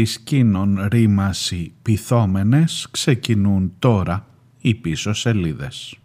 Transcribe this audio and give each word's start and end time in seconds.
της 0.00 0.20
κίνων 0.20 0.88
ρήμαση 0.90 1.72
πυθόμενες 1.82 2.88
ξεκινούν 2.90 3.72
τώρα 3.78 4.26
οι 4.60 4.74
πίσω 4.74 5.12
σελίδες. 5.12 5.98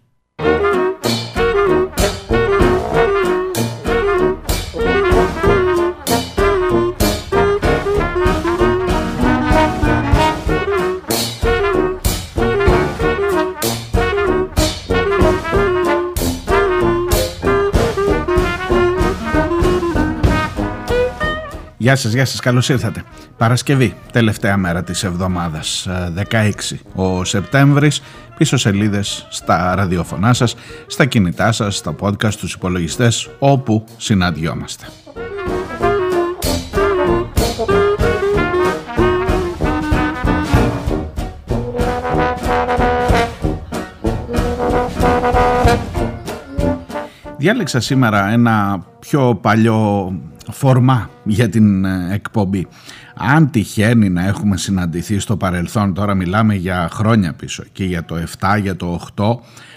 Γεια 21.86 21.96
σας, 21.96 22.14
γεια 22.14 22.26
σας, 22.26 22.40
καλώς 22.40 22.70
ήρθατε. 22.70 23.04
Παρασκευή, 23.38 23.96
τελευταία 24.12 24.58
μέρα 24.58 24.84
της 24.84 25.04
εβδομάδας, 25.04 25.88
16 26.16 26.76
ε, 26.76 27.02
ο 27.02 27.24
Σεπτέμβρης, 27.24 28.02
πίσω 28.38 28.58
σελίδες 28.58 29.28
στα 29.30 29.76
ραδιοφωνά 29.76 30.34
σας, 30.34 30.56
στα 30.88 31.06
κινητά 31.06 31.52
σας, 31.52 31.76
στα 31.76 31.96
podcast, 32.00 32.32
στους 32.32 32.54
υπολογιστές, 32.54 33.30
όπου 33.40 33.86
συναντιόμαστε. 33.98 34.86
Διάλεξα 47.38 47.80
σήμερα 47.80 48.28
ένα 48.28 48.86
πιο 49.00 49.36
παλιό 49.36 50.12
φορμά 50.52 51.10
για 51.24 51.50
την 51.50 51.86
ε, 51.86 52.08
εκπομπή. 52.12 52.68
Αν 53.16 53.50
τυχαίνει 53.52 54.10
να 54.10 54.26
έχουμε 54.26 54.58
συναντηθεί 54.58 55.20
στο 55.20 55.38
παρελθόν, 55.38 55.94
τώρα 55.94 56.14
μιλάμε 56.14 56.56
για 56.56 56.90
χρόνια 56.92 57.34
πίσω 57.34 57.64
και 57.72 57.84
για 57.84 58.06
το 58.06 58.16
7, 58.40 58.60
για 58.62 58.76
το 58.76 59.00
8 59.16 59.36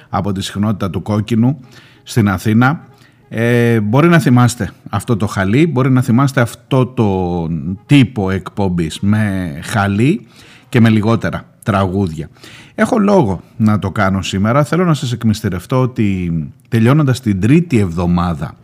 από 0.08 0.32
τη 0.32 0.42
συχνότητα 0.42 0.90
του 0.90 1.02
κόκκινου 1.02 1.60
στην 2.02 2.28
Αθήνα, 2.28 2.80
ε, 3.28 3.80
μπορεί 3.80 4.08
να 4.08 4.18
θυμάστε 4.18 4.70
αυτό 4.90 5.16
το 5.16 5.26
χαλί, 5.26 5.66
μπορεί 5.66 5.90
να 5.90 6.02
θυμάστε 6.02 6.40
αυτό 6.40 6.86
το 6.86 7.48
τύπο 7.86 8.30
εκπομπής 8.30 9.00
με 9.00 9.52
χαλί 9.62 10.26
και 10.68 10.80
με 10.80 10.88
λιγότερα 10.88 11.44
τραγούδια. 11.62 12.28
Έχω 12.74 12.98
λόγο 12.98 13.40
να 13.56 13.78
το 13.78 13.90
κάνω 13.90 14.22
σήμερα. 14.22 14.64
Θέλω 14.64 14.84
να 14.84 14.94
σας 14.94 15.12
εκμυστηρευτώ 15.12 15.80
ότι 15.80 16.32
τελειώνοντας 16.68 17.20
την 17.20 17.40
τρίτη 17.40 17.78
εβδομάδα 17.78 18.54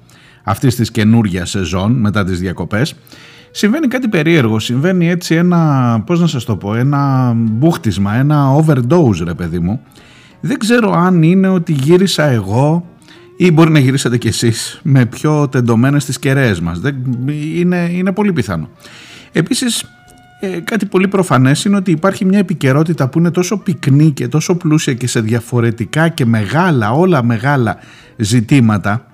αυτής 0.44 0.74
της 0.74 0.90
καινούργιας 0.90 1.50
σεζόν 1.50 1.92
μετά 1.92 2.24
τις 2.24 2.40
διακοπές 2.40 2.94
συμβαίνει 3.56 3.86
κάτι 3.86 4.08
περίεργο, 4.08 4.58
συμβαίνει 4.58 5.08
έτσι 5.08 5.34
ένα, 5.34 6.02
πώς 6.06 6.20
να 6.20 6.26
σας 6.26 6.44
το 6.44 6.56
πω, 6.56 6.74
ένα 6.74 7.32
μπούχτισμα, 7.36 8.14
ένα 8.14 8.56
overdose 8.56 9.24
ρε 9.24 9.34
παιδί 9.34 9.58
μου. 9.58 9.80
Δεν 10.40 10.58
ξέρω 10.58 10.92
αν 10.92 11.22
είναι 11.22 11.48
ότι 11.48 11.72
γύρισα 11.72 12.24
εγώ 12.24 12.86
ή 13.36 13.50
μπορεί 13.50 13.70
να 13.70 13.78
γυρίσατε 13.78 14.18
κι 14.18 14.28
εσείς 14.28 14.80
με 14.82 15.06
πιο 15.06 15.48
τεντωμένες 15.48 16.04
τις 16.04 16.18
κεραίες 16.18 16.60
μας. 16.60 16.80
Δεν, 16.80 16.96
είναι, 17.56 17.90
είναι 17.92 18.12
πολύ 18.12 18.32
πιθανό. 18.32 18.68
Επίσης 19.32 19.84
ε, 20.40 20.60
κάτι 20.60 20.86
πολύ 20.86 21.08
προφανές 21.08 21.64
είναι 21.64 21.76
ότι 21.76 21.90
υπάρχει 21.90 22.24
μια 22.24 22.38
επικαιρότητα 22.38 23.08
που 23.08 23.18
είναι 23.18 23.30
τόσο 23.30 23.58
πυκνή 23.58 24.10
και 24.10 24.28
τόσο 24.28 24.54
πλούσια 24.54 24.94
και 24.94 25.06
σε 25.06 25.20
διαφορετικά 25.20 26.08
και 26.08 26.24
μεγάλα, 26.24 26.92
όλα 26.92 27.22
μεγάλα 27.22 27.76
ζητήματα 28.16 29.06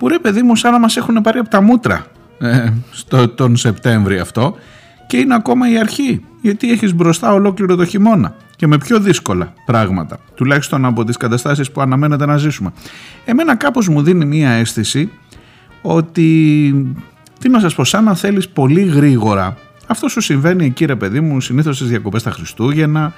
που 0.00 0.08
ρε 0.08 0.18
παιδί 0.18 0.42
μου 0.42 0.56
σαν 0.56 0.72
να 0.72 0.78
μας 0.78 0.96
έχουν 0.96 1.20
πάρει 1.20 1.38
από 1.38 1.48
τα 1.48 1.60
μούτρα 1.60 2.06
ε, 2.38 2.72
στο, 2.90 3.28
τον 3.28 3.56
Σεπτέμβρη 3.56 4.18
αυτό. 4.18 4.54
Και 5.06 5.16
είναι 5.16 5.34
ακόμα 5.34 5.70
η 5.70 5.78
αρχή 5.78 6.24
γιατί 6.40 6.70
έχεις 6.70 6.94
μπροστά 6.94 7.32
ολόκληρο 7.32 7.76
το 7.76 7.84
χειμώνα 7.84 8.34
και 8.56 8.66
με 8.66 8.78
πιο 8.78 9.00
δύσκολα 9.00 9.52
πράγματα 9.66 10.18
τουλάχιστον 10.34 10.84
από 10.84 11.04
τις 11.04 11.16
καταστάσεις 11.16 11.70
που 11.70 11.80
αναμένεται 11.80 12.26
να 12.26 12.36
ζήσουμε. 12.36 12.72
Εμένα 13.24 13.56
κάπως 13.56 13.88
μου 13.88 14.02
δίνει 14.02 14.24
μία 14.24 14.50
αίσθηση 14.50 15.10
ότι 15.82 16.96
τι 17.38 17.48
να 17.48 17.60
σας 17.60 17.74
πω 17.74 17.84
σαν 17.84 18.04
να 18.04 18.14
θέλεις 18.14 18.48
πολύ 18.48 18.82
γρήγορα. 18.82 19.56
Αυτό 19.86 20.08
σου 20.08 20.20
συμβαίνει 20.20 20.64
εκεί 20.64 20.84
ρε 20.84 20.96
παιδί 20.96 21.20
μου 21.20 21.40
συνήθως 21.40 21.76
στις 21.76 21.88
διακοπές 21.88 22.22
τα 22.22 22.30
Χριστούγεννα 22.30 23.12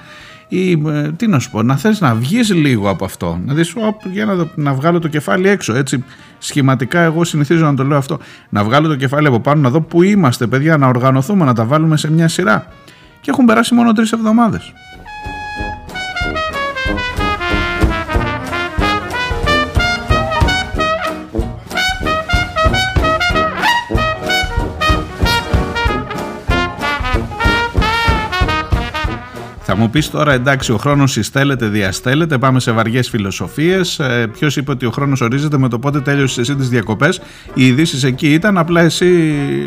ή 0.53 0.81
ε, 0.87 1.11
τι 1.11 1.27
να 1.27 1.39
σου 1.39 1.51
πω, 1.51 1.63
να 1.63 1.77
θες 1.77 1.99
να 1.99 2.15
βγεις 2.15 2.53
λίγο 2.53 2.89
από 2.89 3.05
αυτό, 3.05 3.39
να 3.45 3.53
δεις 3.53 3.73
για 4.11 4.25
να, 4.25 4.47
να 4.55 4.73
βγάλω 4.73 4.99
το 4.99 5.07
κεφάλι 5.07 5.49
έξω, 5.49 5.75
έτσι 5.75 6.03
σχηματικά 6.37 6.99
εγώ 6.99 7.23
συνηθίζω 7.23 7.65
να 7.65 7.75
το 7.75 7.83
λέω 7.83 7.97
αυτό, 7.97 8.19
να 8.49 8.63
βγάλω 8.63 8.87
το 8.87 8.95
κεφάλι 8.95 9.27
από 9.27 9.39
πάνω, 9.39 9.61
να 9.61 9.69
δω 9.69 9.81
που 9.81 10.03
είμαστε 10.03 10.47
παιδιά, 10.47 10.77
να 10.77 10.87
οργανωθούμε, 10.87 11.45
να 11.45 11.53
τα 11.53 11.65
βάλουμε 11.65 11.97
σε 11.97 12.11
μια 12.11 12.27
σειρά. 12.27 12.67
Και 13.21 13.29
έχουν 13.29 13.45
περάσει 13.45 13.73
μόνο 13.73 13.93
τρεις 13.93 14.11
εβδομάδες. 14.11 14.73
Θα 29.75 29.81
μου 29.81 29.89
πεις 29.89 30.09
τώρα 30.09 30.33
εντάξει, 30.33 30.71
ο 30.71 30.77
χρόνος 30.77 31.11
συστέλλεται, 31.11 31.67
διαστέλλεται, 31.67 32.37
πάμε 32.37 32.59
σε 32.59 32.71
βαριές 32.71 33.09
φιλοσοφίες. 33.09 33.99
Ε, 33.99 34.27
Ποιος 34.33 34.55
είπε 34.55 34.71
ότι 34.71 34.85
ο 34.85 34.91
χρόνος 34.91 35.21
ορίζεται 35.21 35.57
με 35.57 35.69
το 35.69 35.79
πότε 35.79 36.01
τέλειωσες 36.01 36.37
εσύ 36.37 36.55
τις 36.55 36.69
διακοπές. 36.69 37.21
Οι 37.53 37.65
ειδήσεις 37.65 38.03
εκεί 38.03 38.33
ήταν, 38.33 38.57
απλά 38.57 38.81
εσύ 38.81 39.05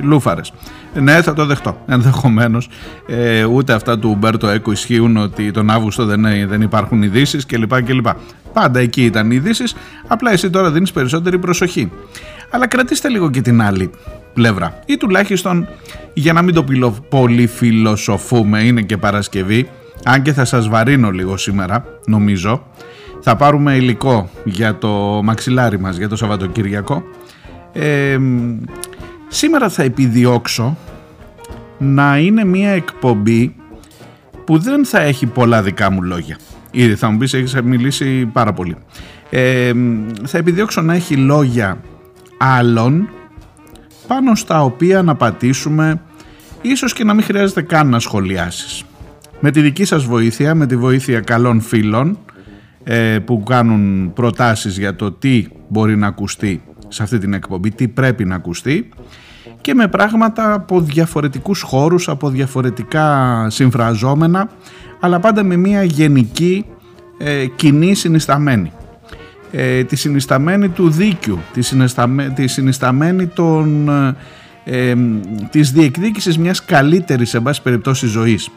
λούφαρες. 0.02 0.52
Ναι, 0.94 1.22
θα 1.22 1.32
το 1.32 1.46
δεχτώ. 1.46 1.82
Ενδεχομένως. 1.86 2.68
Ε, 3.06 3.44
ούτε 3.44 3.72
αυτά 3.72 3.98
του 3.98 4.16
Μπέρτο 4.18 4.48
Έκο 4.48 4.72
ισχύουν 4.72 5.16
ότι 5.16 5.50
τον 5.50 5.70
Αύγουστο 5.70 6.04
δεν, 6.04 6.48
δεν 6.48 6.62
υπάρχουν 6.62 7.02
ειδήσεις 7.02 7.46
κλπ. 7.46 7.82
κλπ. 7.82 8.06
Πάντα 8.52 8.80
εκεί 8.80 9.04
ήταν 9.04 9.30
οι 9.30 9.34
ειδήσεις. 9.36 9.74
Απλά 10.06 10.32
εσύ 10.32 10.50
τώρα 10.50 10.70
δίνεις 10.70 10.92
περισσότερη 10.92 11.38
προσοχή. 11.38 11.90
Αλλά 12.50 12.66
κρατήστε 12.66 13.08
λίγο 13.08 13.30
και 13.30 13.40
την 13.40 13.62
άλλη 13.62 13.90
πλευρά. 14.34 14.78
Ή 14.86 14.96
τουλάχιστον 14.96 15.68
για 16.14 16.32
να 16.32 16.42
μην 16.42 16.54
το 16.54 16.64
πολύ 17.08 17.46
φιλοσοφούμε, 17.46 18.62
είναι 18.62 18.82
και 18.82 18.96
Παρασκευή 18.96 19.68
αν 20.04 20.22
και 20.22 20.32
θα 20.32 20.44
σας 20.44 20.68
βαρύνω 20.68 21.10
λίγο 21.10 21.36
σήμερα, 21.36 21.84
νομίζω, 22.06 22.66
θα 23.20 23.36
πάρουμε 23.36 23.74
υλικό 23.76 24.30
για 24.44 24.78
το 24.78 25.20
μαξιλάρι 25.24 25.78
μας, 25.78 25.96
για 25.96 26.08
το 26.08 26.16
Σαββατοκύριακο. 26.16 27.02
Ε, 27.72 28.18
σήμερα 29.28 29.68
θα 29.68 29.82
επιδιώξω 29.82 30.76
να 31.78 32.18
είναι 32.18 32.44
μια 32.44 32.70
εκπομπή 32.70 33.54
που 34.44 34.58
δεν 34.58 34.86
θα 34.86 35.00
έχει 35.00 35.26
πολλά 35.26 35.62
δικά 35.62 35.90
μου 35.90 36.02
λόγια. 36.02 36.38
Ήδη 36.70 36.94
θα 36.94 37.10
μου 37.10 37.18
πεις 37.18 37.34
έχεις 37.34 37.54
μιλήσει 37.62 38.26
πάρα 38.26 38.52
πολύ. 38.52 38.76
Ε, 39.30 39.72
θα 40.24 40.38
επιδιώξω 40.38 40.80
να 40.80 40.94
έχει 40.94 41.16
λόγια 41.16 41.80
άλλων 42.38 43.08
πάνω 44.06 44.34
στα 44.34 44.62
οποία 44.64 45.02
να 45.02 45.14
πατήσουμε 45.14 46.00
ίσως 46.62 46.92
και 46.92 47.04
να 47.04 47.14
μην 47.14 47.24
χρειάζεται 47.24 47.62
καν 47.62 47.88
να 47.88 47.98
σχολιάσεις 47.98 48.84
με 49.40 49.50
τη 49.50 49.60
δική 49.60 49.84
σας 49.84 50.04
βοήθεια, 50.04 50.54
με 50.54 50.66
τη 50.66 50.76
βοήθεια 50.76 51.20
καλών 51.20 51.60
φίλων 51.60 52.18
ε, 52.84 53.18
που 53.18 53.42
κάνουν 53.42 54.12
προτάσεις 54.12 54.78
για 54.78 54.96
το 54.96 55.12
τι 55.12 55.46
μπορεί 55.68 55.96
να 55.96 56.06
ακουστεί 56.06 56.62
σε 56.88 57.02
αυτή 57.02 57.18
την 57.18 57.32
εκπομπή, 57.32 57.70
τι 57.70 57.88
πρέπει 57.88 58.24
να 58.24 58.34
ακουστεί 58.34 58.88
και 59.60 59.74
με 59.74 59.88
πράγματα 59.88 60.52
από 60.52 60.80
διαφορετικούς 60.80 61.60
χώρους, 61.62 62.08
από 62.08 62.28
διαφορετικά 62.28 63.46
συμφραζόμενα 63.50 64.50
αλλά 65.00 65.20
πάντα 65.20 65.42
με 65.42 65.56
μια 65.56 65.82
γενική 65.82 66.64
ε, 67.18 67.46
κοινή 67.46 67.94
συνισταμένη. 67.94 68.72
Ε, 69.50 69.84
τη 69.84 69.96
συνισταμένη 69.96 70.68
του 70.68 70.90
δίκιου, 70.90 71.38
τη, 71.52 71.62
συνισταμένη, 71.62 72.32
τη 72.32 72.46
συνισταμένη 72.46 73.26
των, 73.26 73.88
ε, 74.64 74.94
της 75.50 75.72
διεκδίκησης 75.72 76.38
μιας 76.38 76.64
καλύτερης 76.64 77.28
σε 77.28 77.40
πάση 77.40 77.62
περιπτώσει 77.62 78.06
ζωής. 78.06 78.50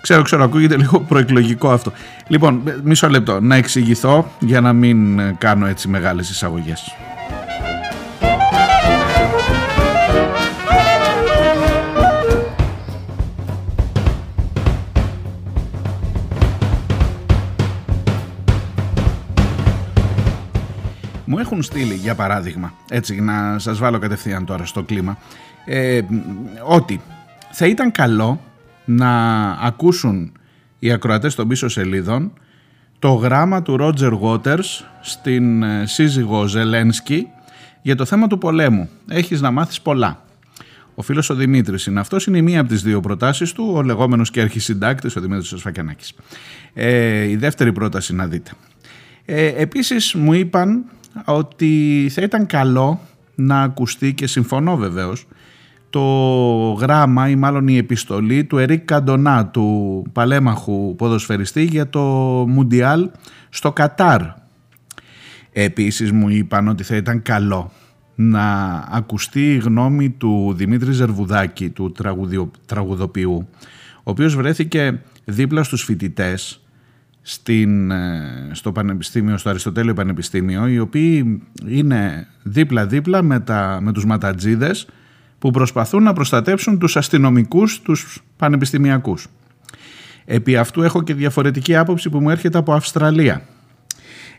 Ξέρω, 0.00 0.22
ξέρω, 0.22 0.44
ακούγεται 0.44 0.76
λίγο 0.76 1.00
προεκλογικό 1.00 1.70
αυτό. 1.70 1.92
Λοιπόν, 2.28 2.62
μισό 2.82 3.08
λεπτό, 3.08 3.40
να 3.40 3.54
εξηγηθώ 3.54 4.30
για 4.38 4.60
να 4.60 4.72
μην 4.72 5.20
κάνω 5.38 5.66
έτσι 5.66 5.88
μεγάλες 5.88 6.30
εισαγωγές. 6.30 6.96
Μου 21.24 21.38
έχουν 21.38 21.62
στείλει, 21.62 21.94
για 21.94 22.14
παράδειγμα, 22.14 22.72
έτσι 22.90 23.20
να 23.20 23.58
σας 23.58 23.78
βάλω 23.78 23.98
κατευθείαν 23.98 24.44
τώρα 24.44 24.64
στο 24.64 24.82
κλίμα, 24.82 25.18
ε, 25.64 26.00
ότι 26.66 27.00
θα 27.50 27.66
ήταν 27.66 27.92
καλό 27.92 28.40
να 28.88 29.50
ακούσουν 29.50 30.32
οι 30.78 30.92
ακροατές 30.92 31.34
των 31.34 31.48
πίσω 31.48 31.68
σελίδων 31.68 32.32
το 32.98 33.12
γράμμα 33.12 33.62
του 33.62 33.76
Ρότζερ 33.76 34.12
Waters 34.22 34.84
στην 35.00 35.62
ε, 35.62 35.86
σύζυγο 35.86 36.46
Ζελένσκι 36.46 37.26
για 37.82 37.96
το 37.96 38.04
θέμα 38.04 38.26
του 38.26 38.38
πολέμου. 38.38 38.88
Έχεις 39.08 39.40
να 39.40 39.50
μάθεις 39.50 39.80
πολλά. 39.80 40.24
Ο 40.94 41.02
φίλος 41.02 41.30
ο 41.30 41.34
Δημήτρης 41.34 41.86
είναι 41.86 42.00
αυτός, 42.00 42.26
είναι 42.26 42.38
η 42.38 42.42
μία 42.42 42.60
από 42.60 42.68
τις 42.68 42.82
δύο 42.82 43.00
προτάσεις 43.00 43.52
του, 43.52 43.70
ο 43.74 43.82
λεγόμενος 43.82 44.30
και 44.30 44.40
αρχισυντάκτης, 44.40 45.16
ο 45.16 45.20
Δημήτρης 45.20 45.54
Σφακιανάκης. 45.56 46.14
Ε, 46.74 47.22
η 47.24 47.36
δεύτερη 47.36 47.72
πρόταση 47.72 48.14
να 48.14 48.26
δείτε. 48.26 48.50
Ε, 49.24 49.46
Επίσης 49.46 50.14
μου 50.14 50.32
είπαν 50.32 50.84
ότι 51.24 52.06
θα 52.10 52.22
ήταν 52.22 52.46
καλό 52.46 53.00
να 53.34 53.62
ακουστεί 53.62 54.14
και 54.14 54.26
συμφωνώ 54.26 54.76
βεβαίως 54.76 55.26
το 55.90 56.02
γράμμα 56.80 57.28
ή 57.28 57.36
μάλλον 57.36 57.68
η 57.68 57.76
επιστολή 57.76 58.44
του 58.44 58.58
Ερικ 58.58 58.84
Καντονά 58.84 59.46
του 59.46 60.06
παλέμαχου 60.12 60.94
ποδοσφαιριστή 60.96 61.62
για 61.62 61.88
το 61.88 62.00
Μουντιάλ 62.48 63.10
στο 63.48 63.72
Κατάρ. 63.72 64.20
Επίσης 65.52 66.12
μου 66.12 66.28
είπαν 66.28 66.68
ότι 66.68 66.82
θα 66.82 66.96
ήταν 66.96 67.22
καλό 67.22 67.72
να 68.14 68.74
ακουστεί 68.90 69.54
η 69.54 69.58
γνώμη 69.58 70.10
του 70.10 70.52
Δημήτρη 70.56 70.92
Ζερβουδάκη, 70.92 71.70
του 71.70 71.92
τραγουδοποιού, 72.66 73.48
ο 73.96 74.10
οποίος 74.10 74.36
βρέθηκε 74.36 75.00
δίπλα 75.24 75.62
στους 75.62 75.84
φοιτητές 75.84 76.60
στην, 77.22 77.90
ε, 77.90 78.50
στο 78.52 78.72
Πανεπιστήμιο, 78.72 79.36
στο 79.36 79.48
Αριστοτέλειο 79.48 79.94
Πανεπιστήμιο, 79.94 80.68
οι 80.68 80.78
οποίοι 80.78 81.42
είναι 81.66 82.26
δίπλα-δίπλα 82.42 83.22
με, 83.22 83.40
τα, 83.40 83.78
με 83.82 83.92
τους 83.92 84.04
ματατζίδες 84.04 84.86
που 85.38 85.50
προσπαθούν 85.50 86.02
να 86.02 86.12
προστατέψουν 86.12 86.78
τους 86.78 86.96
αστυνομικούς, 86.96 87.80
τους 87.80 88.22
πανεπιστημιακούς. 88.36 89.26
Επί 90.24 90.56
αυτού 90.56 90.82
έχω 90.82 91.02
και 91.02 91.14
διαφορετική 91.14 91.76
άποψη 91.76 92.10
που 92.10 92.20
μου 92.20 92.30
έρχεται 92.30 92.58
από 92.58 92.72
Αυστραλία. 92.72 93.42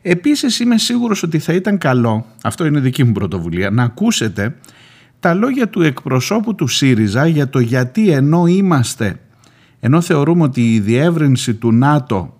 Επίσης 0.01 0.59
είμαι 0.59 0.77
σίγουρος 0.77 1.23
ότι 1.23 1.39
θα 1.39 1.53
ήταν 1.53 1.77
καλό, 1.77 2.25
αυτό 2.43 2.65
είναι 2.65 2.79
δική 2.79 3.03
μου 3.03 3.11
πρωτοβουλία, 3.11 3.69
να 3.69 3.83
ακούσετε 3.83 4.55
τα 5.19 5.33
λόγια 5.33 5.69
του 5.69 5.81
εκπροσώπου 5.81 6.55
του 6.55 6.67
ΣΥΡΙΖΑ 6.67 7.27
για 7.27 7.49
το 7.49 7.59
γιατί 7.59 8.11
ενώ 8.11 8.45
είμαστε, 8.45 9.19
ενώ 9.79 10.01
θεωρούμε 10.01 10.43
ότι 10.43 10.73
η 10.73 10.79
διεύρυνση 10.79 11.53
του 11.53 11.71
ΝΑΤΟ 11.71 12.39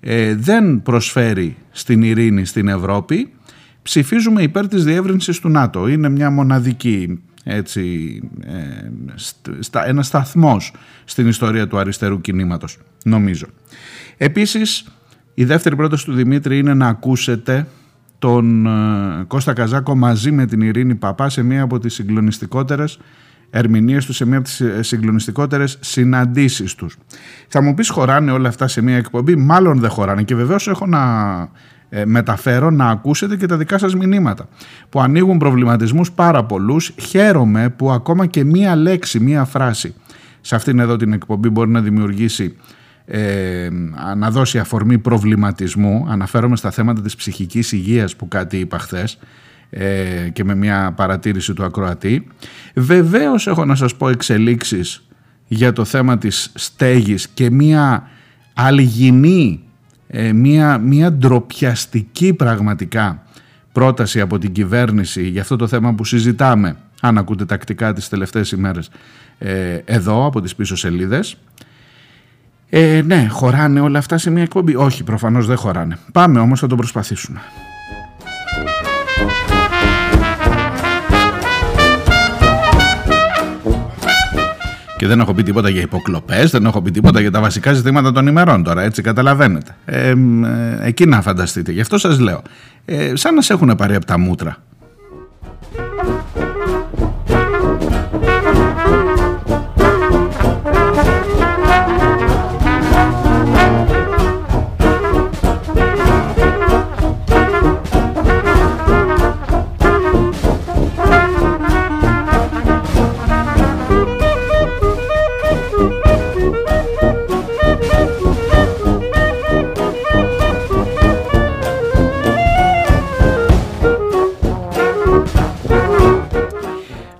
ε, 0.00 0.34
δεν 0.34 0.82
προσφέρει 0.82 1.56
στην 1.70 2.02
ειρήνη 2.02 2.44
στην 2.44 2.68
Ευρώπη, 2.68 3.32
ψηφίζουμε 3.82 4.42
υπέρ 4.42 4.68
της 4.68 4.84
διεύρυνσης 4.84 5.38
του 5.38 5.48
ΝΑΤΟ. 5.48 5.88
Είναι 5.88 6.08
μια 6.08 6.30
μοναδική 6.30 7.22
έτσι, 7.44 8.20
ε, 8.44 8.90
στα, 9.58 9.86
ένας 9.86 10.06
σταθμός 10.06 10.72
στην 11.04 11.28
ιστορία 11.28 11.68
του 11.68 11.78
αριστερού 11.78 12.20
κινήματος, 12.20 12.78
νομίζω. 13.04 13.46
Επίσης, 14.16 14.84
η 15.34 15.44
δεύτερη 15.44 15.76
πρόταση 15.76 16.04
του 16.04 16.12
Δημήτρη 16.12 16.58
είναι 16.58 16.74
να 16.74 16.86
ακούσετε 16.86 17.66
τον 18.18 18.66
ε, 18.66 19.24
Κώστα 19.26 19.52
Καζάκο 19.52 19.96
μαζί 19.96 20.32
με 20.32 20.46
την 20.46 20.60
Ειρήνη 20.60 20.94
Παπά 20.94 21.28
σε 21.28 21.42
μία 21.42 21.62
από 21.62 21.78
τις 21.78 21.94
συγκλονιστικότερες 21.94 22.98
ερμηνείες 23.50 24.06
του 24.06 24.12
σε 24.12 24.26
μία 24.26 24.38
από 24.38 24.46
τις 24.46 24.60
ε, 24.60 24.82
συγκλονιστικότερες 24.82 25.78
συναντήσεις 25.80 26.74
τους. 26.74 26.96
Θα 27.48 27.62
μου 27.62 27.74
πεις 27.74 27.88
χωράνε 27.88 28.30
όλα 28.30 28.48
αυτά 28.48 28.68
σε 28.68 28.80
μία 28.80 28.96
εκπομπή, 28.96 29.36
μάλλον 29.36 29.78
δεν 29.78 29.90
χωράνε 29.90 30.22
και 30.22 30.34
βεβαίως 30.34 30.68
έχω 30.68 30.86
να 30.86 31.00
ε, 31.40 31.48
μεταφέρω 32.04 32.70
να 32.70 32.88
ακούσετε 32.88 33.36
και 33.36 33.46
τα 33.46 33.56
δικά 33.56 33.78
σας 33.78 33.94
μηνύματα 33.94 34.48
που 34.88 35.00
ανοίγουν 35.00 35.38
προβληματισμούς 35.38 36.12
πάρα 36.12 36.44
πολλούς. 36.44 36.92
Χαίρομαι 37.00 37.68
που 37.68 37.90
ακόμα 37.90 38.26
και 38.26 38.44
μία 38.44 38.76
λέξη, 38.76 39.20
μία 39.20 39.44
φράση 39.44 39.94
σε 40.40 40.54
αυτήν 40.54 40.78
εδώ 40.78 40.96
την 40.96 41.12
εκπομπή 41.12 41.48
μπορεί 41.48 41.70
να 41.70 41.80
δημιουργήσει 41.80 42.56
ε, 43.04 43.68
να 44.16 44.30
δώσει 44.30 44.58
αφορμή 44.58 44.98
προβληματισμού 44.98 46.06
αναφέρομαι 46.08 46.56
στα 46.56 46.70
θέματα 46.70 47.02
της 47.02 47.16
ψυχικής 47.16 47.72
υγείας 47.72 48.16
που 48.16 48.28
κάτι 48.28 48.56
είπα 48.56 48.78
χθες 48.78 49.18
ε, 49.70 50.28
και 50.32 50.44
με 50.44 50.54
μια 50.54 50.92
παρατήρηση 50.96 51.52
του 51.52 51.64
ακροατή. 51.64 52.26
Βεβαίως 52.74 53.46
έχω 53.46 53.64
να 53.64 53.74
σας 53.74 53.96
πω 53.96 54.08
εξελίξεις 54.08 55.08
για 55.46 55.72
το 55.72 55.84
θέμα 55.84 56.18
της 56.18 56.52
στέγης 56.54 57.28
και 57.28 57.50
μια 57.50 58.08
αλγινή, 58.54 59.60
ε, 60.12 60.32
μια, 60.32 60.78
μια 60.78 61.12
ντροπιαστική 61.12 62.34
πραγματικά 62.34 63.22
πρόταση 63.72 64.20
από 64.20 64.38
την 64.38 64.52
κυβέρνηση 64.52 65.28
για 65.28 65.40
αυτό 65.40 65.56
το 65.56 65.66
θέμα 65.66 65.94
που 65.94 66.04
συζητάμε, 66.04 66.76
αν 67.00 67.18
ακούτε 67.18 67.44
τακτικά 67.44 67.92
τις 67.92 68.08
τελευταίες 68.08 68.50
ημέρες, 68.50 68.90
ε, 69.38 69.78
εδώ 69.84 70.26
από 70.26 70.40
τις 70.40 70.54
πίσω 70.54 70.76
σελίδες. 70.76 71.36
Ε, 72.68 73.02
ναι, 73.04 73.26
χωράνε 73.30 73.80
όλα 73.80 73.98
αυτά 73.98 74.18
σε 74.18 74.30
μια 74.30 74.42
εκπομπή. 74.42 74.74
Όχι, 74.76 75.04
προφανώς 75.04 75.46
δεν 75.46 75.56
χωράνε. 75.56 75.98
Πάμε 76.12 76.40
όμως, 76.40 76.60
θα 76.60 76.66
το 76.66 76.76
προσπαθήσουμε. 76.76 77.40
Και 85.00 85.06
δεν 85.06 85.20
έχω 85.20 85.34
πει 85.34 85.42
τίποτα 85.42 85.68
για 85.68 85.80
υποκλοπές, 85.80 86.50
δεν 86.50 86.64
έχω 86.66 86.82
πει 86.82 86.90
τίποτα 86.90 87.20
για 87.20 87.30
τα 87.30 87.40
βασικά 87.40 87.72
ζητήματα 87.72 88.12
των 88.12 88.26
ημερών 88.26 88.62
τώρα, 88.62 88.82
έτσι 88.82 89.02
καταλαβαίνετε. 89.02 89.76
Ε, 89.84 90.08
ε, 90.08 90.14
εκεί 90.80 91.06
να 91.06 91.22
φανταστείτε. 91.22 91.72
Γι' 91.72 91.80
αυτό 91.80 91.98
σας 91.98 92.18
λέω. 92.18 92.42
Ε, 92.84 93.12
σαν 93.16 93.34
να 93.34 93.42
σε 93.42 93.52
έχουν 93.52 93.74
πάρει 93.76 93.94
από 93.94 94.04
τα 94.04 94.18
μούτρα. 94.18 94.56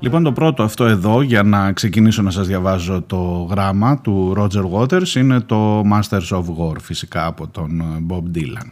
Λοιπόν 0.02 0.22
το 0.22 0.32
πρώτο 0.32 0.62
αυτό 0.62 0.84
εδώ 0.84 1.22
για 1.22 1.42
να 1.42 1.72
ξεκινήσω 1.72 2.22
να 2.22 2.30
σας 2.30 2.46
διαβάζω 2.46 3.02
το 3.02 3.46
γράμμα 3.50 3.98
του 4.00 4.34
Roger 4.36 4.70
Waters 4.72 5.14
είναι 5.16 5.40
το 5.40 5.80
Masters 5.80 6.28
of 6.28 6.42
War 6.42 6.80
φυσικά 6.80 7.26
από 7.26 7.48
τον 7.48 7.82
Bob 8.08 8.36
Dylan. 8.36 8.68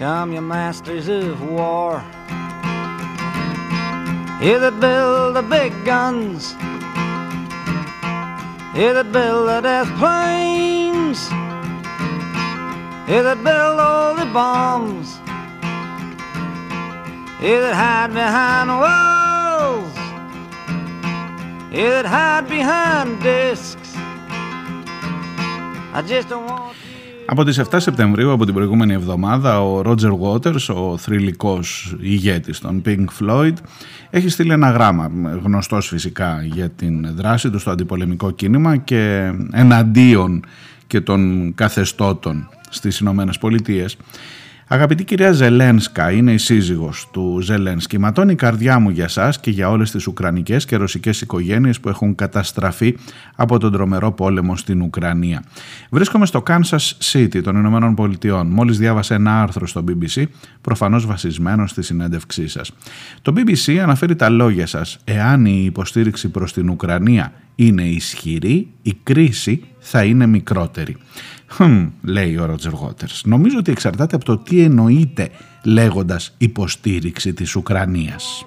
Come 0.00 0.32
you 0.32 0.42
masters 0.54 1.08
of 1.08 1.38
war 1.56 1.92
You 4.46 4.56
that 4.64 4.76
build 4.86 5.34
the 5.38 5.46
big 5.56 5.72
guns 5.84 6.42
You 8.78 8.88
that 8.96 9.08
build 9.16 9.44
the 9.52 9.60
death 9.68 9.90
planes 10.00 11.18
You 13.10 13.20
that 13.28 13.40
build 13.48 13.76
all 13.88 14.14
the 14.22 14.28
bombs 14.38 15.27
You 17.40 17.56
that 17.64 17.76
hide 17.82 18.12
behind 18.20 18.68
walls; 18.82 19.94
You 21.70 21.88
that 21.96 22.06
hide 22.14 22.46
behind 22.48 23.08
discs; 23.22 23.88
I 25.94 26.02
just 26.02 26.28
don't 26.28 26.46
want 26.50 26.74
από 27.30 27.44
τις 27.44 27.58
7 27.58 27.80
Σεπτεμβρίου 27.80 28.32
από 28.32 28.44
την 28.44 28.54
προηγούμενη 28.54 28.92
εβδομάδα 28.92 29.62
ο 29.62 29.82
Roger 29.84 30.18
Waters, 30.20 30.74
ο 30.74 30.96
θρηλυκός 30.96 31.96
ηγέτης 32.00 32.58
των 32.58 32.82
Pink 32.86 33.04
Floyd 33.20 33.52
έχει 34.10 34.28
στείλει 34.28 34.52
ένα 34.52 34.70
γράμμα, 34.70 35.10
γνωστός 35.42 35.88
φυσικά 35.88 36.42
για 36.42 36.68
την 36.68 37.14
δράση 37.14 37.50
του 37.50 37.58
στο 37.58 37.70
αντιπολεμικό 37.70 38.30
κίνημα 38.30 38.76
και 38.76 39.32
εναντίον 39.52 40.44
και 40.86 41.00
των 41.00 41.52
καθεστώτων 41.54 42.48
στις 42.68 42.98
Ηνωμένες 42.98 43.38
Πολιτείες 43.38 43.96
Αγαπητή 44.70 45.04
κυρία 45.04 45.32
Ζελένσκα, 45.32 46.10
είναι 46.10 46.32
η 46.32 46.38
σύζυγος 46.38 47.08
του 47.12 47.38
Ζελένσκι. 47.42 47.98
Ματώνει 47.98 48.32
η 48.32 48.34
καρδιά 48.34 48.78
μου 48.78 48.90
για 48.90 49.08
σας 49.08 49.40
και 49.40 49.50
για 49.50 49.70
όλες 49.70 49.90
τις 49.90 50.06
ουκρανικές 50.06 50.64
και 50.64 50.76
ρωσικές 50.76 51.20
οικογένειες 51.20 51.80
που 51.80 51.88
έχουν 51.88 52.14
καταστραφεί 52.14 52.96
από 53.36 53.58
τον 53.58 53.72
τρομερό 53.72 54.12
πόλεμο 54.12 54.56
στην 54.56 54.82
Ουκρανία. 54.82 55.42
Βρίσκομαι 55.90 56.26
στο 56.26 56.42
Kansas 56.46 57.12
City 57.12 57.42
των 57.42 57.56
Ηνωμένων 57.56 57.94
Πολιτειών. 57.94 58.46
Μόλις 58.46 58.78
διάβασα 58.78 59.14
ένα 59.14 59.42
άρθρο 59.42 59.66
στο 59.66 59.84
BBC, 59.88 60.22
προφανώς 60.60 61.06
βασισμένο 61.06 61.66
στη 61.66 61.82
συνέντευξή 61.82 62.48
σας. 62.48 62.72
Το 63.22 63.32
BBC 63.36 63.76
αναφέρει 63.76 64.16
τα 64.16 64.28
λόγια 64.28 64.66
σας. 64.66 64.98
Εάν 65.04 65.46
η 65.46 65.62
υποστήριξη 65.64 66.28
προς 66.28 66.52
την 66.52 66.68
Ουκρανία 66.68 67.32
είναι 67.54 67.82
ισχυρή, 67.82 68.68
η 68.82 68.94
κρίση 69.02 69.62
θα 69.90 70.04
είναι 70.04 70.26
μικρότερη. 70.26 70.96
Χμ, 71.46 71.86
λέει 72.02 72.36
ο 72.36 72.44
Ρότζερ 72.44 72.72
Γότερς. 72.72 73.22
Νομίζω 73.24 73.58
ότι 73.58 73.70
εξαρτάται 73.70 74.16
από 74.16 74.24
το 74.24 74.36
τι 74.38 74.60
εννοείται 74.60 75.30
λέγοντας 75.64 76.34
υποστήριξη 76.38 77.32
της 77.32 77.54
Ουκρανίας. 77.56 78.46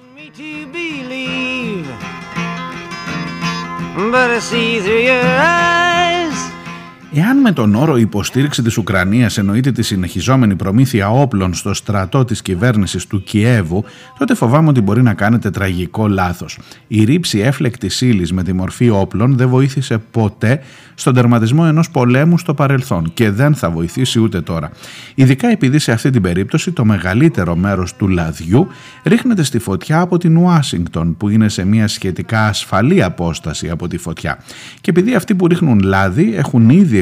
Εάν 7.14 7.40
με 7.40 7.52
τον 7.52 7.74
όρο 7.74 7.96
υποστήριξη 7.96 8.62
της 8.62 8.76
Ουκρανίας 8.76 9.38
εννοείται 9.38 9.72
τη 9.72 9.82
συνεχιζόμενη 9.82 10.56
προμήθεια 10.56 11.10
όπλων 11.10 11.54
στο 11.54 11.74
στρατό 11.74 12.24
της 12.24 12.42
κυβέρνησης 12.42 13.06
του 13.06 13.22
Κιέβου, 13.22 13.84
τότε 14.18 14.34
φοβάμαι 14.34 14.68
ότι 14.68 14.80
μπορεί 14.80 15.02
να 15.02 15.14
κάνετε 15.14 15.50
τραγικό 15.50 16.08
λάθος. 16.08 16.58
Η 16.86 17.04
ρήψη 17.04 17.38
έφλεκτης 17.38 18.00
ύλης 18.00 18.32
με 18.32 18.42
τη 18.42 18.52
μορφή 18.52 18.90
όπλων 18.90 19.36
δεν 19.36 19.48
βοήθησε 19.48 19.98
ποτέ 19.98 20.60
στον 20.94 21.14
τερματισμό 21.14 21.64
ενός 21.66 21.90
πολέμου 21.90 22.38
στο 22.38 22.54
παρελθόν 22.54 23.10
και 23.14 23.30
δεν 23.30 23.54
θα 23.54 23.70
βοηθήσει 23.70 24.20
ούτε 24.20 24.40
τώρα. 24.40 24.70
Ειδικά 25.14 25.48
επειδή 25.48 25.78
σε 25.78 25.92
αυτή 25.92 26.10
την 26.10 26.22
περίπτωση 26.22 26.70
το 26.70 26.84
μεγαλύτερο 26.84 27.56
μέρος 27.56 27.96
του 27.96 28.08
λαδιού 28.08 28.66
ρίχνεται 29.04 29.42
στη 29.42 29.58
φωτιά 29.58 30.00
από 30.00 30.18
την 30.18 30.36
Ουάσιγκτον 30.36 31.16
που 31.16 31.28
είναι 31.28 31.48
σε 31.48 31.64
μια 31.64 31.88
σχετικά 31.88 32.46
ασφαλή 32.46 33.02
απόσταση 33.02 33.70
από 33.70 33.88
τη 33.88 33.96
φωτιά. 33.96 34.38
Και 34.80 34.90
επειδή 34.90 35.14
αυτοί 35.14 35.34
που 35.34 35.46
ρίχνουν 35.46 35.80
λάδι 35.80 36.34
έχουν 36.36 36.70
ήδη 36.70 37.01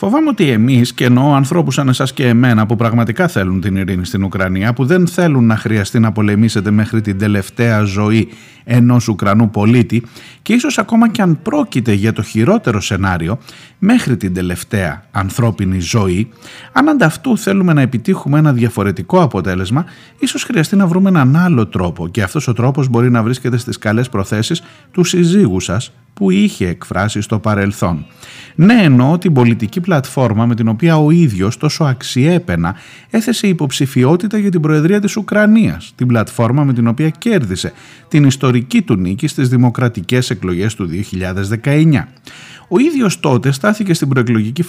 Φοβάμαι 0.00 0.28
ότι 0.28 0.50
εμείς 0.50 0.92
και 0.92 1.04
εννοώ 1.04 1.34
ανθρώπους 1.34 1.74
σαν 1.74 1.88
εσάς 1.88 2.12
και 2.12 2.28
εμένα 2.28 2.66
που 2.66 2.76
πραγματικά 2.76 3.28
θέλουν 3.28 3.60
την 3.60 3.76
ειρήνη 3.76 4.06
στην 4.06 4.24
Ουκρανία, 4.24 4.72
που 4.72 4.84
δεν 4.84 5.06
θέλουν 5.06 5.46
να 5.46 5.56
χρειαστεί 5.56 5.98
να 5.98 6.12
πολεμήσετε 6.12 6.70
μέχρι 6.70 7.00
την 7.00 7.18
τελευταία 7.18 7.82
ζωή 7.82 8.28
ενός 8.64 9.08
Ουκρανού 9.08 9.50
πολίτη 9.50 10.02
και 10.42 10.52
ίσως 10.52 10.78
ακόμα 10.78 11.08
και 11.08 11.22
αν 11.22 11.38
πρόκειται 11.42 11.92
για 11.92 12.12
το 12.12 12.22
χειρότερο 12.22 12.80
σενάριο 12.80 13.38
μέχρι 13.82 14.16
την 14.16 14.34
τελευταία 14.34 15.04
ανθρώπινη 15.10 15.80
ζωή, 15.80 16.28
αν 16.72 16.88
ανταυτού 16.88 17.38
θέλουμε 17.38 17.72
να 17.72 17.80
επιτύχουμε 17.80 18.38
ένα 18.38 18.52
διαφορετικό 18.52 19.22
αποτέλεσμα, 19.22 19.84
ίσως 20.18 20.42
χρειαστεί 20.42 20.76
να 20.76 20.86
βρούμε 20.86 21.08
έναν 21.08 21.36
άλλο 21.36 21.66
τρόπο 21.66 22.08
και 22.08 22.22
αυτός 22.22 22.48
ο 22.48 22.52
τρόπος 22.52 22.88
μπορεί 22.88 23.10
να 23.10 23.22
βρίσκεται 23.22 23.56
στις 23.56 23.78
καλές 23.78 24.08
προθέσεις 24.08 24.62
του 24.92 25.04
συζύγου 25.04 25.60
σας 25.60 25.92
που 26.14 26.30
είχε 26.30 26.68
εκφράσει 26.68 27.20
στο 27.20 27.38
παρελθόν. 27.38 28.06
Ναι, 28.54 28.80
εννοώ 28.82 29.18
την 29.18 29.32
πολιτική 29.32 29.80
πλατφόρμα 29.80 30.46
με 30.46 30.54
την 30.54 30.68
οποία 30.68 30.96
ο 30.96 31.10
ίδιος 31.10 31.56
τόσο 31.56 31.84
αξιέπαινα 31.84 32.74
έθεσε 33.10 33.46
υποψηφιότητα 33.46 34.38
για 34.38 34.50
την 34.50 34.60
Προεδρία 34.60 35.00
της 35.00 35.16
Ουκρανίας, 35.16 35.92
την 35.94 36.06
πλατφόρμα 36.06 36.64
με 36.64 36.72
την 36.72 36.86
οποία 36.86 37.08
κέρδισε 37.08 37.72
την 38.08 38.24
ιστορική 38.24 38.82
του 38.82 38.96
νίκη 38.96 39.26
στις 39.26 39.48
δημοκρατικές 39.48 40.30
εκλογές 40.30 40.74
του 40.74 40.88
2019. 41.62 42.08
Ο 42.72 42.78
ίδιος 42.78 43.20
τότε 43.20 43.52
στάθηκε 43.70 43.94
στην 43.94 44.08
προεκλογική 44.08 44.64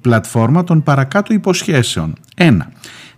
πλατφόρμα 0.00 0.64
των 0.64 0.82
παρακάτω 0.82 1.34
υποσχέσεων. 1.34 2.14
1. 2.36 2.58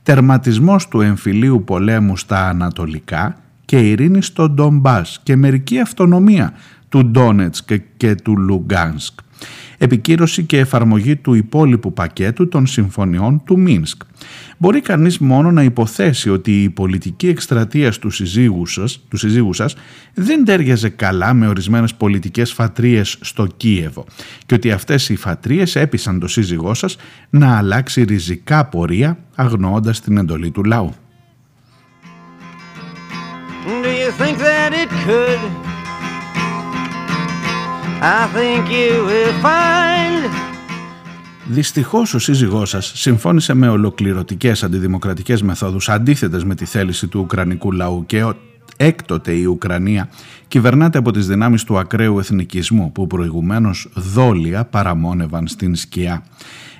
Τερματισμός 0.02 0.88
του 0.88 1.00
εμφυλίου 1.00 1.64
πολέμου 1.64 2.16
στα 2.16 2.48
Ανατολικά 2.48 3.36
και 3.64 3.78
ειρήνη 3.90 4.22
στο 4.22 4.48
Ντομπάς 4.48 5.20
και 5.22 5.36
μερική 5.36 5.80
αυτονομία 5.80 6.52
του 6.88 7.04
Ντόνετσκ 7.04 7.72
και 7.96 8.14
του 8.14 8.38
Λουγκάνσκ. 8.38 9.18
Επικύρωση 9.78 10.42
και 10.42 10.58
εφαρμογή 10.58 11.16
του 11.16 11.34
υπόλοιπου 11.34 11.92
πακέτου 11.92 12.48
των 12.48 12.66
συμφωνιών 12.66 13.42
του 13.44 13.58
Μίνσκ. 13.58 14.02
Μπορεί 14.58 14.80
κανείς 14.80 15.18
μόνο 15.18 15.50
να 15.50 15.62
υποθέσει 15.62 16.30
ότι 16.30 16.62
η 16.62 16.70
πολιτική 16.70 17.28
εκστρατεία 17.28 17.90
του 17.90 18.10
συζύγου 18.10 18.66
σας, 18.66 19.00
του 19.08 19.16
συζύγου 19.16 19.52
σας 19.52 19.76
δεν 20.14 20.44
τέριαζε 20.44 20.88
καλά 20.88 21.34
με 21.34 21.48
ορισμένες 21.48 21.94
πολιτικές 21.94 22.52
φατρίες 22.52 23.16
στο 23.20 23.46
Κίεβο 23.56 24.04
και 24.46 24.54
ότι 24.54 24.70
αυτές 24.70 25.08
οι 25.08 25.16
φατρίες 25.16 25.76
έπεισαν 25.76 26.18
το 26.18 26.28
σύζυγό 26.28 26.74
σας 26.74 26.96
να 27.30 27.56
αλλάξει 27.56 28.02
ριζικά 28.02 28.64
πορεία 28.64 29.18
αγνοώντας 29.34 30.00
την 30.00 30.16
εντολή 30.16 30.50
του 30.50 30.64
λαού. 30.64 30.94
Do 33.84 33.90
you 34.02 34.10
think 34.12 34.38
that 34.38 34.72
it 34.72 34.90
could? 35.06 35.71
I 38.04 38.26
think 38.34 38.68
you 38.68 39.06
will 39.06 39.32
find. 39.42 40.30
Δυστυχώς 41.46 42.14
ο 42.14 42.18
σύζυγός 42.18 42.68
σας 42.68 42.92
συμφώνησε 42.94 43.54
με 43.54 43.68
ολοκληρωτικές 43.68 44.62
αντιδημοκρατικές 44.62 45.42
μεθόδους 45.42 45.88
αντίθετες 45.88 46.44
με 46.44 46.54
τη 46.54 46.64
θέληση 46.64 47.06
του 47.06 47.20
Ουκρανικού 47.20 47.72
λαού 47.72 48.06
και 48.06 48.24
έκτοτε 48.76 49.32
η 49.32 49.44
Ουκρανία 49.44 50.08
κυβερνάται 50.48 50.98
από 50.98 51.10
τις 51.10 51.26
δυνάμεις 51.26 51.64
του 51.64 51.78
ακραίου 51.78 52.18
εθνικισμού 52.18 52.92
που 52.92 53.06
προηγουμένως 53.06 53.88
δόλια 53.94 54.64
παραμόνευαν 54.64 55.46
στην 55.46 55.74
σκιά 55.74 56.22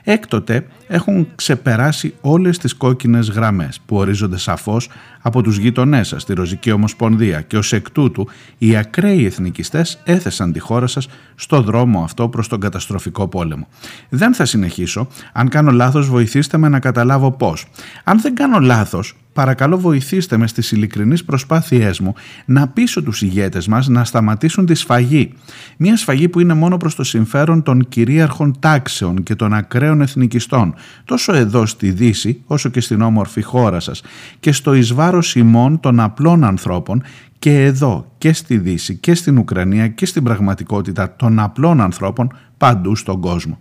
έκτοτε 0.05 0.67
έχουν 0.87 1.29
ξεπεράσει 1.35 2.15
όλες 2.21 2.59
τις 2.59 2.75
κόκκινες 2.75 3.31
γραμμές 3.31 3.81
που 3.87 3.97
ορίζονται 3.97 4.39
σαφώς 4.39 4.89
από 5.23 5.43
τους 5.43 5.57
γείτονές 5.57 6.09
σας 6.09 6.23
στη 6.23 6.35
Ροζική 6.35 6.71
Ομοσπονδία 6.71 7.41
και 7.41 7.57
ως 7.57 7.73
εκ 7.73 7.91
τούτου 7.91 8.29
οι 8.59 8.77
ακραίοι 8.77 9.27
εθνικιστές 9.27 9.99
έθεσαν 10.05 10.53
τη 10.53 10.59
χώρα 10.59 10.87
σας 10.87 11.09
στο 11.35 11.63
δρόμο 11.63 12.03
αυτό 12.03 12.29
προς 12.29 12.49
τον 12.49 12.61
καταστροφικό 12.61 13.29
πόλεμο. 13.29 13.69
Δεν 14.09 14.35
θα 14.35 14.45
συνεχίσω. 14.45 15.09
Αν 15.33 15.49
κάνω 15.49 15.71
λάθος 15.71 16.09
βοηθήστε 16.09 16.57
με 16.59 16.69
να 16.69 16.79
καταλάβω 16.79 17.31
πώς. 17.31 17.67
Αν 18.05 18.21
δεν 18.21 18.35
κάνω 18.35 18.59
λάθος 18.59 19.17
παρακαλώ 19.33 19.79
βοηθήστε 19.79 20.37
με 20.37 20.47
στις 20.47 20.73
ειλικρινείς 20.73 21.25
προσπάθειές 21.25 22.01
μου 22.01 22.15
να 22.45 22.69
πείσω 22.69 23.03
τους 23.03 23.23
ηγέτες 23.23 23.67
μας 23.67 23.89
να 23.89 24.05
σταματήσουν 24.05 24.67
τη 24.67 24.75
σφαγή. 24.75 25.33
Μια 25.77 25.97
σφαγή 25.97 26.29
που 26.29 26.41
είναι 26.41 26.55
μόνο 26.55 26.77
προς 26.77 26.95
το 26.95 27.05
συμφέρον 27.05 27.62
των 27.62 27.89
κυρίαρχων 27.89 28.57
τάξεων 28.59 29.23
και 29.23 29.35
των 29.35 29.55
ακραίων 29.55 30.01
εθνικιστών, 30.01 30.75
τόσο 31.05 31.35
εδώ 31.35 31.67
στη 31.67 31.91
Δύση 31.91 32.43
όσο 32.47 32.69
και 32.69 32.81
στην 32.81 33.01
όμορφη 33.01 33.43
χώρα 33.43 33.81
σας 33.81 34.03
και 34.41 34.53
στο 34.53 34.75
εις 34.75 34.93
βάρος 34.93 35.35
ημών 35.35 35.81
των 35.81 36.01
απλών 36.01 36.45
ανθρώπων 36.45 37.03
και 37.39 37.65
εδώ 37.65 38.12
και 38.19 38.33
στη 38.33 38.59
Δύση 38.59 38.97
και 38.97 39.15
στην 39.15 39.39
Ουκρανία 39.39 39.89
και 39.89 40.07
στην 40.07 40.23
πραγματικότητα 40.23 41.17
των 41.17 41.39
απλών 41.39 41.81
ανθρώπων 41.81 42.29
παντού 42.57 42.97
στον 42.97 43.21
κόσμο. 43.21 43.59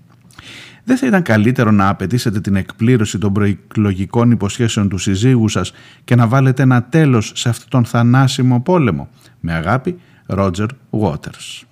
Δεν 0.83 0.97
θα 0.97 1.07
ήταν 1.07 1.21
καλύτερο 1.21 1.71
να 1.71 1.89
απαιτήσετε 1.89 2.41
την 2.41 2.55
εκπλήρωση 2.55 3.17
των 3.17 3.33
προεκλογικών 3.33 4.31
υποσχέσεων 4.31 4.89
του 4.89 4.97
συζύγου 4.97 5.47
σας 5.47 5.73
και 6.03 6.15
να 6.15 6.27
βάλετε 6.27 6.63
ένα 6.63 6.83
τέλος 6.83 7.31
σε 7.35 7.49
αυτόν 7.49 7.69
τον 7.69 7.85
θανάσιμο 7.85 8.61
πόλεμο. 8.61 9.09
Με 9.39 9.53
αγάπη, 9.53 9.99
Roger 10.27 10.67
Waters. 10.91 11.65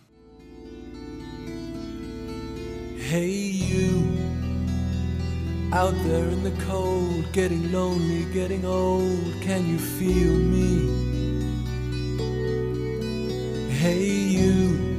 Hey 3.11 3.31
you, 3.71 3.91
out 5.73 5.95
there 6.05 6.27
in 6.35 6.43
the 6.43 6.55
cold, 6.67 7.23
getting 7.33 7.71
lonely, 7.71 8.25
getting 8.33 8.63
old, 8.65 9.33
can 9.41 9.61
you 9.71 9.79
feel 9.97 10.35
me? 10.53 10.69
Hey 13.81 14.09
you, 14.37 14.98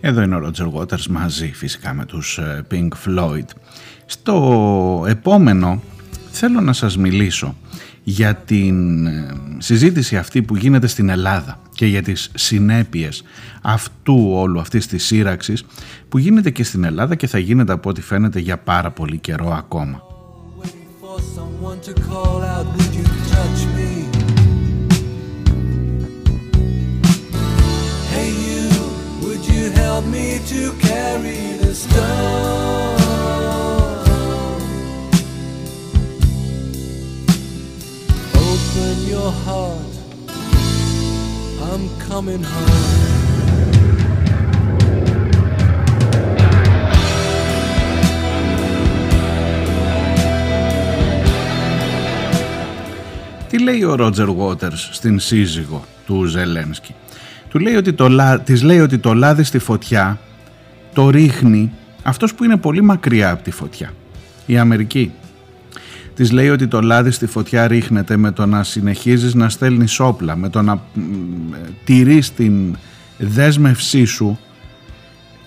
Εδώ 0.00 0.22
είναι 0.22 0.36
ο 0.36 0.50
Roger 0.50 0.72
Waters 0.72 1.06
μαζί 1.06 1.52
φυσικά 1.54 1.94
με 1.94 2.04
τους 2.04 2.38
ε, 2.38 2.66
Pink 2.70 2.88
Floyd. 3.06 3.46
Στο 4.06 5.04
επόμενο 5.08 5.82
θέλω 6.30 6.60
να 6.60 6.72
σας 6.72 6.96
μιλήσω 6.96 7.56
για 8.02 8.34
την 8.34 9.06
ε, 9.06 9.36
συζήτηση 9.58 10.16
αυτή 10.16 10.42
που 10.42 10.56
γίνεται 10.56 10.86
στην 10.86 11.08
Ελλάδα 11.08 11.60
και 11.74 11.86
για 11.86 12.02
τις 12.02 12.30
συνέπειες 12.34 13.22
αυτού 13.62 14.30
όλου 14.32 14.60
αυτής 14.60 14.86
της 14.86 15.04
σύραξης 15.04 15.64
που 16.08 16.18
γίνεται 16.18 16.50
και 16.50 16.64
στην 16.64 16.84
Ελλάδα 16.84 17.14
και 17.14 17.26
θα 17.26 17.38
γίνεται 17.38 17.72
από 17.72 17.88
ό,τι 17.88 18.00
φαίνεται 18.00 18.38
για 18.38 18.58
πάρα 18.58 18.90
πολύ 18.90 19.18
καιρό 19.18 19.52
ακόμα. 19.52 20.02
help 29.96 30.08
me 30.20 30.38
to 30.52 30.62
carry 30.90 31.42
the 31.62 31.72
stone. 31.74 33.00
Open 38.46 38.96
your 39.14 39.30
heart, 39.44 39.94
I'm 41.70 41.84
coming 42.08 42.44
home. 42.52 43.06
Τι 53.48 53.58
λέει 53.58 53.82
ο 53.82 53.94
Ρότζερ 53.94 54.28
Waters 54.38 54.88
στην 54.90 55.18
σύζυγο 55.18 55.84
του 56.06 56.24
Ζελένσκι. 56.24 56.94
Του 57.48 57.58
λέει 57.58 57.74
ότι 57.74 57.92
το, 57.92 58.08
της 58.44 58.62
λέει 58.62 58.80
ότι 58.80 58.98
το 58.98 59.14
λάδι 59.14 59.42
στη 59.42 59.58
φωτιά 59.58 60.18
το 60.92 61.10
ρίχνει 61.10 61.72
αυτός 62.02 62.34
που 62.34 62.44
είναι 62.44 62.56
πολύ 62.56 62.82
μακριά 62.82 63.30
από 63.30 63.42
τη 63.42 63.50
φωτιά. 63.50 63.92
Η 64.46 64.58
Αμερική. 64.58 65.12
Της 66.14 66.30
λέει 66.32 66.48
ότι 66.48 66.66
το 66.66 66.80
λάδι 66.80 67.10
στη 67.10 67.26
φωτιά 67.26 67.66
ρίχνεται 67.66 68.16
με 68.16 68.30
το 68.30 68.46
να 68.46 68.62
συνεχίζεις 68.62 69.34
να 69.34 69.48
στέλνεις 69.48 70.00
όπλα, 70.00 70.36
με 70.36 70.48
το 70.48 70.62
να 70.62 70.82
τηρείς 71.84 72.34
την 72.34 72.76
δέσμευσή 73.18 74.04
σου 74.04 74.38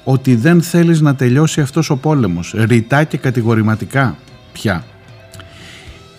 ότι 0.03 0.35
δεν 0.35 0.61
θέλεις 0.61 1.01
να 1.01 1.15
τελειώσει 1.15 1.61
αυτός 1.61 1.89
ο 1.89 1.97
πόλεμος, 1.97 2.53
ρητά 2.57 3.03
και 3.03 3.17
κατηγορηματικά 3.17 4.17
πια. 4.53 4.85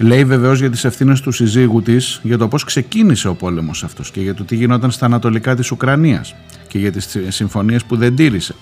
Λέει 0.03 0.25
βεβαίως 0.25 0.59
για 0.59 0.71
τις 0.71 0.85
ευθύνες 0.85 1.21
του 1.21 1.31
συζύγου 1.31 1.83
της 1.83 2.21
για 2.23 2.39
το 2.39 2.49
πώς 2.49 2.65
ξεκίνησε 2.65 3.29
ο 3.29 3.35
πόλεμος 3.35 3.85
αυτός 3.85 4.11
και 4.11 4.21
για 4.21 4.35
το 4.35 4.45
τι 4.45 4.57
γινόταν 4.57 4.91
στα 4.91 5.07
ανατολικά 5.07 5.55
της 5.55 5.71
Ουκρανίας 5.71 6.35
και 6.69 6.79
για 6.79 6.93
τις 6.93 7.17
συμφωνίες 7.29 7.85
που 7.85 7.97
δεν 7.97 8.17
τήρησε. 8.17 8.55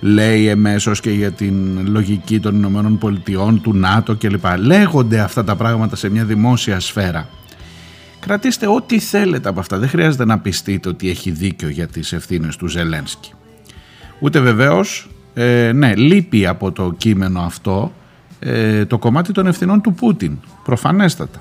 Λέει 0.00 0.46
εμέσως 0.46 1.00
και 1.00 1.10
για 1.10 1.30
την 1.32 1.86
λογική 1.88 2.40
των 2.40 2.54
Ηνωμένων 2.54 2.98
Πολιτειών, 2.98 3.60
του 3.62 3.74
ΝΑΤΟ 3.74 4.16
κλπ. 4.16 4.44
Λέγονται 4.58 5.20
αυτά 5.20 5.44
τα 5.44 5.56
πράγματα 5.56 5.96
σε 5.96 6.08
μια 6.08 6.24
δημόσια 6.24 6.80
σφαίρα. 6.80 7.28
Κρατήστε 8.20 8.66
ό,τι 8.66 8.98
θέλετε 8.98 9.48
από 9.48 9.60
αυτά. 9.60 9.78
Δεν 9.78 9.88
χρειάζεται 9.88 10.24
να 10.24 10.38
πιστείτε 10.38 10.88
ότι 10.88 11.10
έχει 11.10 11.30
δίκιο 11.30 11.68
για 11.68 11.86
τις 11.86 12.12
ευθύνες 12.12 12.56
του 12.56 12.66
Ζελένσκι. 12.66 13.32
Ούτε 14.20 14.40
βεβαίως, 14.40 15.10
ε, 15.34 15.72
ναι, 15.74 15.94
λείπει 15.94 16.46
από 16.46 16.72
το 16.72 16.94
κείμενο 16.96 17.40
αυτό 17.40 17.92
ε, 18.40 18.84
το 18.84 18.98
κομμάτι 18.98 19.32
των 19.32 19.46
ευθυνών 19.46 19.80
του 19.80 19.94
Πούτιν, 19.94 20.38
προφανέστατα. 20.70 21.40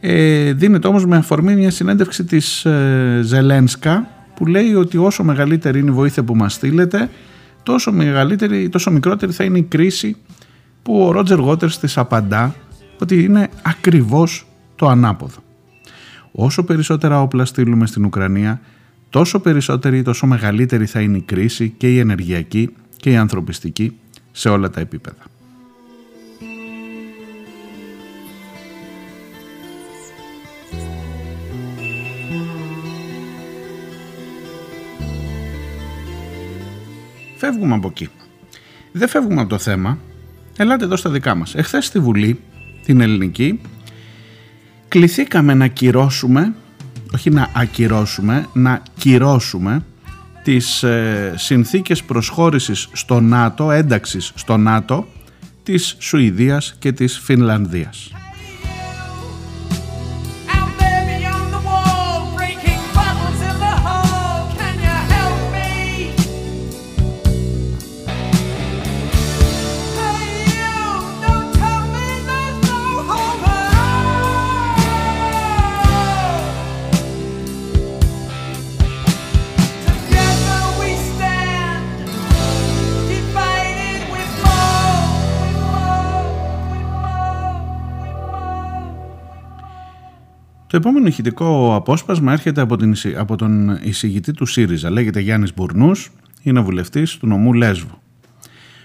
Ε, 0.00 0.52
δίνεται 0.52 0.88
όμως 0.88 1.06
με 1.06 1.16
αφορμή 1.16 1.54
μια 1.54 1.70
συνέντευξη 1.70 2.24
της 2.24 2.64
ε, 2.64 3.20
Ζελένσκα 3.22 4.08
που 4.34 4.46
λέει 4.46 4.74
ότι 4.74 4.96
όσο 4.96 5.24
μεγαλύτερη 5.24 5.78
είναι 5.78 5.90
η 5.90 5.94
βοήθεια 5.94 6.22
που 6.22 6.36
μας 6.36 6.52
στείλετε 6.52 7.10
τόσο, 7.62 7.92
μεγαλύτερη, 7.92 8.68
τόσο 8.68 8.90
μικρότερη 8.90 9.32
θα 9.32 9.44
είναι 9.44 9.58
η 9.58 9.62
κρίση 9.62 10.16
που 10.82 11.02
ο 11.06 11.10
Ρότζερ 11.10 11.38
Γότερς 11.38 11.78
της 11.78 11.98
απαντά 11.98 12.54
ότι 12.98 13.22
είναι 13.22 13.48
ακριβώς 13.62 14.46
το 14.76 14.88
ανάποδο. 14.88 15.38
Όσο 16.32 16.64
περισσότερα 16.64 17.20
όπλα 17.20 17.44
στείλουμε 17.44 17.86
στην 17.86 18.04
Ουκρανία 18.04 18.60
τόσο 19.10 19.40
περισσότερη, 19.40 20.02
τόσο 20.02 20.26
μεγαλύτερη 20.26 20.86
θα 20.86 21.00
είναι 21.00 21.16
η 21.16 21.22
κρίση 21.22 21.74
και 21.76 21.92
η 21.92 21.98
ενεργειακή 21.98 22.74
και 22.96 23.10
η 23.10 23.16
ανθρωπιστική 23.16 23.96
σε 24.32 24.48
όλα 24.48 24.70
τα 24.70 24.80
επίπεδα. 24.80 25.31
Φεύγουμε 37.42 37.74
από 37.74 37.88
εκεί. 37.88 38.08
Δεν 38.92 39.08
φεύγουμε 39.08 39.40
από 39.40 39.48
το 39.50 39.58
θέμα. 39.58 39.98
Ελάτε 40.56 40.84
εδώ 40.84 40.96
στα 40.96 41.10
δικά 41.10 41.34
μας. 41.34 41.54
Εχθές 41.54 41.86
στη 41.86 41.98
Βουλή, 41.98 42.40
την 42.84 43.00
ελληνική, 43.00 43.60
κληθήκαμε 44.88 45.54
να 45.54 45.66
κυρώσουμε, 45.66 46.54
όχι 47.14 47.30
να 47.30 47.50
ακυρώσουμε, 47.54 48.46
να 48.52 48.82
κυρώσουμε 48.98 49.84
τις 50.42 50.82
ε, 50.82 51.34
συνθήκες 51.36 52.02
προσχώρησης 52.02 52.88
στο 52.92 53.20
ΝΑΤΟ, 53.20 53.70
ένταξης 53.70 54.32
στο 54.34 54.56
ΝΑΤΟ 54.56 55.06
της 55.62 55.96
Σουηδίας 55.98 56.74
και 56.78 56.92
της 56.92 57.18
Φινλανδίας. 57.18 58.10
Το 90.72 90.78
επόμενο 90.78 91.06
ηχητικό 91.06 91.74
απόσπασμα 91.74 92.32
έρχεται 92.32 92.60
από, 92.60 92.76
την, 92.76 92.94
από 93.16 93.36
τον 93.36 93.78
εισηγητή 93.82 94.32
του 94.32 94.46
ΣΥΡΙΖΑ. 94.46 94.90
Λέγεται 94.90 95.20
Γιάννης 95.20 95.54
Μπουρνούς, 95.54 96.10
είναι 96.42 96.60
βουλευτής 96.60 97.16
του 97.16 97.26
νομού 97.26 97.52
Λέσβου. 97.52 97.98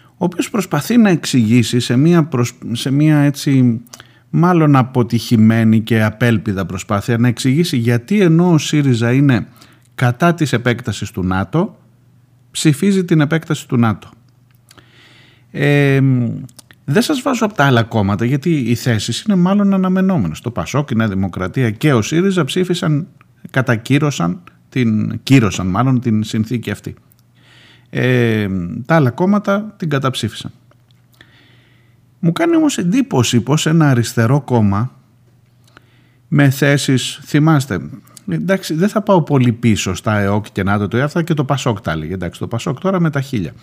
Ο 0.08 0.26
οποίος 0.26 0.50
προσπαθεί 0.50 0.98
να 0.98 1.10
εξηγήσει 1.10 1.80
σε 1.80 1.98
μια, 1.98 2.30
σε 2.72 2.92
μια 2.92 3.18
έτσι 3.18 3.82
μάλλον 4.30 4.76
αποτυχημένη 4.76 5.82
και 5.82 6.04
απέλπιδα 6.04 6.66
προσπάθεια 6.66 7.18
να 7.18 7.28
εξηγήσει 7.28 7.78
γιατί 7.78 8.22
ενώ 8.22 8.52
ο 8.52 8.58
ΣΥΡΙΖΑ 8.58 9.12
είναι 9.12 9.48
κατά 9.96 10.34
της 10.34 10.54
επέκτασης 10.54 11.12
του 11.12 11.24
ΝΑΤΟ 11.24 11.78
ψηφίζει 12.52 13.06
την 13.06 13.22
επέκταση 13.22 13.68
του 13.68 13.78
ΝΑΤΟ. 13.78 14.10
Ε, 15.52 16.00
δεν 16.90 17.02
σας 17.02 17.22
βάζω 17.22 17.46
από 17.46 17.54
τα 17.54 17.66
άλλα 17.66 17.84
κόμματα 17.84 18.26
γιατί 18.26 18.60
οι 18.60 18.76
θέσεις 18.76 19.22
είναι 19.22 19.36
μάλλον 19.36 19.74
αναμενόμενες. 19.74 20.40
Το 20.40 20.52
Πασόκ, 20.52 20.90
η 20.90 20.96
Νέα 20.96 21.08
Δημοκρατία 21.08 21.72
και 21.72 21.94
ο 21.94 22.02
ΣΥΡΙΖΑ 22.02 22.44
ψήφισαν, 22.44 23.08
κατακύρωσαν, 23.50 24.44
την, 24.70 25.20
κύρωσαν 25.24 25.68
μάλλον 25.68 26.00
την 26.00 26.24
συνθήκη 26.24 26.72
αυτή. 26.72 26.96
Ε, 27.90 28.48
τα 28.86 28.96
άλλα 28.96 29.12
κόμματα 29.12 29.74
την 29.78 29.90
καταψήφισαν. 29.90 30.52
Μου 32.20 32.32
κάνει 32.32 32.56
όμως 32.56 32.78
εντύπωση 32.78 33.42
πως 33.42 33.66
ένα 33.66 33.90
αριστερό 33.90 34.42
κόμμα 34.42 34.92
με 36.28 36.50
θέσεις, 36.50 37.20
θυμάστε, 37.24 37.80
εντάξει 38.28 38.74
δεν 38.74 38.90
θα 38.90 39.02
πάω 39.02 39.22
πολύ 39.22 39.52
πίσω 39.52 39.94
στα 39.94 40.18
ΕΟΚ 40.18 40.46
και 40.52 40.64
ΝΑΤΟ, 40.64 40.88
το 40.88 41.04
αυτά 41.04 41.24
και 41.24 41.34
το 41.34 41.44
Πασόκ 41.44 41.82
τα 41.82 41.92
έλεγε, 41.92 42.14
εντάξει 42.14 42.40
το 42.40 42.48
Πασόκ 42.48 42.80
τώρα 42.80 43.00
με 43.00 43.10
τα 43.10 43.22
χίλια. 43.22 43.54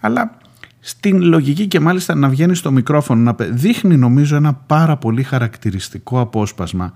Αλλά 0.00 0.38
στην 0.88 1.22
λογική 1.22 1.66
και 1.66 1.80
μάλιστα 1.80 2.14
να 2.14 2.28
βγαίνει 2.28 2.54
στο 2.54 2.70
μικρόφωνο 2.70 3.22
να 3.22 3.46
δείχνει 3.50 3.96
νομίζω 3.96 4.36
ένα 4.36 4.54
πάρα 4.54 4.96
πολύ 4.96 5.22
χαρακτηριστικό 5.22 6.20
απόσπασμα 6.20 6.92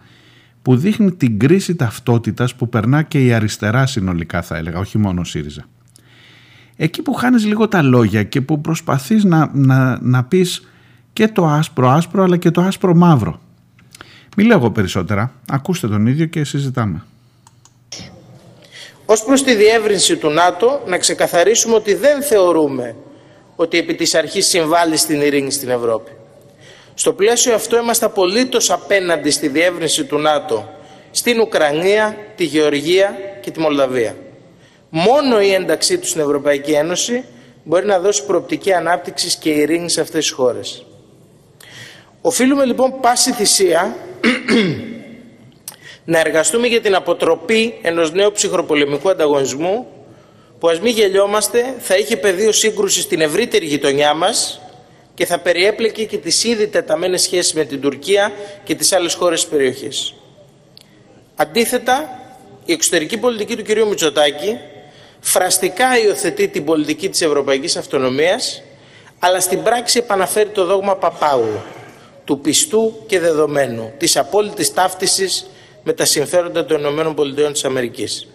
που 0.63 0.77
δείχνει 0.77 1.13
την 1.13 1.39
κρίση 1.39 1.75
ταυτότητας 1.75 2.55
που 2.55 2.69
περνά 2.69 3.03
και 3.03 3.25
η 3.25 3.33
αριστερά 3.33 3.87
συνολικά 3.87 4.43
θα 4.43 4.57
έλεγα, 4.57 4.79
όχι 4.79 4.99
μόνο 4.99 5.21
ο 5.21 5.25
ΣΥΡΙΖΑ. 5.25 5.65
Εκεί 6.77 7.03
που 7.03 7.13
χάνεις 7.15 7.45
λίγο 7.45 7.69
τα 7.69 7.83
λόγια 7.83 8.23
και 8.23 8.41
που 8.41 8.61
προσπαθείς 8.61 9.25
να, 9.25 9.51
να, 9.53 9.99
να 10.03 10.25
πεις 10.25 10.69
και 11.13 11.29
το 11.29 11.47
άσπρο 11.47 11.89
άσπρο 11.89 12.23
αλλά 12.23 12.37
και 12.37 12.51
το 12.51 12.61
άσπρο 12.61 12.95
μαύρο. 12.95 13.41
Μη 14.37 14.45
λέγω 14.45 14.71
περισσότερα, 14.71 15.33
ακούστε 15.51 15.89
τον 15.89 16.07
ίδιο 16.07 16.27
και 16.27 16.45
συζητάμε. 16.45 17.03
Ως 19.05 19.25
προς 19.25 19.43
τη 19.43 19.55
διεύρυνση 19.55 20.17
του 20.17 20.31
ΝΑΤΟ 20.31 20.83
να 20.87 20.99
ξεκαθαρίσουμε 20.99 21.75
ότι 21.75 21.95
δεν 21.95 22.23
θεωρούμε 22.23 22.95
ότι 23.61 23.79
επί 23.79 23.95
της 23.95 24.15
αρχής 24.15 24.47
συμβάλλει 24.47 24.97
στην 24.97 25.21
ειρήνη 25.21 25.51
στην 25.51 25.69
Ευρώπη. 25.69 26.11
Στο 26.95 27.13
πλαίσιο 27.13 27.55
αυτό 27.55 27.77
είμαστε 27.77 28.05
απολύτως 28.05 28.71
απέναντι 28.71 29.31
στη 29.31 29.49
διεύρυνση 29.49 30.05
του 30.05 30.19
ΝΑΤΟ 30.19 30.69
στην 31.11 31.41
Ουκρανία, 31.41 32.17
τη 32.37 32.45
Γεωργία 32.45 33.19
και 33.41 33.51
τη 33.51 33.61
Μολδαβία. 33.61 34.17
Μόνο 34.91 35.41
η 35.41 35.53
ένταξή 35.53 35.99
του 35.99 36.07
στην 36.07 36.21
Ευρωπαϊκή 36.21 36.71
Ένωση 36.73 37.25
μπορεί 37.65 37.87
να 37.87 37.99
δώσει 37.99 38.25
προοπτική 38.25 38.73
ανάπτυξης 38.73 39.37
και 39.37 39.51
ειρήνη 39.51 39.91
σε 39.91 40.01
αυτές 40.01 40.25
τις 40.25 40.35
χώρες. 40.35 40.87
Οφείλουμε 42.21 42.65
λοιπόν 42.65 43.01
πάση 43.01 43.33
θυσία 43.33 43.97
να 46.13 46.19
εργαστούμε 46.19 46.67
για 46.67 46.81
την 46.81 46.95
αποτροπή 46.95 47.75
ενός 47.83 48.13
νέου 48.13 48.33
ψυχροπολεμικού 48.33 49.11
ανταγωνισμού 49.11 49.87
που 50.61 50.69
ας 50.69 50.81
μην 50.81 50.93
γελιόμαστε 50.93 51.75
θα 51.79 51.97
είχε 51.97 52.17
πεδίο 52.17 52.53
σύγκρουση 52.53 53.01
στην 53.01 53.21
ευρύτερη 53.21 53.67
γειτονιά 53.67 54.15
μας 54.15 54.61
και 55.15 55.27
θα 55.27 55.39
περιέπλεκε 55.39 56.05
και 56.05 56.19
τις 56.19 56.45
ήδη 56.45 56.69
τεταμένες 56.69 57.23
σχέσεις 57.23 57.53
με 57.53 57.65
την 57.65 57.81
Τουρκία 57.81 58.33
και 58.65 58.75
τις 58.75 58.93
άλλες 58.93 59.15
χώρες 59.15 59.41
της 59.41 59.51
περιοχής. 59.51 60.15
Αντίθετα, 61.35 62.21
η 62.65 62.73
εξωτερική 62.73 63.19
πολιτική 63.19 63.57
του 63.57 63.63
κ. 63.63 63.87
Μητσοτάκη 63.87 64.59
φραστικά 65.21 65.99
υιοθετεί 65.99 66.49
την 66.49 66.65
πολιτική 66.65 67.09
της 67.09 67.21
ευρωπαϊκής 67.21 67.77
αυτονομίας, 67.77 68.63
αλλά 69.19 69.41
στην 69.41 69.63
πράξη 69.63 69.99
επαναφέρει 69.99 70.49
το 70.49 70.65
δόγμα 70.65 70.97
Παπάγου, 70.97 71.61
του 72.25 72.41
πιστού 72.41 73.05
και 73.07 73.21
δεδομένου, 73.21 73.93
της 73.99 74.17
απόλυτης 74.17 74.75
ταύτισης 74.75 75.47
με 75.83 75.93
τα 75.93 76.05
συμφέροντα 76.05 76.65
των 76.65 76.85
ΗΠΑ. 76.85 78.30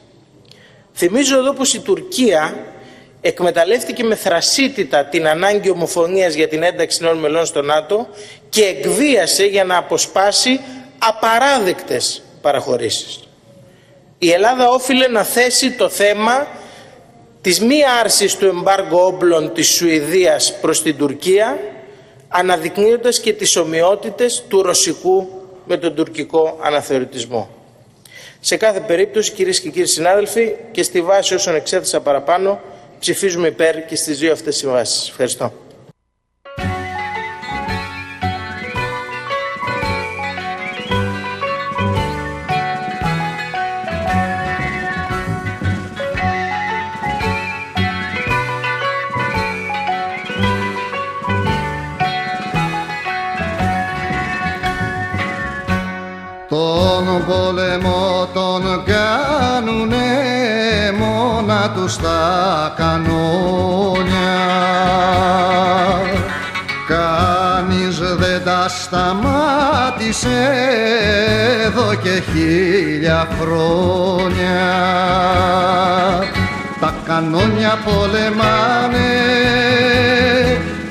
Θυμίζω 0.95 1.37
εδώ 1.37 1.53
πως 1.53 1.73
η 1.73 1.79
Τουρκία 1.79 2.55
εκμεταλλεύτηκε 3.21 4.03
με 4.03 4.15
θρασίτητα 4.15 5.05
την 5.05 5.27
ανάγκη 5.27 5.69
ομοφωνίας 5.69 6.33
για 6.33 6.47
την 6.47 6.63
ένταξη 6.63 7.03
νέων 7.03 7.17
μελών 7.17 7.45
στο 7.45 7.61
ΝΑΤΟ 7.61 8.07
και 8.49 8.63
εκβίασε 8.63 9.45
για 9.45 9.63
να 9.63 9.77
αποσπάσει 9.77 10.59
απαράδεκτες 10.97 12.21
παραχωρήσεις. 12.41 13.19
Η 14.17 14.31
Ελλάδα 14.31 14.69
όφιλε 14.69 15.07
να 15.07 15.23
θέσει 15.23 15.71
το 15.71 15.89
θέμα 15.89 16.47
της 17.41 17.59
μη 17.59 17.79
άρσης 18.01 18.35
του 18.35 18.45
εμπάργου 18.45 18.97
όπλων 18.97 19.53
της 19.53 19.67
Σουηδίας 19.67 20.59
προς 20.59 20.81
την 20.81 20.97
Τουρκία 20.97 21.59
αναδεικνύοντας 22.27 23.19
και 23.19 23.33
τις 23.33 23.55
ομοιότητες 23.55 24.43
του 24.47 24.61
ρωσικού 24.61 25.27
με 25.65 25.77
τον 25.77 25.95
τουρκικό 25.95 26.59
αναθεωρητισμό. 26.61 27.54
Σε 28.45 28.57
κάθε 28.57 28.79
περίπτωση, 28.79 29.31
κυρίες 29.31 29.59
και 29.59 29.69
κύριοι 29.69 29.87
συνάδελφοι, 29.87 30.55
και 30.71 30.83
στη 30.83 31.01
βάση 31.01 31.33
όσων 31.33 31.55
εξέθεσα 31.55 32.01
παραπάνω, 32.01 32.61
ψηφίζουμε 32.99 33.47
υπέρ 33.47 33.85
και 33.85 33.95
στις 33.95 34.19
δύο 34.19 34.31
αυτές 34.31 34.55
συμβάσεις. 34.55 35.09
Ευχαριστώ. 35.09 35.53
Πόλεμο 57.27 58.29
τον 58.33 58.83
κάνουνε 58.85 60.05
μόνα 60.99 61.71
τους 61.75 61.97
τα 61.97 62.73
κανόνια. 62.77 64.35
Κανείς 66.87 67.99
δεν 67.99 68.43
τα 68.43 68.69
σταμάτησε 68.69 70.49
εδώ 71.65 71.95
και 71.95 72.21
χίλια 72.31 73.27
χρόνια. 73.39 74.73
Τα 76.79 76.93
κανόνια 77.05 77.77
πολεμάνε 77.85 79.13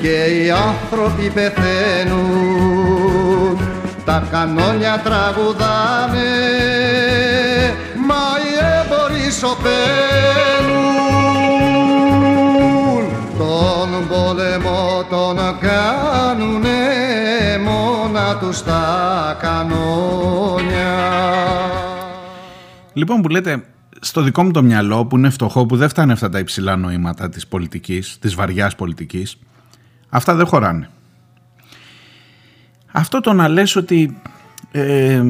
και 0.00 0.24
οι 0.24 0.50
άνθρωποι 0.50 1.30
πεθαίνουν 1.34 2.84
τα 4.04 4.28
κανόνια 4.30 5.00
τραγουδάνε 5.04 6.32
μα 8.06 8.24
οι 8.44 8.52
έμποροι 8.78 9.30
σωπαίνουν. 9.30 9.74
Τον 13.38 14.08
πόλεμο 14.08 15.04
τον 15.10 15.36
κάνουνε 15.60 16.78
μόνα 17.64 18.36
τους 18.38 18.62
τα 18.62 19.36
κανόνια. 19.40 20.92
Λοιπόν 22.92 23.22
που 23.22 23.28
λέτε 23.28 23.64
στο 24.00 24.22
δικό 24.22 24.42
μου 24.42 24.50
το 24.50 24.62
μυαλό 24.62 25.06
που 25.06 25.16
είναι 25.16 25.30
φτωχό 25.30 25.66
που 25.66 25.76
δεν 25.76 25.88
φτάνει 25.88 26.12
αυτά 26.12 26.28
τα 26.28 26.38
υψηλά 26.38 26.76
νοήματα 26.76 27.28
της 27.28 27.46
πολιτικής, 27.46 28.18
της 28.20 28.34
βαριάς 28.34 28.74
πολιτικής 28.74 29.38
αυτά 30.08 30.34
δεν 30.34 30.46
χωράνε 30.46 30.88
αυτό 32.96 33.20
το 33.20 33.32
να 33.32 33.48
λες 33.48 33.76
ότι 33.76 34.16
ε, 34.70 35.22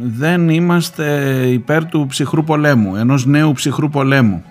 δεν 0.00 0.48
είμαστε 0.48 1.04
υπέρ 1.46 1.84
του 1.86 2.06
ψυχρού 2.08 2.44
πολέμου, 2.44 2.96
ενός 2.96 3.26
νέου 3.26 3.52
ψυχρού 3.52 3.88
πολέμου. 3.88 4.44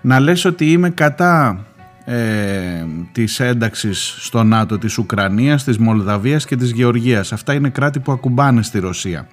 Να 0.00 0.20
λες 0.20 0.44
ότι 0.44 0.72
είμαι 0.72 0.90
κατά 0.90 1.64
ε, 2.04 2.84
της 3.12 3.40
ένταξης 3.40 4.16
στο 4.18 4.42
ΝΑΤΟ 4.42 4.78
της 4.78 4.98
Ουκρανίας, 4.98 5.64
της 5.64 5.78
Μολδαβίας 5.78 6.44
και 6.44 6.56
της 6.56 6.70
Γεωργίας. 6.70 7.32
Αυτά 7.32 7.54
είναι 7.54 7.68
κράτη 7.68 8.00
που 8.00 8.12
ακουμπάνε 8.12 8.62
στη 8.62 8.78
Ρωσία. 8.78 9.26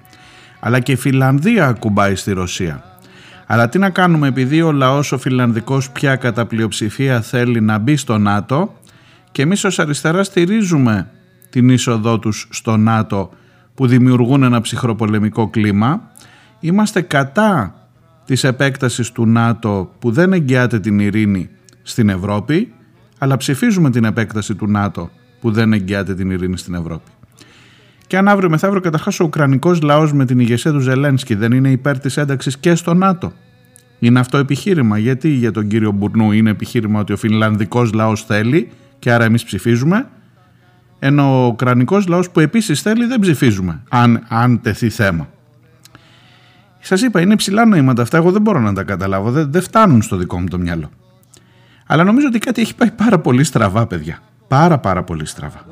Αλλά 0.60 0.80
και 0.80 0.92
η 0.92 0.96
Φιλανδία 0.96 1.68
ακουμπάει 1.68 2.16
στη 2.16 2.32
Ρωσία. 2.32 2.84
Αλλά 3.46 3.70
τι 3.70 3.78
να 3.80 3.90
κάνουμε 3.90 4.28
επειδή 4.28 4.62
ο 4.62 4.72
λαός 4.72 5.12
ο 5.12 5.18
φιλανδικός 5.18 5.90
πια 5.90 6.16
κατά 6.16 6.46
πλειοψηφία 6.46 7.22
θέλει 7.22 7.62
να 7.62 7.78
μπει 7.78 7.96
στο 7.96 8.18
ΝΑΤΟ 8.18 8.74
και 9.32 9.42
εμείς 9.42 9.64
ως 9.64 9.80
αριστερά 9.80 10.24
στηρίζουμε 10.24 11.10
την 11.50 11.70
είσοδό 11.70 12.20
τους 12.20 12.48
στο 12.52 12.78
ΝΑΤΟ 12.78 13.30
που 13.76 13.88
δημιουργούν 13.88 14.44
ένα 14.44 14.62
ψυχροπολεμικό 14.62 15.48
κλίμα. 15.50 16.02
Είμαστε 16.60 17.02
κατά 17.02 17.76
της 18.26 18.44
επέκτασης 18.44 19.12
του 19.12 19.26
ΝΑΤΟ 19.26 19.92
που 20.00 20.12
δεν 20.12 20.34
εγγυάται 20.34 20.80
την 20.80 21.00
ειρήνη 21.00 21.50
στην 21.82 22.10
Ευρώπη, 22.10 22.74
αλλά 23.18 23.38
ψηφίζουμε 23.38 23.90
την 23.90 24.04
επέκταση 24.04 24.56
του 24.56 24.68
ΝΑΤΟ 24.68 25.10
που 25.42 25.52
δεν 25.52 25.74
εγγυάται 25.74 26.16
την 26.16 26.32
ειρήνη 26.32 26.58
στην 26.58 26.74
Ευρώπη. 26.74 27.12
Και 28.08 28.18
αν 28.18 28.28
αύριο 28.28 28.50
μεθαύριο 28.50 28.82
καταρχάς 28.82 29.20
ο 29.20 29.24
Ουκρανικός 29.24 29.82
λαός 29.82 30.14
με 30.14 30.26
την 30.26 30.40
ηγεσία 30.40 30.72
του 30.72 30.80
Ζελένσκι 30.80 31.36
δεν 31.36 31.52
είναι 31.52 31.72
υπέρ 31.72 32.00
της 32.00 32.18
ένταξης 32.18 32.58
και 32.58 32.76
στο 32.76 32.94
ΝΑΤΟ. 32.94 33.34
Είναι 34.00 34.20
αυτό 34.20 34.38
επιχείρημα; 34.38 34.98
Γιατί 34.98 35.30
για 35.30 35.52
τον 35.52 35.68
κύριο 35.68 35.92
Μπουρνού 35.92 36.32
είναι 36.32 36.50
επιχείρημα 36.50 37.00
ότι 37.00 37.14
ο 37.14 37.18
Φινλανδικός 37.18 37.94
λαός 37.94 38.24
θέλει 38.24 38.70
και 39.00 39.12
άρα 39.12 39.24
εμείς 39.24 39.44
ψηφίζουμε; 39.44 40.08
Ενώ 41.00 41.44
ο 41.44 41.48
ουκρανικός 41.48 42.08
λαός 42.08 42.30
που 42.30 42.40
επίσης 42.40 42.82
θέλει 42.82 43.06
δεν 43.06 43.20
ψηφίζουμε 43.20 43.82
αν, 43.90 44.26
αν 44.28 44.62
τεθεί 44.62 44.90
θέμα. 44.90 45.28
Σας 46.80 47.02
είπα 47.02 47.22
είναι 47.22 47.36
ψηλά 47.36 47.66
νοήματα 47.66 48.02
αυτά, 48.02 48.18
εγώ 48.18 48.32
δεν 48.32 48.42
μπορώ 48.42 48.60
να 48.60 48.74
τα 48.74 48.84
καταλάβω, 48.84 49.32
δεν, 49.32 49.52
δεν 49.52 49.62
φτάνουν 49.62 50.02
στο 50.02 50.16
δικό 50.16 50.40
μου 50.40 50.48
το 50.48 50.58
μυαλό. 50.58 50.90
Αλλά 51.86 52.04
νομίζω 52.04 52.28
ότι 52.28 52.40
κάτι 52.40 52.62
έχει 52.62 52.76
πάει 52.76 52.92
πάρα 52.92 53.20
πολύ 53.20 53.44
στραβά 53.44 53.88
παιδιά, 53.88 54.20
πάρα 54.48 54.78
πάρα 54.78 55.04
πολύ 55.04 55.26
στραβά. 55.26 55.66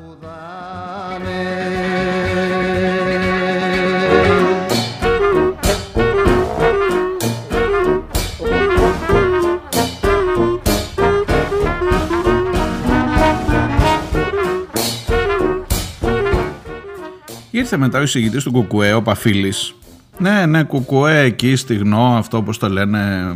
Ήρθε 17.54 17.76
μετά 17.76 17.98
ο 17.98 18.02
εισηγητής 18.02 18.44
του 18.44 18.52
Κουκουέ, 18.52 18.92
ο 18.92 19.02
Παφίλης. 19.02 19.74
Ναι, 20.18 20.46
ναι, 20.46 20.62
Κουκουέ 20.62 21.20
εκεί 21.20 21.56
στιγνό, 21.56 22.16
αυτό 22.16 22.42
πώς 22.42 22.58
το 22.58 22.68
λένε, 22.68 23.34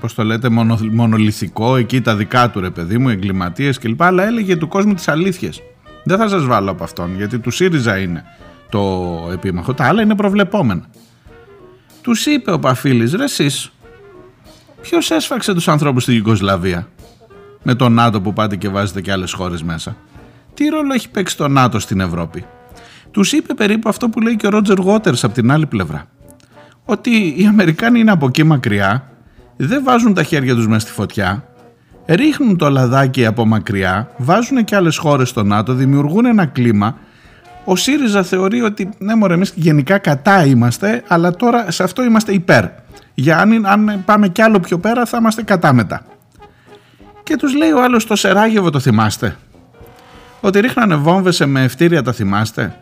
πώς 0.00 0.14
το 0.14 0.24
λέτε, 0.24 0.48
μονο, 0.48 0.78
μονολυθικό, 0.90 1.76
εκεί 1.76 2.00
τα 2.00 2.16
δικά 2.16 2.50
του 2.50 2.60
ρε 2.60 2.70
παιδί 2.70 2.98
μου, 2.98 3.08
εγκληματίες 3.08 3.78
κλπ. 3.78 4.02
Αλλά 4.02 4.24
έλεγε 4.24 4.56
του 4.56 4.68
κόσμου 4.68 4.94
τις 4.94 5.08
αλήθειες. 5.08 5.62
Δεν 6.04 6.18
θα 6.18 6.28
σας 6.28 6.44
βάλω 6.44 6.70
από 6.70 6.84
αυτόν, 6.84 7.16
γιατί 7.16 7.38
του 7.38 7.50
ΣΥΡΙΖΑ 7.50 7.98
είναι 7.98 8.24
το 8.68 8.80
επίμαχο. 9.32 9.74
Τα 9.74 9.84
άλλα 9.84 10.02
είναι 10.02 10.14
προβλεπόμενα. 10.14 10.84
Τους 12.02 12.26
είπε 12.26 12.52
ο 12.52 12.58
Παφίλης, 12.58 13.14
ρε 13.14 13.24
εσείς, 13.24 13.72
ποιος 14.80 15.10
έσφαξε 15.10 15.54
τους 15.54 15.68
ανθρώπους 15.68 16.02
στη 16.02 16.14
Ιουγκοσλαβία 16.14 16.88
με 17.62 17.74
το 17.74 17.88
ΝΑΤΟ 17.88 18.20
που 18.20 18.32
πάτε 18.32 18.56
και 18.56 18.68
βάζετε 18.68 19.00
και 19.00 19.12
άλλες 19.12 19.32
χώρες 19.32 19.62
μέσα; 19.62 19.96
Τι 20.54 20.68
ρόλο 20.68 20.94
έχει 20.94 21.10
παίξει 21.10 21.36
το 21.36 21.48
ΝΑΤΟ 21.48 21.78
στην 21.78 22.00
Ευρώπη; 22.00 22.44
Τους 23.10 23.32
είπε 23.32 23.54
περίπου 23.54 23.88
αυτό 23.88 24.08
που 24.08 24.20
λέει 24.20 24.36
και 24.36 24.46
ο 24.46 24.50
Ρότζερ 24.50 24.78
Γότερς 24.78 25.24
από 25.24 25.34
την 25.34 25.50
άλλη 25.50 25.66
πλευρά. 25.66 26.06
Ότι 26.84 27.34
οι 27.36 27.46
Αμερικάνοι 27.46 28.00
είναι 28.00 28.10
από 28.10 28.26
εκεί 28.26 28.42
μακριά, 28.42 29.10
δεν 29.56 29.84
βάζουν 29.84 30.14
τα 30.14 30.22
χέρια 30.22 30.54
τους 30.54 30.66
μέσα 30.66 30.80
στη 30.80 30.90
φωτιά, 30.90 31.44
ρίχνουν 32.06 32.56
το 32.56 32.70
λαδάκι 32.70 33.26
από 33.26 33.46
μακριά, 33.46 34.10
βάζουν 34.16 34.64
και 34.64 34.76
άλλες 34.76 34.96
χώρες 34.96 35.28
στο 35.28 35.42
ΝΑΤΟ, 35.42 35.72
δημιουργούν 35.72 36.24
ένα 36.24 36.46
κλίμα. 36.46 36.98
Ο 37.64 37.76
ΣΥΡΙΖΑ 37.76 38.22
θεωρεί 38.22 38.62
ότι 38.62 38.88
ναι, 38.98 39.14
μωρέ, 39.14 39.34
εμείς 39.34 39.52
γενικά 39.54 39.98
κατά 39.98 40.44
είμαστε, 40.44 41.02
αλλά 41.06 41.30
τώρα 41.36 41.70
σε 41.70 41.82
αυτό 41.82 42.04
είμαστε 42.04 42.32
υπέρ. 42.32 42.64
Για 43.14 43.38
αν, 43.38 43.66
αν 43.66 44.02
πάμε 44.04 44.28
κι 44.28 44.42
άλλο 44.42 44.60
πιο 44.60 44.78
πέρα, 44.78 45.06
θα 45.06 45.18
είμαστε 45.18 45.42
κατά 45.42 45.72
μετά. 45.72 46.04
Και 47.22 47.36
τους 47.36 47.54
λέει 47.54 47.70
ο 47.70 47.82
άλλος 47.82 48.06
το 48.06 48.16
Σεράγεβο, 48.16 48.70
το 48.70 48.80
θυμάστε. 48.80 49.36
Ότι 50.40 50.60
ρίχνανε 50.60 50.94
βόμβες 50.94 51.40
με 51.46 51.62
ευτήρια, 51.62 52.02
τα 52.02 52.12
θυμάστε; 52.12 52.78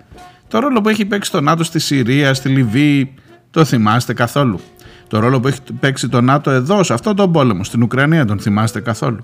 Το 0.48 0.58
ρόλο 0.58 0.80
που 0.80 0.88
έχει 0.88 1.04
παίξει 1.04 1.30
το 1.30 1.40
ΝΑΤΟ 1.40 1.64
στη 1.64 1.78
Συρία, 1.78 2.34
στη 2.34 2.48
Λιβύη, 2.48 3.14
το 3.50 3.64
θυμάστε 3.64 4.12
καθόλου; 4.12 4.60
Το 5.08 5.18
ρόλο 5.18 5.40
που 5.40 5.48
έχει 5.48 5.60
παίξει 5.80 6.08
το 6.08 6.20
ΝΑΤΟ 6.20 6.50
εδώ, 6.50 6.82
σε 6.82 6.92
αυτόν 6.92 7.16
τον 7.16 7.32
πόλεμο, 7.32 7.64
στην 7.64 7.82
Ουκρανία, 7.82 8.24
τον 8.24 8.38
θυμάστε 8.38 8.80
καθόλου; 8.80 9.22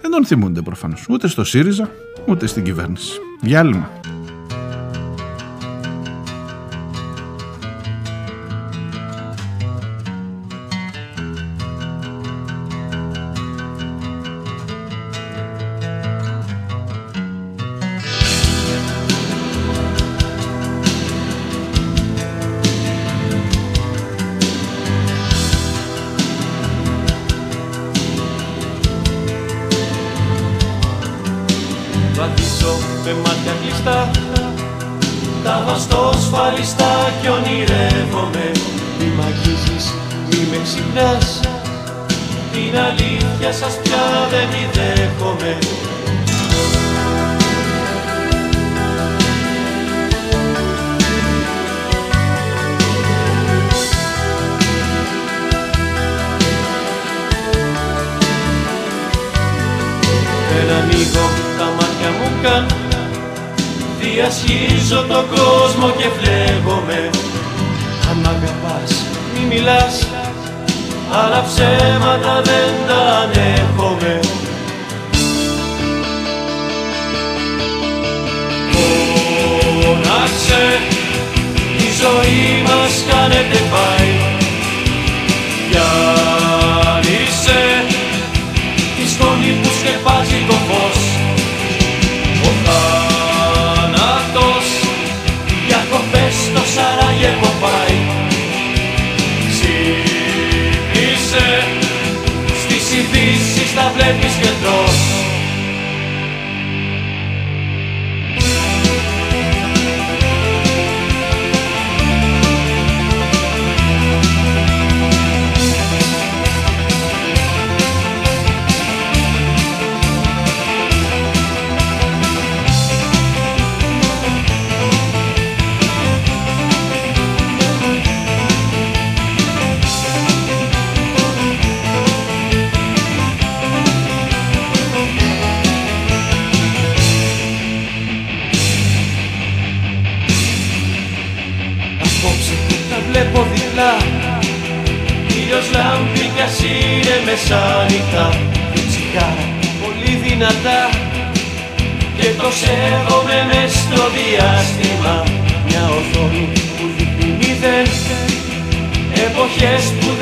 Δεν 0.00 0.10
τον 0.10 0.26
θυμούνται 0.26 0.62
προφανώς. 0.62 1.06
Ούτε 1.08 1.28
στο 1.28 1.44
ΣΥΡΙΖΑ, 1.44 1.90
ούτε 2.26 2.46
στην 2.46 2.64
κυβέρνηση. 2.64 3.12
Διάλειμμα. 3.40 3.90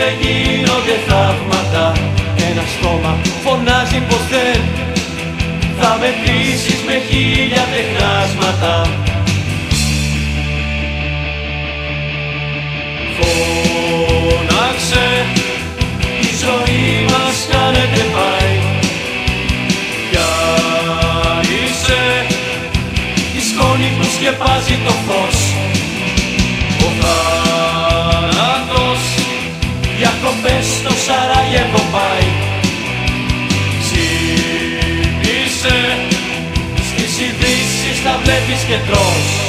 δεν 0.07 0.17
γίνονται 0.21 0.97
θαύματα. 1.09 1.85
Ένα 2.51 2.65
στόμα 2.75 3.13
φωνάζει 3.45 4.01
πως 4.09 4.23
δεν 4.31 4.61
θα 5.81 5.91
μετρήσεις 6.01 6.81
με 6.87 6.97
χίλια 7.09 7.65
τεχνάσματα. 7.75 8.73
Φώναξε, 13.17 15.07
η 16.21 16.31
ζωή 16.43 16.87
μας 17.11 17.37
κάνετε 17.53 18.03
πάει. 18.15 18.55
Πιάρισε, 20.11 22.03
η 23.39 23.41
σκόνη 23.49 23.89
που 23.99 24.07
σκεπάζει 24.15 24.77
το 24.87 24.95
φως 25.07 25.36
τα 38.03 38.21
βλέπεις 38.23 38.65
και 38.65 38.79
τρως. 38.87 39.46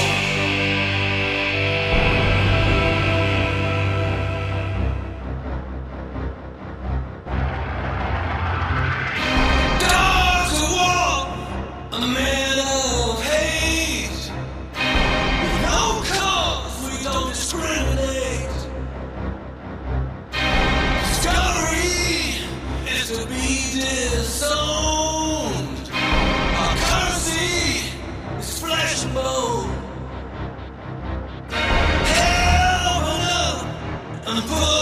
the 34.38 34.48
pool. 34.48 34.77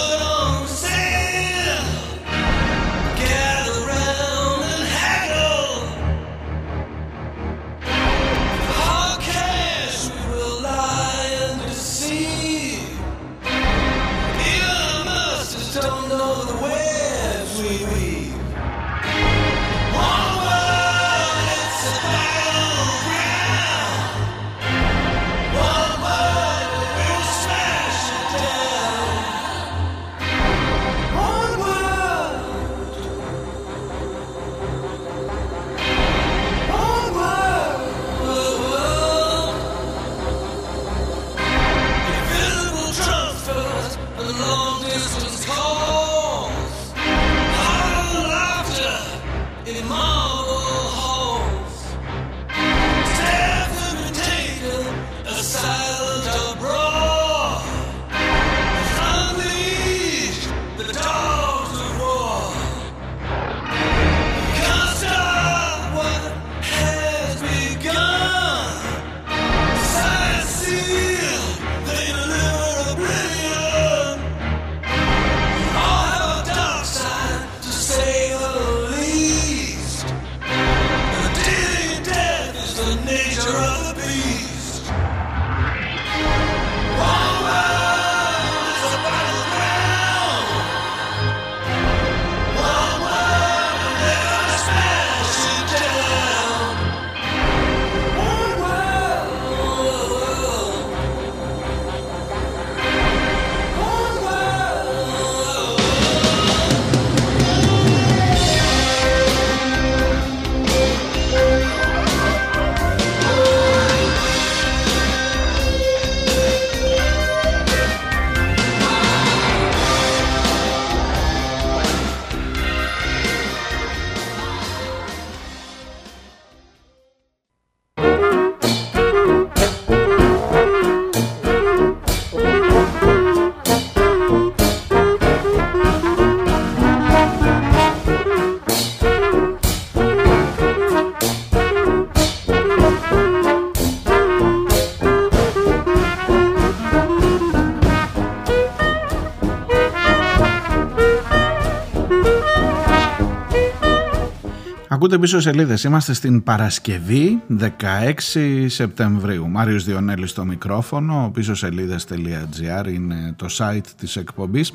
Ακούτε 155.06 155.22
πίσω 155.22 155.40
σελίδες. 155.40 155.84
Είμαστε 155.84 156.14
στην 156.14 156.44
Παρασκευή 156.44 157.42
16 157.60 158.66
Σεπτεμβρίου. 158.68 159.50
Μάριος 159.50 159.84
Διονέλης 159.84 160.30
στο 160.30 160.46
μικρόφωνο. 160.46 161.32
Πίσω 161.34 161.56
σελίδες.gr 161.56 162.88
είναι 162.94 163.34
το 163.36 163.48
site 163.58 163.88
της 163.98 164.16
εκπομπής. 164.16 164.74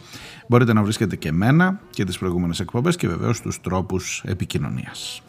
Μπορείτε 0.48 0.72
να 0.72 0.82
βρίσκετε 0.82 1.16
και 1.16 1.28
εμένα 1.28 1.80
και 1.90 2.04
τις 2.04 2.18
προηγούμενες 2.18 2.60
εκπομπές 2.60 2.96
και 2.96 3.08
βεβαίως 3.08 3.40
τους 3.40 3.60
τρόπους 3.60 4.22
επικοινωνίας. 4.26 5.22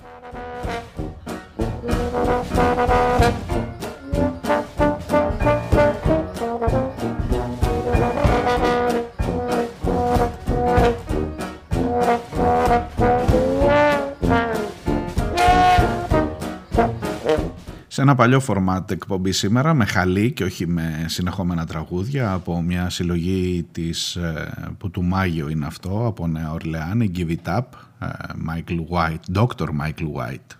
Σε 18.02 18.08
ένα 18.08 18.16
παλιό 18.16 18.40
φορμάτ 18.40 18.92
εκπομπή 18.92 19.32
σήμερα 19.32 19.74
με 19.74 19.86
χαλί 19.86 20.32
και 20.32 20.44
όχι 20.44 20.68
με 20.68 21.06
συνεχόμενα 21.08 21.66
τραγούδια 21.66 22.32
από 22.32 22.62
μια 22.62 22.90
συλλογή 22.90 23.68
της, 23.72 24.16
ε, 24.16 24.54
που 24.78 24.90
του 24.90 25.04
Μάγιο 25.04 25.50
είναι 25.50 25.66
αυτό 25.66 26.06
από 26.06 26.28
Νέα 26.28 26.52
Ορλεάνη, 26.52 27.12
Give 27.16 27.30
It 27.30 27.58
Up, 27.58 27.64
ε, 28.00 28.08
Michael 28.48 28.80
White, 28.90 29.42
Dr. 29.42 29.66
Michael 29.66 30.08
White. 30.18 30.56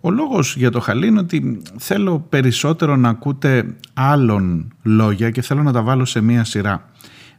Ο 0.00 0.10
λόγος 0.10 0.56
για 0.56 0.70
το 0.70 0.80
χαλί 0.80 1.06
είναι 1.06 1.18
ότι 1.18 1.62
θέλω 1.78 2.26
περισσότερο 2.28 2.96
να 2.96 3.08
ακούτε 3.08 3.76
άλλων 3.94 4.72
λόγια 4.82 5.30
και 5.30 5.42
θέλω 5.42 5.62
να 5.62 5.72
τα 5.72 5.82
βάλω 5.82 6.04
σε 6.04 6.20
μία 6.20 6.44
σειρά 6.44 6.92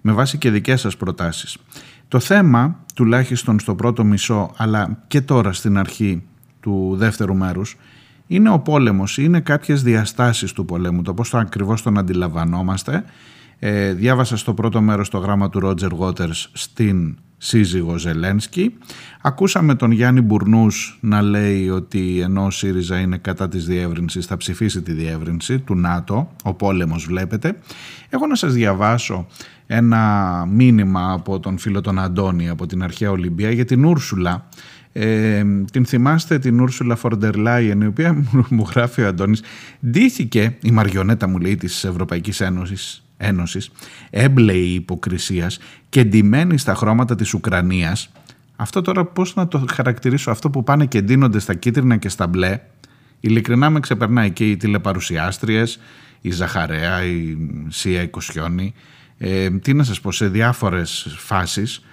με 0.07 0.13
βάση 0.13 0.37
και 0.37 0.49
δικές 0.49 0.81
σας 0.81 0.97
προτάσεις. 0.97 1.57
Το 2.07 2.19
θέμα, 2.19 2.79
τουλάχιστον 2.95 3.59
στο 3.59 3.75
πρώτο 3.75 4.03
μισό, 4.03 4.51
αλλά 4.57 4.97
και 5.07 5.21
τώρα 5.21 5.53
στην 5.53 5.77
αρχή 5.77 6.23
του 6.59 6.95
δεύτερου 6.97 7.35
μέρους, 7.35 7.77
είναι 8.27 8.49
ο 8.49 8.59
πόλεμος, 8.59 9.17
είναι 9.17 9.39
κάποιες 9.39 9.83
διαστάσεις 9.83 10.51
του 10.51 10.65
πολέμου, 10.65 11.01
το 11.01 11.13
πώς 11.13 11.29
το 11.29 11.37
ακριβώς 11.37 11.81
τον 11.81 11.97
αντιλαμβανόμαστε. 11.97 13.03
Ε, 13.59 13.93
διάβασα 13.93 14.37
στο 14.37 14.53
πρώτο 14.53 14.81
μέρος 14.81 15.09
το 15.09 15.17
γράμμα 15.17 15.49
του 15.49 15.59
Ρότζερ 15.59 15.91
Waters 15.99 16.45
στην 16.53 17.17
σύζυγος 17.45 18.01
Ζελένσκι. 18.01 18.73
Ακούσαμε 19.21 19.75
τον 19.75 19.91
Γιάννη 19.91 20.21
Μπουρνούς 20.21 20.97
να 21.01 21.21
λέει 21.21 21.69
ότι 21.69 22.19
ενώ 22.19 22.45
ο 22.45 22.49
ΣΥΡΙΖΑ 22.49 22.99
είναι 22.99 23.17
κατά 23.17 23.47
της 23.47 23.65
διεύρυνσης 23.65 24.25
θα 24.25 24.37
ψηφίσει 24.37 24.81
τη 24.81 24.91
διεύρυνση 24.91 25.59
του 25.59 25.75
ΝΑΤΟ, 25.75 26.31
ο 26.43 26.53
πόλεμος 26.53 27.05
βλέπετε. 27.05 27.57
Εγώ 28.09 28.27
να 28.27 28.35
σας 28.35 28.53
διαβάσω 28.53 29.27
ένα 29.67 30.45
μήνυμα 30.51 31.11
από 31.11 31.39
τον 31.39 31.57
φίλο 31.57 31.81
τον 31.81 31.99
Αντώνη 31.99 32.49
από 32.49 32.65
την 32.65 32.83
αρχαία 32.83 33.11
Ολυμπία 33.11 33.51
για 33.51 33.65
την 33.65 33.85
Ούρσουλα. 33.85 34.47
Ε, 34.91 35.43
την 35.71 35.85
θυμάστε 35.85 36.39
την 36.39 36.59
Ούρσουλα 36.59 36.95
Φορντερ 36.95 37.35
Λάιεν 37.35 37.81
η 37.81 37.85
οποία 37.85 38.25
μου 38.49 38.65
γράφει 38.73 39.01
ο 39.01 39.07
Αντώνης 39.07 39.41
ντύθηκε 39.89 40.57
η 40.61 40.71
μαριονέτα 40.71 41.27
μου 41.27 41.37
λέει 41.37 41.55
της 41.55 41.83
Ευρωπαϊκής 41.83 42.41
Ένωσης 42.41 43.04
Ένωσης 43.17 43.71
έμπλεη 44.09 44.73
υποκρισίας 44.73 45.59
και 45.89 46.03
ντυμένη 46.03 46.57
στα 46.57 46.75
χρώματα 46.75 47.15
της 47.15 47.33
Ουκρανίας. 47.33 48.11
Αυτό 48.55 48.81
τώρα 48.81 49.05
πώς 49.05 49.35
να 49.35 49.47
το 49.47 49.65
χαρακτηρίσω 49.73 50.31
αυτό 50.31 50.49
που 50.49 50.63
πάνε 50.63 50.85
και 50.85 51.01
ντύνονται 51.01 51.39
στα 51.39 51.53
κίτρινα 51.53 51.97
και 51.97 52.09
στα 52.09 52.27
μπλε. 52.27 52.59
Ειλικρινά 53.19 53.69
με 53.69 53.79
ξεπερνάει 53.79 54.31
και 54.31 54.49
οι 54.49 54.57
τηλεπαρουσιάστριες 54.57 55.79
η 56.21 56.31
Ζαχαρέα, 56.31 57.03
η 57.03 57.37
Σία 57.67 58.01
η 58.01 58.07
Κοσιόνη. 58.07 58.73
Ε, 59.17 59.49
τι 59.49 59.73
να 59.73 59.83
σας 59.83 60.01
πω, 60.01 60.11
σε 60.11 60.27
διάφορες 60.27 61.15
φάσεις 61.17 61.85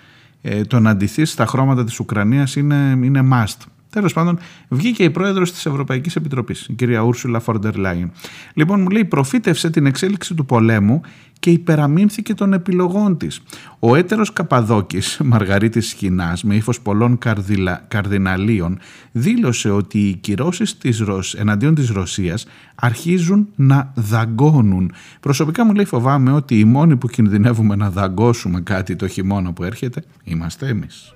ε, 0.43 0.65
το 0.65 0.81
να 0.81 0.91
αντιθεί 0.91 1.25
στα 1.25 1.47
χρώματα 1.47 1.85
της 1.85 1.99
Ουκρανίας 1.99 2.57
είναι, 2.57 2.99
είναι 3.03 3.29
must. 3.33 3.67
Τέλος 3.93 4.13
πάντων, 4.13 4.39
βγήκε 4.69 5.03
η 5.03 5.11
πρόεδρος 5.11 5.53
της 5.53 5.67
Ευρωπαϊκής 5.67 6.17
Επιτροπής, 6.17 6.67
η 6.67 6.73
κυρία 6.73 7.01
Ούρσουλα 7.01 7.41
Φόρντερ 7.41 7.77
Λάιν. 7.77 8.11
Λοιπόν, 8.55 8.81
μου 8.81 8.89
λέει, 8.89 9.05
προφήτευσε 9.05 9.71
την 9.71 9.87
εξέλιξη 9.87 10.35
του 10.35 10.47
πολέμου 10.47 11.01
και 11.39 11.51
υπεραμείνθηκε 11.51 12.35
των 12.35 12.53
επιλογών 12.53 13.17
της. 13.17 13.41
Ο 13.79 13.97
έτερος 13.97 14.33
Καπαδόκης, 14.33 15.21
Μαργαρίτης 15.25 15.89
Σχοινάς, 15.89 16.43
με 16.43 16.55
ύφος 16.55 16.81
πολλών 16.81 17.19
καρδιλα, 17.19 17.85
καρδιναλίων, 17.89 18.79
δήλωσε 19.13 19.71
ότι 19.71 19.99
οι 19.99 20.15
κυρώσεις 20.15 21.35
εναντίον 21.35 21.75
της 21.75 21.91
Ρωσίας 21.91 22.47
αρχίζουν 22.75 23.49
να 23.55 23.93
δαγκώνουν. 23.95 24.93
Προσωπικά 25.21 25.65
μου 25.65 25.75
λέει, 25.75 25.85
φοβάμαι 25.85 26.33
ότι 26.33 26.59
οι 26.59 26.65
μόνοι 26.65 26.97
που 26.97 27.09
κινδυνεύουμε 27.09 27.77
να 27.77 27.91
δαγκώσουμε 27.91 28.61
κάτι 28.61 28.97
το 28.97 29.09
χειμώνα 29.09 29.53
που 29.53 29.65
έρχεται 29.65 30.05
είμαστε 30.25 30.69
εμείς. 30.69 31.15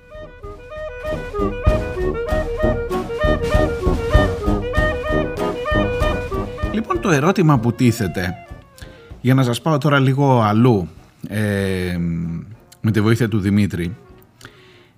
Λοιπόν 6.77 7.01
το 7.01 7.09
ερώτημα 7.11 7.59
που 7.59 7.73
τίθεται 7.73 8.33
για 9.21 9.33
να 9.33 9.43
σας 9.43 9.61
πάω 9.61 9.77
τώρα 9.77 9.99
λίγο 9.99 10.41
αλλού 10.41 10.87
ε, 11.27 11.97
με 12.81 12.91
τη 12.91 13.01
βοήθεια 13.01 13.27
του 13.27 13.39
Δημήτρη 13.39 13.95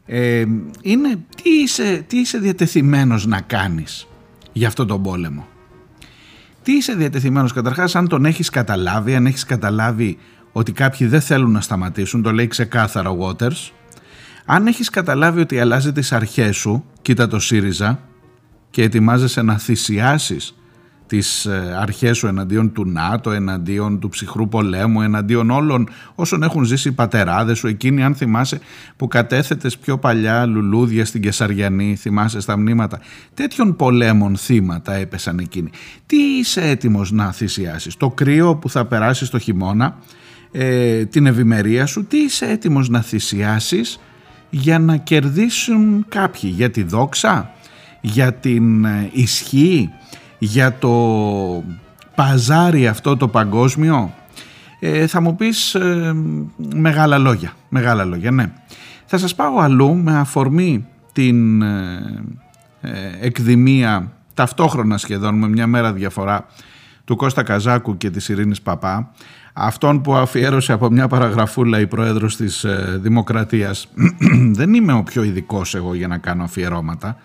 ε, 0.06 0.46
είναι 0.82 1.26
τι 1.44 1.50
είσαι, 1.50 2.04
τι 2.08 2.18
είσαι 2.18 2.38
διατεθειμένος 2.38 3.26
να 3.26 3.42
κάνεις 3.42 4.08
για 4.54 4.68
αυτό 4.68 4.86
τον 4.86 5.04
πόλεμο; 5.04 5.48
Τι 6.64 6.72
είσαι 6.72 6.94
διατεθειμένος 6.94 7.54
καταρχάς 7.54 7.96
αν 7.96 8.08
τον 8.08 8.26
έχεις 8.26 8.50
καταλάβει, 8.50 9.16
αν 9.16 9.26
έχεις 9.26 9.46
καταλάβει 9.46 10.18
ότι 10.52 10.72
κάποιοι 10.72 11.08
δεν 11.08 11.22
θέλουν 11.22 11.52
να 11.52 11.62
σταματήσουν, 11.62 12.22
το 12.22 12.32
λέει 12.32 12.48
ξεκάθαρα 12.48 13.10
ο 13.10 13.18
Waters, 13.28 13.72
αν 14.46 14.68
έχεις 14.68 14.90
καταλάβει 14.90 15.42
ότι 15.42 15.60
αλλάζει 15.60 15.92
τις 15.92 16.12
αρχές 16.12 16.56
σου, 16.56 16.86
κοίτα 17.02 17.28
το 17.28 17.40
ΣΥΡΙΖΑ 17.40 18.00
και 18.70 18.84
ετοιμάζεσαι 18.84 19.42
να 19.42 19.58
θυσιάσεις 19.58 20.54
τις 21.10 21.46
ε, 21.46 21.76
αρχές 21.80 22.18
σου 22.18 22.28
εναντίον 22.28 22.72
του 22.72 22.86
ΝΑΤΟ, 22.88 23.32
εναντίον 23.32 24.00
του 24.00 24.10
ψυχρού 24.10 24.48
πολέμου, 24.48 25.02
εναντίον 25.02 25.50
όλων 25.50 25.90
όσων 26.16 26.44
έχουν 26.44 26.64
ζήσει 26.64 26.88
οι 26.88 26.92
πατεράδες 26.92 27.58
σου, 27.58 27.68
εκείνοι 27.68 28.04
αν 28.04 28.16
θυμάσαι 28.16 28.60
που 28.96 29.08
κατέθετες 29.08 29.78
πιο 29.78 29.98
παλιά 29.98 30.46
λουλούδια 30.46 31.06
στην 31.06 31.22
Κεσαριανή, 31.22 31.96
θυμάσαι 31.96 32.40
στα 32.40 32.58
μνήματα, 32.58 33.00
τέτοιων 33.34 33.76
πολέμων 33.76 34.38
θύματα 34.38 34.94
έπεσαν 34.94 35.40
εκείνοι. 35.40 35.70
Τι 36.06 36.18
είσαι 36.18 36.62
έτοιμος 36.62 37.12
να 37.12 37.32
θυσιάσεις, 37.32 37.98
το 37.98 38.10
κρύο 38.10 38.56
που 38.56 38.70
θα 38.70 38.86
περάσεις 38.86 39.30
το 39.30 39.40
χειμώνα, 39.40 39.98
ε, 40.52 41.06
την 41.06 41.26
ευημερία 41.26 41.86
σου, 41.86 42.06
τι 42.06 42.18
είσαι 42.18 42.46
έτοιμος 42.46 42.90
να 42.90 43.02
θυσιάσεις 43.02 44.00
για 44.50 44.80
να 44.80 44.98
κερδίσουν 44.98 46.06
κάποιοι, 46.10 46.52
για 46.56 46.70
τη 46.70 46.84
δόξα, 46.84 47.52
για 48.02 48.34
την 48.34 48.86
ε, 48.86 49.10
ισχύ, 49.12 49.90
για 50.40 50.78
το 50.78 51.64
παζάρι 52.16 52.88
αυτό 52.88 53.18
το 53.18 53.28
παγκόσμιο 53.28 54.14
ε, 54.80 55.08
θα 55.08 55.22
μου 55.22 55.36
πεις 55.36 55.76
ε, 55.76 56.16
μεγάλα 56.76 57.18
λόγια, 57.18 57.54
μεγάλα 57.70 58.04
λόγια, 58.04 58.32
ναι. 58.32 58.52
Θα 59.06 59.18
σας 59.18 59.36
πάω 59.36 59.60
αλλού 59.60 59.96
με 59.96 60.18
αφορμή 60.18 60.86
την 61.14 61.62
ε, 61.62 62.24
ε, 62.82 62.92
εκδημία 63.20 64.12
ταυτόχρονα 64.34 64.98
σχεδόν 64.98 65.36
με 65.36 65.48
μια 65.48 65.68
μέρα 65.68 65.94
διαφορά 65.94 66.46
του 67.06 67.16
Κώστα 67.16 67.44
Καζάκου 67.44 67.98
και 67.98 68.10
της 68.10 68.30
Ειρήνης 68.30 68.62
Παπά 68.62 69.12
αυτόν 69.54 70.02
που 70.02 70.14
αφιέρωσε 70.14 70.74
από 70.74 70.90
μια 70.90 71.08
παραγραφούλα 71.08 71.80
η 71.80 71.88
πρόεδρος 71.88 72.36
της 72.36 72.66
Δημοκρατίας 73.00 73.88
δεν 74.60 74.74
είμαι 74.74 74.94
ο 74.94 75.04
πιο 75.04 75.24
ειδικός 75.24 75.76
εγώ 75.76 75.94
για 75.94 76.08
να 76.08 76.18
κάνω 76.18 76.44
αφιερώματα 76.44 77.18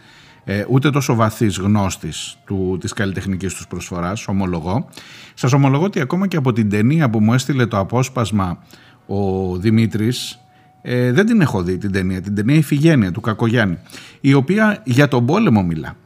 ε, 0.45 0.65
ούτε 0.69 0.91
τόσο 0.91 1.15
βαθύς 1.15 1.57
γνώστης 1.59 2.37
του, 2.47 2.77
της 2.81 2.93
καλλιτεχνικής 2.93 3.55
τους 3.55 3.67
προσφοράς, 3.67 4.29
ομολογώ. 4.29 4.89
Σας 5.35 5.53
ομολογώ 5.53 5.85
ότι 5.85 6.01
ακόμα 6.01 6.27
και 6.27 6.37
από 6.37 6.53
την 6.53 6.71
ταινία 6.71 7.11
που 7.11 7.21
μου 7.21 7.33
έστειλε 7.35 7.67
το 7.67 7.79
απόσπασμα 7.79 8.59
ο 9.07 9.57
Δημήτρης, 9.57 10.41
ε, 10.83 11.13
δεν 11.13 11.27
την 11.27 11.41
έχω 11.41 11.63
δει 11.63 11.79
την 11.79 11.93
ταινία, 11.93 12.21
την 12.21 12.35
ταινία 12.35 12.57
Ιφηγένεια 12.57 13.13
του 13.13 13.21
Κακογιάννη, 13.21 13.79
η 14.21 14.35
οποία 14.35 14.83
για 14.85 15.09
τον 15.09 15.27
πόλεμο 15.27 15.63
μιλά. 15.63 15.97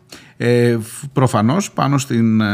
Ε, 0.41 0.79
προφανώς 1.13 1.71
πάνω 1.71 1.99
στην 1.99 2.41
ε, 2.41 2.47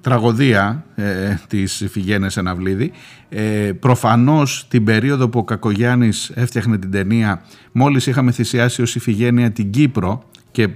τραγωδία 0.00 0.84
ε, 0.94 1.34
της 1.48 1.80
Ιφηγένειας 1.80 2.36
Εναυλίδη 2.36 2.92
ε, 3.28 3.72
προφανώς 3.78 4.66
την 4.68 4.84
περίοδο 4.84 5.28
που 5.28 5.38
ο 5.38 5.44
Κακογιάννης 5.44 6.30
έφτιαχνε 6.34 6.78
την 6.78 6.90
ταινία 6.90 7.42
μόλις 7.72 8.06
είχαμε 8.06 8.32
θυσιάσει 8.32 8.82
ως 8.82 8.94
Ιφηγένεια 8.94 9.50
την 9.50 9.70
Κύπρο 9.70 10.24
και 10.52 10.68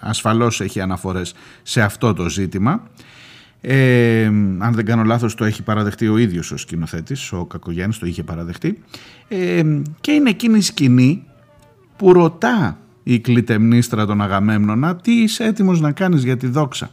ασφαλώς 0.00 0.60
έχει 0.60 0.80
αναφορές 0.80 1.34
σε 1.62 1.82
αυτό 1.82 2.14
το 2.14 2.28
ζήτημα. 2.28 2.82
Ε, 3.60 4.24
αν 4.58 4.72
δεν 4.74 4.84
κάνω 4.84 5.02
λάθος 5.04 5.34
το 5.34 5.44
έχει 5.44 5.62
παραδεχτεί 5.62 6.08
ο 6.08 6.18
ίδιος 6.18 6.52
ο 6.52 6.56
σκηνοθέτης, 6.56 7.32
ο 7.32 7.44
Κακογιάννης 7.46 7.98
το 7.98 8.06
είχε 8.06 8.22
παραδεχτεί 8.22 8.82
ε, 9.28 9.62
και 10.00 10.12
είναι 10.12 10.30
εκείνη 10.30 10.58
η 10.58 10.60
σκηνή 10.60 11.24
που 11.96 12.12
ρωτά 12.12 12.78
η 13.02 13.20
κλητεμνίστρα 13.20 14.06
των 14.06 14.22
Αγαμέμνονα 14.22 14.96
τι 14.96 15.12
είσαι 15.12 15.44
έτοιμος 15.44 15.80
να 15.80 15.92
κάνεις 15.92 16.24
για 16.24 16.36
τη 16.36 16.46
δόξα; 16.46 16.90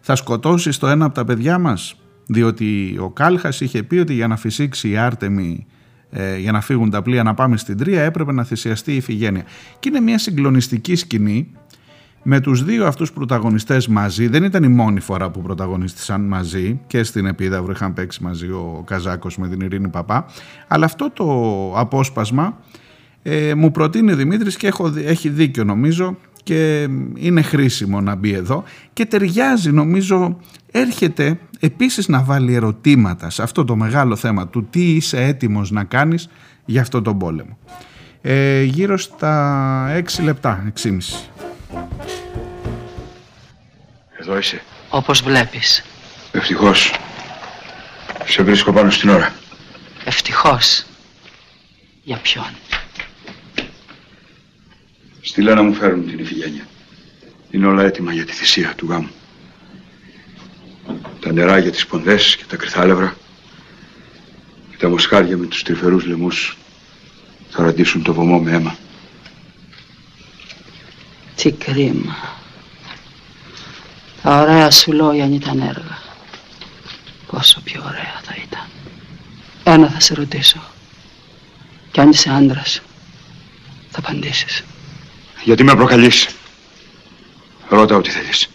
Θα 0.00 0.16
σκοτώσεις 0.16 0.78
το 0.78 0.86
ένα 0.86 1.04
από 1.04 1.14
τα 1.14 1.24
παιδιά 1.24 1.58
μας; 1.58 1.96
Διότι 2.26 2.96
ο 3.00 3.10
Κάλχας 3.10 3.60
είχε 3.60 3.82
πει 3.82 3.98
ότι 3.98 4.14
για 4.14 4.26
να 4.26 4.36
φυσήξει 4.36 4.88
η 4.88 4.96
Άρτεμη 4.96 5.66
ε, 6.18 6.38
για 6.38 6.52
να 6.52 6.60
φύγουν 6.60 6.90
τα 6.90 7.02
πλοία 7.02 7.22
να 7.22 7.34
πάμε 7.34 7.56
στην 7.56 7.76
Τρία 7.76 8.02
έπρεπε 8.02 8.32
να 8.32 8.44
θυσιαστεί 8.44 8.92
η 8.92 8.96
Ιφηγένεια. 8.96 9.44
Και 9.78 9.88
είναι 9.88 10.00
μια 10.00 10.18
συγκλονιστική 10.18 10.94
σκηνή 10.94 11.50
με 12.22 12.40
τους 12.40 12.64
δύο 12.64 12.86
αυτούς 12.86 13.12
πρωταγωνιστές 13.12 13.88
μαζί. 13.88 14.26
Δεν 14.26 14.44
ήταν 14.44 14.62
η 14.62 14.68
μόνη 14.68 15.00
φορά 15.00 15.30
που 15.30 15.42
πρωταγωνίστησαν 15.42 16.20
μαζί 16.20 16.80
και 16.86 17.02
στην 17.02 17.26
Επίδαυρο 17.26 17.72
είχαν 17.72 17.92
παίξει 17.92 18.22
μαζί 18.22 18.46
ο 18.46 18.82
Καζάκος 18.86 19.38
με 19.38 19.48
την 19.48 19.60
Ειρήνη 19.60 19.88
Παπά. 19.88 20.26
Αλλά 20.68 20.84
αυτό 20.84 21.10
το 21.10 21.24
απόσπασμα 21.76 22.58
ε, 23.22 23.54
μου 23.54 23.70
προτείνει 23.70 24.12
ο 24.12 24.16
Δημήτρης 24.16 24.56
και 24.56 24.66
έχω, 24.66 24.92
έχει 24.96 25.28
δίκιο 25.28 25.64
νομίζω 25.64 26.16
και 26.42 26.88
είναι 27.14 27.42
χρήσιμο 27.42 28.00
να 28.00 28.14
μπει 28.14 28.32
εδώ 28.32 28.64
και 28.92 29.06
ταιριάζει 29.06 29.72
νομίζω 29.72 30.36
έρχεται 30.76 31.38
επίσης 31.60 32.08
να 32.08 32.22
βάλει 32.22 32.54
ερωτήματα 32.54 33.30
σε 33.30 33.42
αυτό 33.42 33.64
το 33.64 33.76
μεγάλο 33.76 34.16
θέμα 34.16 34.48
του 34.48 34.66
τι 34.70 34.94
είσαι 34.94 35.22
έτοιμος 35.24 35.70
να 35.70 35.84
κάνεις 35.84 36.28
για 36.64 36.80
αυτό 36.80 37.02
τον 37.02 37.18
πόλεμο. 37.18 37.58
Ε, 38.22 38.62
γύρω 38.62 38.98
στα 38.98 40.02
6 40.18 40.22
λεπτά, 40.22 40.72
6,5. 40.82 40.98
Εδώ 44.18 44.38
είσαι. 44.38 44.62
Όπως 44.88 45.20
βλέπεις. 45.22 45.84
Ευτυχώς. 46.32 46.94
Σε 48.24 48.42
βρίσκω 48.42 48.72
πάνω 48.72 48.90
στην 48.90 49.08
ώρα. 49.08 49.34
Ευτυχώς. 50.04 50.84
Για 52.02 52.16
ποιον; 52.16 52.46
Στη 55.20 55.42
Λένα 55.42 55.62
μου 55.62 55.74
φέρουν 55.74 56.06
την 56.06 56.18
Ιφηγένεια. 56.18 56.66
Είναι 57.50 57.66
όλα 57.66 57.82
έτοιμα 57.82 58.12
για 58.12 58.24
τη 58.24 58.32
θυσία 58.32 58.72
του 58.76 58.86
γάμου. 58.88 59.10
Τα 61.20 61.32
νερά 61.32 61.58
για 61.58 61.70
τις 61.70 61.86
πονδές 61.86 62.36
και 62.36 62.44
τα 62.48 62.56
κρυθάλευρα 62.56 63.16
και 64.70 64.76
τα 64.76 64.88
μοσχάρια 64.88 65.36
με 65.36 65.46
τους 65.46 65.62
τρυφερούς 65.62 66.04
λαιμούς 66.04 66.56
θα 67.50 67.62
ραντίσουν 67.62 68.02
το 68.02 68.14
βωμό 68.14 68.38
με 68.38 68.50
αίμα. 68.50 68.76
Τι 71.34 71.52
κρίμα. 71.52 72.16
Τα 74.22 74.40
ωραία 74.40 74.70
σου 74.70 74.92
λόγια 74.92 75.24
αν 75.24 75.32
ήταν 75.32 75.60
έργα. 75.60 75.98
Πόσο 77.26 77.60
πιο 77.60 77.82
ωραία 77.86 78.20
θα 78.22 78.34
ήταν. 78.46 78.66
Ένα 79.64 79.90
θα 79.90 80.00
σε 80.00 80.14
ρωτήσω. 80.14 80.60
Κι 81.90 82.00
αν 82.00 82.10
είσαι 82.10 82.30
άντρας, 82.30 82.80
θα 83.90 83.98
απαντήσεις. 83.98 84.64
Γιατί 85.44 85.64
με 85.64 85.74
προκαλείς; 85.74 86.28
Ρώτα 87.68 87.96
ό,τι 87.96 88.10
θέλεις. 88.10 88.48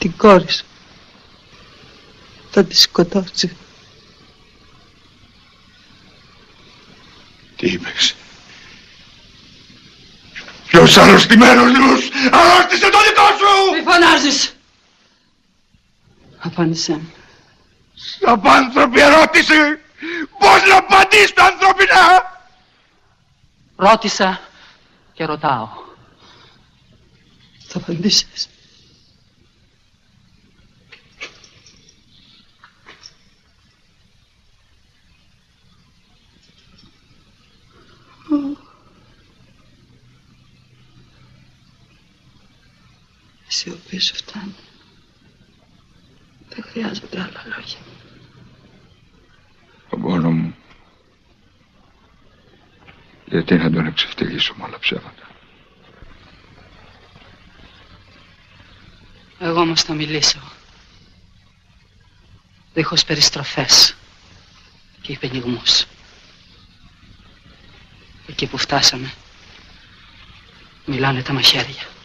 Την 0.00 0.16
κόρη 0.16 0.50
σου. 0.52 0.64
Θα 2.50 2.64
τη 2.64 2.76
σκοτώσει. 2.76 3.56
Τι 7.56 7.66
είπες; 7.66 8.14
Ποιος 10.66 10.96
αρρωστημένος 10.96 11.72
νους 11.72 12.08
αρρώστησε 12.30 12.90
το 12.90 12.98
δικό 13.02 13.26
σου. 13.38 13.74
Μη 13.74 13.90
φωνάζεις. 13.90 14.54
Απάντησέ 16.38 16.92
μου. 16.92 17.12
Σαν 18.20 18.46
άνθρωποι 18.46 19.00
ερώτηση. 19.00 19.54
Πώς 20.38 20.62
να 20.68 20.76
απαντήσω 20.76 21.34
ανθρωπινά. 21.36 22.38
Ρώτησα 23.76 24.40
και 25.12 25.24
ρωτάω. 25.24 25.68
Θα 27.66 27.78
απαντήσεις. 27.78 28.48
Η 43.60 43.62
σιωπή 43.62 43.98
σου 43.98 44.14
φτάνει. 44.14 44.54
Δεν 46.48 46.64
χρειάζονται 46.64 47.20
άλλα 47.20 47.44
λόγια. 47.56 47.78
τον 49.90 50.00
πόνο 50.00 50.30
μου. 50.30 50.54
Γιατί 53.24 53.54
να 53.54 53.70
τον 53.70 53.86
εξευτελίσω 53.86 54.54
με 54.56 54.64
όλα 54.64 54.78
ψέματα. 54.78 55.28
Εγώ 59.38 59.60
όμως 59.60 59.82
θα 59.82 59.94
μιλήσω. 59.94 60.40
Δίχως 62.74 63.04
περιστροφές 63.04 63.96
και 65.00 65.12
υπενιγμούς. 65.12 65.84
Εκεί 68.26 68.46
που 68.46 68.58
φτάσαμε, 68.58 69.12
μιλάνε 70.86 71.22
τα 71.22 71.32
μαχαίρια. 71.32 71.98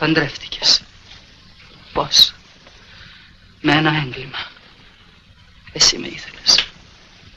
Παντρεύτηκες. 0.00 0.82
Πώς; 1.92 2.34
Με 3.60 3.72
ένα 3.72 3.90
έγκλημα. 3.96 4.38
Εσύ 5.72 5.98
με 5.98 6.06
ήθελες. 6.06 6.66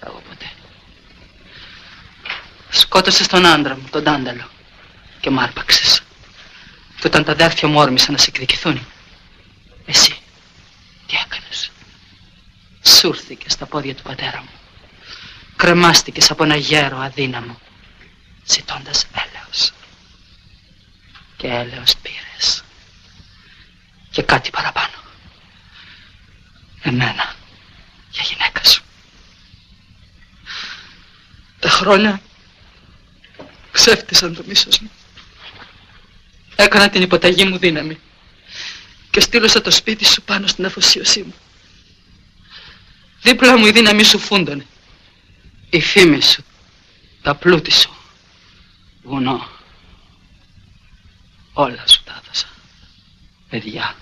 Εγώ 0.06 0.22
ποτέ. 0.30 0.52
Σκότωσες 2.70 3.28
τον 3.28 3.46
άντρα 3.46 3.76
μου, 3.76 3.88
τον 3.92 4.04
Τάνταλο. 4.04 4.50
Και 5.20 5.30
μ' 5.30 5.40
άρπαξες. 5.40 6.02
Και 7.00 7.08
όταν 7.08 7.24
τα 7.24 7.32
αδέρφια 7.32 7.68
μου 7.68 7.80
όρμησαν 7.80 8.12
να 8.12 8.18
σε 8.18 8.30
εκδικηθούν. 8.30 8.88
Εσύ. 9.86 10.18
Τι 11.08 11.16
έκανες; 11.26 11.72
Σούρθηκες 12.84 13.52
στα 13.52 13.66
πόδια 13.66 13.96
του 13.96 14.04
πατέρα 14.04 14.42
μου. 14.42 14.50
Κρεμάστηκες 15.56 16.32
από 16.32 16.44
ένα 16.44 16.56
γέρο 16.56 16.98
αδύναμο. 16.98 17.60
Ζητώντας 18.46 19.06
έλεος. 19.14 19.72
Και 21.44 21.50
έλεος 21.50 21.96
πήρες. 21.96 22.64
Και 24.12 24.22
κάτι 24.22 24.50
παραπάνω. 24.50 24.94
Εμένα. 26.82 27.36
Για 28.12 28.24
γυναίκα 28.24 28.64
σου. 28.64 28.84
Τα 31.60 31.70
χρόνια 31.70 32.22
ξέφτισαν 33.72 34.36
το 34.36 34.44
μίσος 34.48 34.80
μου. 34.80 34.92
Έκανα 36.56 36.90
την 36.90 37.02
υποταγή 37.02 37.46
μου 37.46 37.58
δύναμη 37.58 38.00
και 39.10 39.20
στείλωσα 39.20 39.62
το 39.62 39.72
σπίτι 39.72 40.06
σου 40.06 40.22
πάνω 40.22 40.48
στην 40.48 40.66
αφοσίωσή 40.66 41.22
μου. 41.24 41.36
Δίπλα 43.22 43.58
μου 43.58 43.66
η 43.66 43.72
δύναμη 43.72 44.04
σου 44.04 44.20
φούντωνε. 44.20 44.66
Η 45.70 45.82
φήμη 45.82 46.22
σου, 46.22 46.44
τα 47.22 47.36
πλούτη 47.36 47.72
σου, 47.72 47.96
βουνό. 49.04 49.53
Όλα 51.54 51.88
σου 51.88 52.04
τα 52.04 52.22
έδωσα. 52.24 52.48
Παιδιά, 53.50 53.96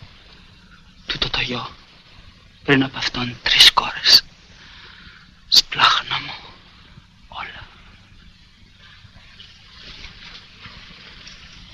τούτο 1.05 1.29
το 1.29 1.39
γιο, 1.41 1.69
πριν 2.63 2.83
από 2.83 2.97
αυτόν 2.97 3.37
τρεις 3.43 3.71
κόρες. 3.71 4.23
Σπλάχνα 5.47 6.19
μου, 6.19 6.33
όλα. 7.27 7.67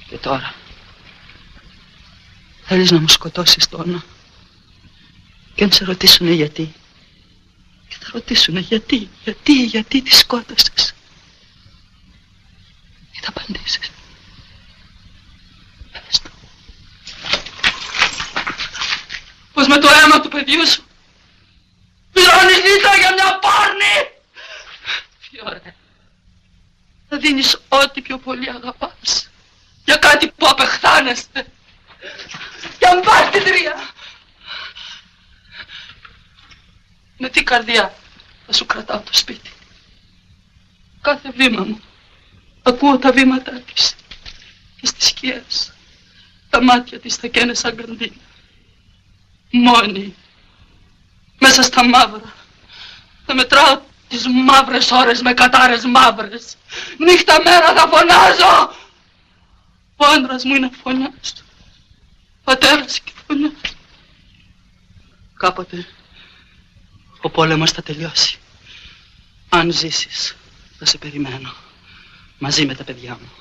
Και 0.07 0.17
τώρα, 0.17 0.53
θέλεις 2.63 2.91
να 2.91 2.99
μου 2.99 3.07
σκοτώσεις 3.07 3.69
το 3.69 3.77
όνομα; 3.77 4.03
Και 5.55 5.63
αν 5.63 5.71
σε 5.71 5.85
ρωτήσουνε 5.85 6.31
γιατί. 6.31 6.73
Και 7.87 7.95
θα 7.99 8.09
ρωτήσουνε 8.13 8.59
γιατί, 8.59 9.09
γιατί, 9.23 9.65
γιατί 9.65 10.01
τη 10.01 10.15
σκότωσες. 10.15 10.93
Τι 13.11 13.19
θα 13.21 13.29
απαντήσεις. 13.29 13.89
Πες 15.91 16.21
το. 16.21 16.29
Πως 19.57 19.67
με 19.67 19.77
το 19.77 19.89
αίμα 19.89 20.19
του 20.19 20.29
παιδιού 20.29 20.67
σου; 20.67 20.83
Πληρώνεις 22.11 22.57
λίτρα 22.57 22.95
για 22.97 23.13
μια 23.13 23.39
πόρνη. 23.39 23.95
Τι 25.29 25.37
ωραία. 25.43 25.75
Θα 27.09 27.17
δίνεις 27.17 27.57
ό,τι 27.69 28.01
πιο 28.01 28.17
πολύ 28.17 28.49
αγαπάς. 28.49 29.29
Για 29.85 29.95
κάτι 29.95 30.27
που 30.27 30.47
απεχθάνεστε. 30.47 31.47
Για 32.79 33.01
μπάρτιτρια. 33.03 33.89
Με 37.17 37.29
τι 37.29 37.43
καρδιά 37.43 37.95
θα 38.45 38.53
σου 38.53 38.65
κρατάω 38.65 38.99
το 38.99 39.11
σπίτι; 39.13 39.51
Κάθε 41.01 41.31
βήμα 41.31 41.63
μου 41.63 41.81
ακούω 42.63 42.97
τα 42.97 43.11
βήματά 43.11 43.61
της 43.61 43.95
και 44.79 44.85
στις 44.85 45.07
σκιές. 45.07 45.73
Τα 46.49 46.63
μάτια 46.63 46.99
της 46.99 47.15
θα 47.15 47.27
καίνε 47.27 47.53
σαν 47.53 47.75
καντίνα. 47.75 48.25
Μόνη, 49.51 50.15
μέσα 51.39 51.61
στα 51.61 51.85
μαύρα. 51.85 52.33
Θα 53.25 53.33
μετράω 53.35 53.81
τις 54.07 54.25
μαύρες 54.45 54.91
ώρες 54.91 55.21
με 55.21 55.33
κατάρες 55.33 55.85
μαύρες. 55.85 56.55
Νύχτα 56.97 57.41
μέρα 57.43 57.73
θα 57.73 57.87
φωνάζω. 57.87 58.75
Ο 59.95 60.05
άντρας 60.05 60.43
μου 60.43 60.55
είναι 60.55 60.69
φωνιάς 60.83 61.33
του. 61.35 61.45
Πατέρας 62.43 62.99
και 62.99 63.11
φωνιάς 63.27 63.51
του. 63.61 63.75
Κάποτε 65.37 65.87
ο 67.21 67.29
πόλεμος 67.29 67.71
θα 67.71 67.83
τελειώσει. 67.83 68.37
Αν 69.49 69.71
ζήσεις, 69.71 70.35
θα 70.79 70.85
σε 70.85 70.97
περιμένω. 70.97 71.53
Μαζί 72.37 72.65
με 72.65 72.75
τα 72.75 72.83
παιδιά 72.83 73.17
μου. 73.21 73.31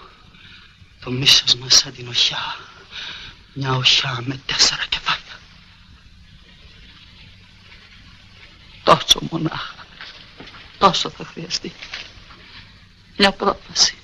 Το 1.05 1.11
μίσος 1.11 1.55
μας 1.55 1.75
σαν 1.75 1.95
την 1.95 2.09
οχιά. 2.09 2.57
Μια 3.53 3.73
οχιά 3.73 4.23
με 4.25 4.41
τέσσερα 4.47 4.85
κεφάλια. 4.89 5.26
Τόσο 8.87 9.19
μονάχα. 9.31 9.75
Τόσο 10.79 11.11
θα 11.11 11.25
χρειαστεί. 11.25 11.73
Μια 13.17 13.33
πρόταση. 13.33 13.95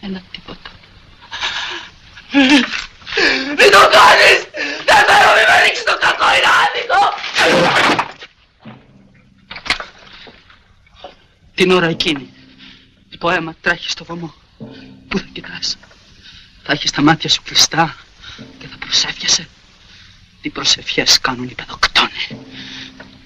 Ένα 0.00 0.22
τίποτα. 0.30 0.70
Μην 3.58 3.70
το 3.70 3.82
κάνεις! 3.96 4.40
Δεν 4.84 5.00
θέλω 5.08 5.30
μη 5.36 5.44
με 5.48 5.62
ρίξεις 5.64 5.84
το 5.84 5.98
κακό, 6.00 6.26
είναι 6.36 6.50
άδικο! 6.62 7.02
Την 11.54 11.70
ώρα 11.70 11.86
εκείνη, 11.86 12.32
το 13.18 13.30
αίμα 13.30 13.54
τρέχει 13.60 13.90
στο 13.90 14.04
βωμό. 14.04 14.34
Πού 15.08 15.18
θα 15.18 15.26
κοιτάς; 15.32 15.76
Θα 16.62 16.72
έχεις 16.72 16.90
τα 16.90 17.02
μάτια 17.02 17.30
σου 17.30 17.42
κλειστά 17.42 17.96
και 18.58 18.66
θα 18.66 18.76
προσεύχεσαι. 18.78 19.48
Τι 20.42 20.50
προσευχές 20.50 21.20
κάνουν 21.20 21.48
οι 21.48 21.54
παιδοκτόνοι. 21.54 22.46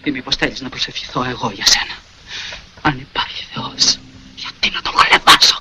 Ή 0.08 0.10
μήπως 0.10 0.36
θέλεις 0.36 0.60
να 0.60 0.68
προσευχηθώ 0.68 1.24
εγώ 1.24 1.50
για 1.50 1.66
σένα. 1.66 1.94
Αν 2.82 2.98
υπάρχει 2.98 3.44
Θεός, 3.52 3.98
γιατί 4.36 4.70
να 4.70 4.82
τον 4.82 4.92
χλεβάσω. 4.96 5.60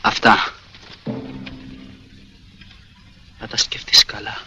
Αυτά. 0.00 0.54
Θα 3.38 3.46
τα 3.48 3.56
σκεφτείς 3.56 4.04
καλά. 4.04 4.40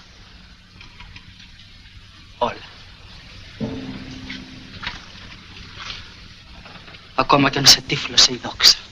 Όλα. 2.38 2.65
Ακόμα 7.15 7.49
κι 7.49 7.57
αν 7.57 7.65
σε 7.65 7.82
τύφλωσε 7.82 8.34
η 8.34 8.39
δόξα. 8.43 8.82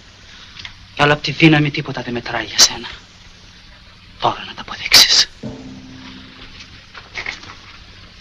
Κι 1.01 1.07
άλλο 1.07 1.15
από 1.15 1.25
τη 1.25 1.31
δύναμη 1.31 1.71
τίποτα 1.71 2.01
δεν 2.01 2.13
μετράει 2.13 2.45
για 2.45 2.59
σένα. 2.59 2.87
Τώρα 4.19 4.43
να 4.47 4.53
τα 4.53 4.61
αποδείξεις. 4.61 5.29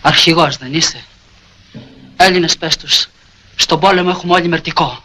Αρχηγός 0.00 0.56
δεν 0.56 0.74
είσαι. 0.74 1.04
Έλληνες 2.16 2.56
πες 2.56 2.76
τους. 2.76 3.06
Στον 3.56 3.80
πόλεμο 3.80 4.10
έχουμε 4.12 4.32
όλοι 4.32 4.48
μερτικό. 4.48 5.04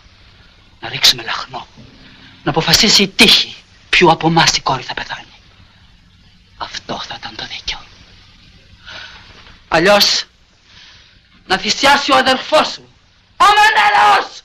Να 0.80 0.89
ρίξουμε 0.89 1.23
λαχνό. 1.23 1.67
Να 2.43 2.51
αποφασίσει 2.51 3.03
η 3.03 3.07
τύχη 3.07 3.55
ποιου 3.89 4.11
από 4.11 4.28
εμάς 4.28 4.57
η 4.57 4.61
κόρη 4.61 4.84
θα 4.84 4.93
πεθάνει. 4.93 5.34
Αυτό 6.57 7.01
θα 7.07 7.15
ήταν 7.19 7.36
το 7.36 7.45
δίκιο. 7.45 7.80
Αλλιώς 9.67 10.23
να 11.47 11.57
θυσιάσει 11.57 12.11
ο 12.11 12.15
αδερφός 12.15 12.67
σου. 12.67 12.89
Ο 13.38 13.45
Μενέλαος! 13.45 14.41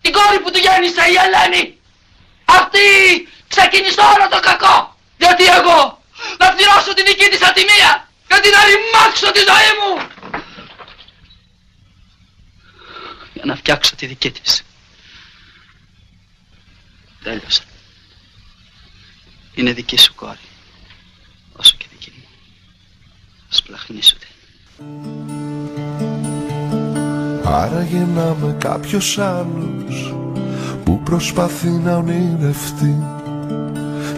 Την 0.00 0.12
κόρη 0.12 0.40
που 0.40 0.50
του 0.50 0.58
γέννησε 0.58 1.00
η 1.00 1.14
Ελένη. 1.14 1.80
Αυτή 2.72 3.28
ξεκίνησε 3.48 4.00
όλο 4.00 4.28
το 4.30 4.40
κακό. 4.40 4.96
Γιατί 5.18 5.44
εγώ 5.44 6.02
να 6.38 6.52
πληρώσω 6.54 6.94
τη 6.94 7.02
δική 7.02 7.28
της 7.30 7.42
ατιμία 7.42 8.08
και 8.28 8.40
την 8.42 8.52
αρρημάξω 8.60 9.30
τη 9.32 9.38
ζωή 9.50 9.72
μου. 9.78 9.92
Για 13.32 13.42
να 13.44 13.56
φτιάξω 13.56 13.96
τη 13.96 14.06
δική 14.06 14.30
της. 14.30 14.62
Τέλειωσα. 17.22 17.62
Είναι 19.54 19.72
δική 19.72 19.96
σου 19.96 20.14
κόρη. 20.14 20.48
Όσο 21.52 21.76
και 21.78 21.86
δική 21.90 22.12
μου. 22.16 22.24
Σπλαχνίσουτε. 23.48 24.26
Άραγε 27.44 27.98
να 27.98 28.36
είμαι 28.38 28.56
κάποιος 28.60 29.18
άλλος 29.18 30.21
που 30.84 31.00
προσπαθεί 31.04 31.68
να 31.68 31.96
ονειρευτεί 31.96 33.02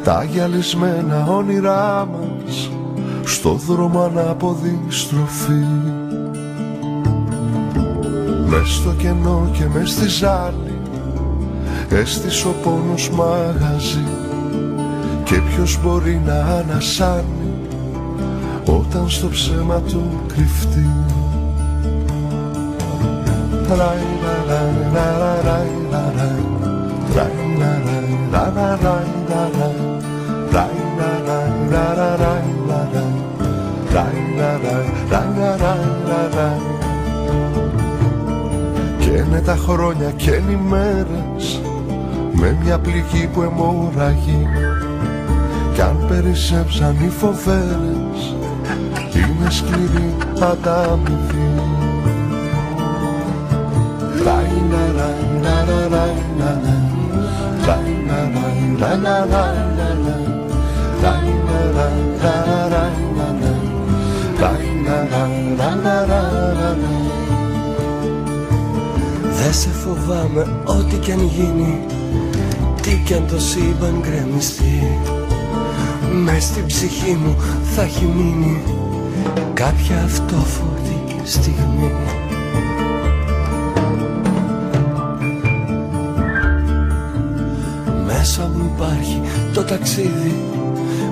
τα 0.05 0.25
γυαλισμένα 0.25 1.27
όνειρά 1.27 2.09
μας 2.13 2.71
στο 3.25 3.53
δρόμο 3.53 4.01
ανάποδη 4.01 4.81
στροφή 4.89 5.65
Μες 8.47 8.75
στο 8.75 8.91
κενό 8.91 9.49
και 9.53 9.65
μες 9.75 9.91
στη 9.91 10.09
ζάλη 10.09 10.79
έστησε 11.89 12.49
ο 12.49 12.55
πόνος 12.63 13.11
μαγαζί 13.11 14.07
και 15.25 15.41
ποιος 15.41 15.79
μπορεί 15.83 16.21
να 16.27 16.35
ανασάνει 16.35 17.53
όταν 18.67 19.09
στο 19.11 19.29
ψέμα 19.29 19.81
του 19.81 20.03
κρυφτεί 20.27 20.89
Ράι, 23.69 23.99
ρα, 24.23 24.45
ρα, 24.47 24.61
ρα, 24.93 25.19
ρα, 25.19 25.41
ράι, 25.43 25.69
ρα, 25.91 26.13
ρα. 26.15 26.15
Ράι, 26.15 26.15
ρα, 26.15 26.15
ρα, 26.15 26.15
ρα, 26.15 26.15
ρα, 26.15 26.15
ράι, 26.15 26.15
ρα, 26.15 26.15
ρα. 26.15 26.15
Ράι, 26.15 26.15
ρα, 26.15 26.15
ρα, 26.15 26.15
ρα, 26.15 26.15
ρα, 26.15 26.15
ράι, 26.17 26.54
Και 27.15 27.21
είναι 39.11 39.41
τα 39.45 39.57
χρόνια 39.57 40.11
και 40.11 40.31
είναι 40.31 40.51
οι 40.51 40.59
μέρες 40.69 41.61
με 42.33 42.57
μια 42.63 42.79
πληγή 42.79 43.29
που 43.33 43.43
αιμορραγεί 43.43 44.49
κι 45.75 45.81
αν 45.81 46.05
περισσέψαν 46.09 46.97
οι 47.05 47.09
φοβέρες 47.09 48.35
είναι 49.15 49.51
σκληρή 49.51 50.15
ανταμοιβή 50.41 51.63
Ράι, 54.25 54.63
ρα, 54.71 54.93
ρα, 54.97 55.15
ρα, 55.43 55.65
ρα, 55.65 55.89
ράι, 55.89 56.15
ρα, 56.39 56.61
ρα. 56.65 56.65
Ράι, 56.65 56.74
ρα, 58.79 58.99
ρα, 59.05 59.27
ρα, 59.33 59.45
ρα, 59.45 59.45
ράι, 59.45 59.75
ρα, 59.77 59.91
ρα. 60.05 60.17
Ράι, 61.03 61.33
ρα, 61.47 61.61
ρα, 61.77 61.87
ρα, 62.23 62.35
ρα, 62.49 62.69
ράι, 62.69 63.05
ρα, 63.17 63.29
ρα. 63.41 63.53
Ράι, 64.41 64.69
ρα, 64.87 64.99
ρα, 65.11 65.23
ρα, 65.57 65.71
ρα, 65.83 66.05
ρα, 66.07 66.69
ρα. 66.81 66.95
Δε 69.37 69.53
σε 69.53 69.69
φοβάμαι 69.69 70.47
ό,τι 70.65 70.97
κι 70.97 71.13
αν 71.13 71.21
γίνει 71.21 71.87
Τι 72.83 73.03
κι 73.05 73.15
αν 73.15 73.27
το 73.27 73.41
σύμπαν 73.41 74.01
γκρεμιστεί 74.01 74.99
Μες 76.25 76.45
στην 76.45 76.67
ψυχή 76.67 77.19
μου 77.25 77.37
θα 77.75 77.83
έχει 77.83 78.05
μείνει 78.05 78.63
Κάποια 79.55 80.03
αυτόφωτη 80.05 81.21
στιγμή 81.25 81.93
το 89.55 89.65
ταξίδι. 89.65 90.35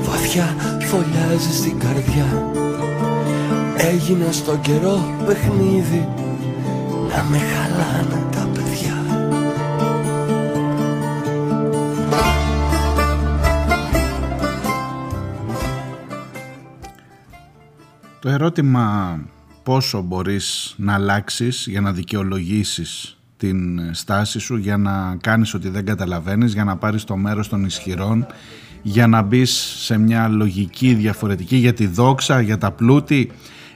Βαθιά 0.01 0.57
φωλιάζει 0.81 1.53
στην 1.53 1.79
καρδιά. 1.79 2.53
Έγινα 3.77 4.33
στον 4.33 4.61
καιρό 4.61 5.17
παιχνίδι. 5.27 6.09
Να 7.09 7.23
με 7.23 7.39
χαλάνε 7.39 8.27
τα 8.31 8.49
παιδιά. 8.53 8.97
Το 18.21 18.29
ερώτημα 18.29 19.19
πόσο 19.63 20.03
μπορείς 20.03 20.75
να 20.77 20.95
αλλάξεις 20.95 21.67
για 21.69 21.81
να 21.81 21.93
δικαιολογήσεις 21.93 23.17
την 23.43 23.81
στάση 23.95 24.39
σου, 24.39 24.57
για 24.57 24.77
να 24.77 25.17
κάνεις 25.21 25.55
ότι 25.55 25.69
δεν 25.69 25.85
καταλαβαίνεις, 25.85 26.53
για 26.53 26.65
να 26.65 26.77
πάρεις 26.77 27.05
το 27.05 27.17
μέρος 27.17 27.49
των 27.49 27.65
ισχυρών, 27.65 28.27
για 28.83 29.07
να 29.07 29.23
μπεις 29.23 29.51
σε 29.79 29.99
μια 29.99 30.29
λογική 30.29 30.95
διαφορετική 30.95 31.57
για 31.57 31.73
τη 31.73 31.87
δόξα, 31.87 32.41
για 32.41 32.59
τα 32.59 32.71
πλούτη, 32.71 33.31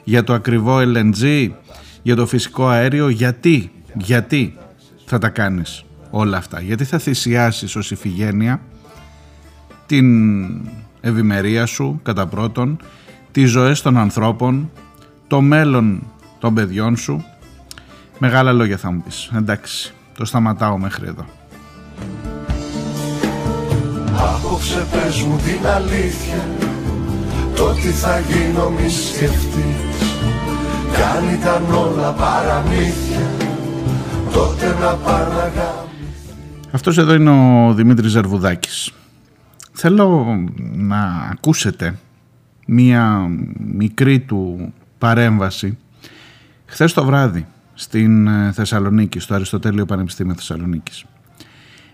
για 0.05 0.25
το 0.25 0.33
ακριβό 0.33 0.79
LNG, 0.79 1.49
για 2.03 2.17
το 2.17 2.27
φυσικό 2.27 2.69
αέριο. 2.69 3.09
Γιατί, 3.09 3.71
γιατί 3.95 4.57
θα 5.05 5.19
τα 5.19 5.29
κάνεις 5.29 5.85
όλα 6.11 6.37
αυτά; 6.37 6.61
Γιατί 6.61 6.85
θα 6.85 6.99
θυσιάσεις 6.99 7.77
ως 7.77 7.91
ηφηγένεια 7.91 8.61
την 9.87 10.07
ευημερία 11.01 11.67
σου 11.67 12.01
κατά 12.03 12.27
πρώτον, 12.27 12.79
τις 13.33 13.51
ζωές 13.51 13.83
των 13.83 13.97
ανθρώπων, 13.97 14.71
το 15.27 15.41
μέλλον 15.41 16.03
των 16.39 16.55
παιδιών 16.55 16.97
σου. 16.97 17.25
Μεγάλα 18.19 18.53
λόγια 18.53 18.77
θα 18.77 18.91
μου 18.91 19.03
πεις. 19.03 19.31
Εντάξει, 19.37 19.95
το 20.17 20.25
σταματάω 20.25 20.79
μέχρι 20.79 21.07
εδώ. 21.07 21.25
Απόψε 24.17 24.87
πες 24.93 25.23
μου 25.23 25.37
την 25.37 25.67
αλήθεια 25.67 26.49
Το 27.57 27.73
τι 27.73 27.89
θα 27.89 28.21
γίνω 28.21 28.71
μη 28.71 28.89
σκεφτείς 28.89 30.19
Κι 30.95 31.03
αν 31.17 31.35
ήταν 31.39 31.75
όλα 31.75 32.13
παραμύθια 32.13 33.31
Τότε 34.33 34.77
να 34.81 34.95
πάνε 34.95 35.87
Αυτός 36.71 36.99
εδώ 36.99 37.15
είναι 37.15 37.31
ο 37.69 37.75
Δημήτρης 37.75 38.11
Ζαρβουδάκης. 38.11 38.93
Θέλω 39.73 40.37
να 40.73 41.29
ακούσετε 41.33 41.99
μία 42.67 43.31
μικρή 43.57 44.21
του 44.21 44.73
παρέμβαση 44.99 45.79
χθες 46.67 46.93
το 46.93 47.05
βράδυ 47.05 47.47
στην 47.79 48.27
ε, 48.27 48.53
Θεσσαλονίκη, 48.53 49.19
στο 49.19 49.35
Αριστοτέλειο 49.35 49.87
Πανεπιστήμιο 49.87 50.35
Θεσσαλονίκης. 50.35 51.05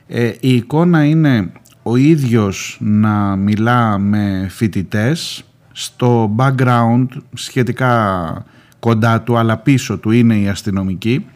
Ε, 0.06 0.32
η 0.40 0.54
εικόνα 0.54 1.04
είναι 1.04 1.52
ο 1.82 1.96
ίδιος 1.96 2.78
να 2.80 3.36
μιλά 3.36 3.98
με 3.98 4.46
φοιτητές 4.50 5.44
στο 5.72 6.34
background 6.38 7.06
σχετικά 7.32 8.44
κοντά 8.78 9.20
του 9.20 9.36
αλλά 9.36 9.56
πίσω 9.56 9.98
του 9.98 10.10
είναι 10.10 10.36
η 10.36 10.48
αστυνομική 10.48 11.26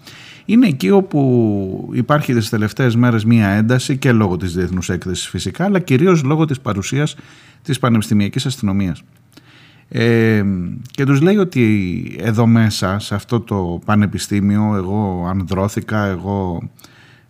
είναι 0.44 0.66
εκεί 0.66 0.90
όπου 0.90 1.90
υπάρχει 1.92 2.34
τις 2.34 2.49
τελευταίες 2.49 2.97
μέρες 2.97 3.24
μία 3.24 3.49
ένταση 3.49 3.97
και 3.97 4.12
λόγω 4.12 4.36
της 4.36 4.55
διεθνούς 4.55 4.88
έκθεσης 4.88 5.28
φυσικά 5.28 5.64
αλλά 5.64 5.78
κυρίως 5.78 6.22
λόγω 6.22 6.44
της 6.44 6.61
παρουσίας 6.61 7.16
της 7.62 7.78
πανεπιστημιακής 7.78 8.47
αστυνομίας. 8.47 9.03
Ε, 9.89 10.45
και 10.91 11.05
τους 11.05 11.20
λέει 11.20 11.37
ότι 11.37 12.16
εδώ 12.20 12.47
μέσα 12.47 12.99
σε 12.99 13.14
αυτό 13.14 13.41
το 13.41 13.80
πανεπιστήμιο 13.84 14.74
εγώ 14.76 15.26
ανδρώθηκα, 15.28 16.05
εγώ 16.05 16.70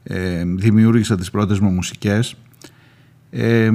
ε, 0.02 0.44
δημιούργησα 0.44 1.16
τις 1.16 1.30
πρώτες 1.30 1.58
μου 1.58 1.70
μουσικές. 1.70 2.36
Ε, 3.30 3.70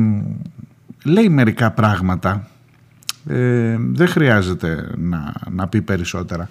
λέει 1.04 1.30
μερικά 1.30 1.72
πράγματα. 1.72 2.48
Ε, 3.28 3.78
δεν 3.80 4.08
χρειάζεται 4.08 4.92
να, 4.98 5.34
να 5.50 5.68
πει 5.68 5.82
περισσότερα. 5.82 6.48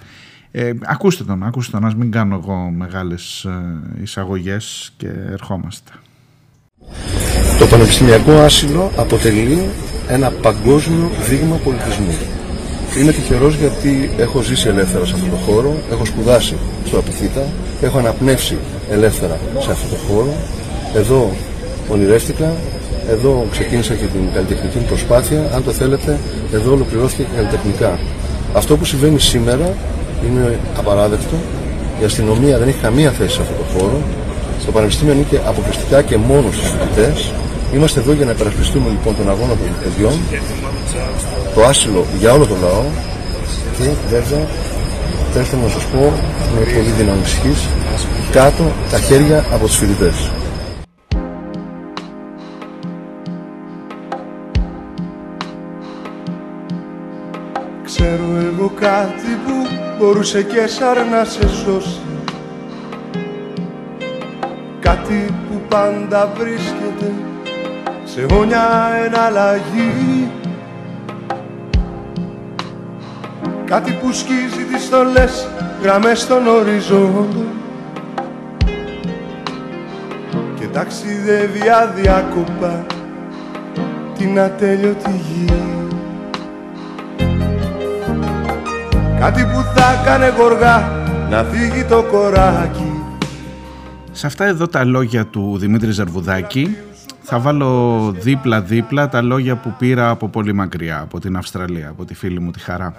Ε, 0.50 0.72
ακούστε 0.82 1.24
τον, 1.24 1.42
ακούστε 1.42 1.70
τον, 1.70 1.84
ας 1.84 1.94
μην 1.94 2.10
κάνω 2.10 2.34
εγώ 2.34 2.70
μεγάλες 2.70 3.44
ε, 3.44 3.80
εισαγωγές 4.02 4.92
και 4.96 5.08
ερχόμαστε. 5.08 5.92
Το 7.60 7.66
πανεπιστημιακό 7.66 8.32
άσυλο 8.32 8.90
αποτελεί 8.96 9.62
ένα 10.08 10.30
παγκόσμιο 10.30 11.10
δείγμα 11.28 11.56
πολιτισμού. 11.64 12.14
Είμαι 13.00 13.12
τυχερός 13.12 13.54
γιατί 13.54 14.10
έχω 14.18 14.40
ζήσει 14.40 14.68
ελεύθερα 14.68 15.04
σε 15.04 15.12
αυτό 15.14 15.26
το 15.30 15.36
χώρο, 15.36 15.74
έχω 15.92 16.04
σπουδάσει 16.04 16.54
στο 16.86 16.98
Απιθύτα, 16.98 17.42
έχω 17.80 17.98
αναπνεύσει 17.98 18.56
ελεύθερα 18.90 19.38
σε 19.58 19.70
αυτό 19.70 19.86
το 19.88 19.96
χώρο. 20.08 20.32
Εδώ 20.94 21.30
ονειρεύτηκα, 21.88 22.52
εδώ 23.10 23.46
ξεκίνησα 23.50 23.94
και 23.94 24.04
την 24.04 24.32
καλλιτεχνική 24.34 24.78
μου 24.78 24.86
προσπάθεια. 24.86 25.50
Αν 25.54 25.64
το 25.64 25.70
θέλετε, 25.70 26.18
εδώ 26.52 26.72
ολοκληρώθηκε 26.72 27.22
και 27.22 27.34
καλλιτεχνικά. 27.36 27.98
Αυτό 28.52 28.76
που 28.76 28.84
συμβαίνει 28.84 29.20
σήμερα 29.20 29.74
είναι 30.26 30.58
απαράδεκτο. 30.78 31.36
Η 32.00 32.04
αστυνομία 32.04 32.58
δεν 32.58 32.68
έχει 32.68 32.78
καμία 32.78 33.10
θέση 33.10 33.34
σε 33.34 33.40
αυτό 33.40 33.54
το 33.54 33.78
χώρο. 33.78 34.00
Στο 34.62 34.72
Πανεπιστήμιο 34.72 35.12
ανήκει 35.12 35.38
αποκλειστικά 35.46 36.02
και 36.02 36.16
μόνο 36.16 36.52
στους 36.52 36.68
φοιτητές. 36.70 37.32
Είμαστε 37.74 38.00
εδώ 38.00 38.12
για 38.12 38.24
να 38.24 38.30
υπερασπιστούμε 38.30 38.88
λοιπόν 38.90 39.16
τον 39.16 39.30
αγώνα 39.30 39.48
των 39.48 39.68
παιδιών, 39.82 40.12
το 41.54 41.64
άσυλο 41.64 42.04
για 42.18 42.32
όλο 42.32 42.46
τον 42.46 42.58
λαό 42.60 42.84
και 43.78 43.84
βέβαια 44.08 44.46
θέλω 45.32 45.62
να 45.62 45.68
σας 45.68 45.84
πω 45.84 46.12
με 46.54 46.60
πολύ 46.60 46.90
δύναμη 46.98 47.22
κάτω 48.32 48.72
τα 48.90 48.98
χέρια 48.98 49.44
από 49.52 49.66
τους 49.66 49.76
φοιτητές. 49.76 50.30
Ξέρω 57.84 58.24
εγώ 58.52 58.72
κάτι 58.80 59.30
που 59.46 59.52
μπορούσε 59.98 60.42
και 60.42 60.66
σαν 60.66 61.08
να 61.10 61.24
σε 61.24 61.48
σώσει 61.48 62.00
Κάτι 64.80 65.34
που 65.48 65.60
πάντα 65.68 66.32
βρίσκεται 66.38 67.29
σε 68.12 68.26
όνια 68.34 68.90
εναλλαγή 69.06 70.30
Κάτι 73.64 73.92
που 73.92 74.12
σκίζει 74.12 74.64
τις 74.72 74.82
στολές 74.84 75.48
γραμμές 75.82 76.26
των 76.26 76.46
οριζόντων 76.46 77.46
Και 80.58 80.66
ταξιδεύει 80.66 81.68
αδιάκοπα 81.82 82.86
την 84.18 84.40
ατέλειωτη 84.40 85.10
γη. 85.10 85.52
Κάτι 89.20 89.42
που 89.42 89.62
θα 89.74 90.00
έκανε 90.02 90.32
γοργά 90.38 90.92
να 91.30 91.44
φύγει 91.44 91.84
το 91.84 92.02
κοράκι. 92.02 93.02
Σε 94.12 94.26
αυτά 94.26 94.44
εδώ 94.44 94.66
τα 94.66 94.84
λόγια 94.84 95.26
του 95.26 95.56
Δημήτρη 95.58 95.90
Ζαρβουδάκη 95.90 96.76
θα 97.30 97.38
βάλω 97.38 98.12
δίπλα-δίπλα 98.12 99.08
τα 99.08 99.22
λόγια 99.22 99.56
που 99.56 99.74
πήρα 99.78 100.10
από 100.10 100.28
πολύ 100.28 100.52
μακριά, 100.52 101.00
από 101.00 101.20
την 101.20 101.36
Αυστραλία, 101.36 101.88
από 101.88 102.04
τη 102.04 102.14
φίλη 102.14 102.40
μου 102.40 102.50
τη 102.50 102.60
Χαρά. 102.60 102.94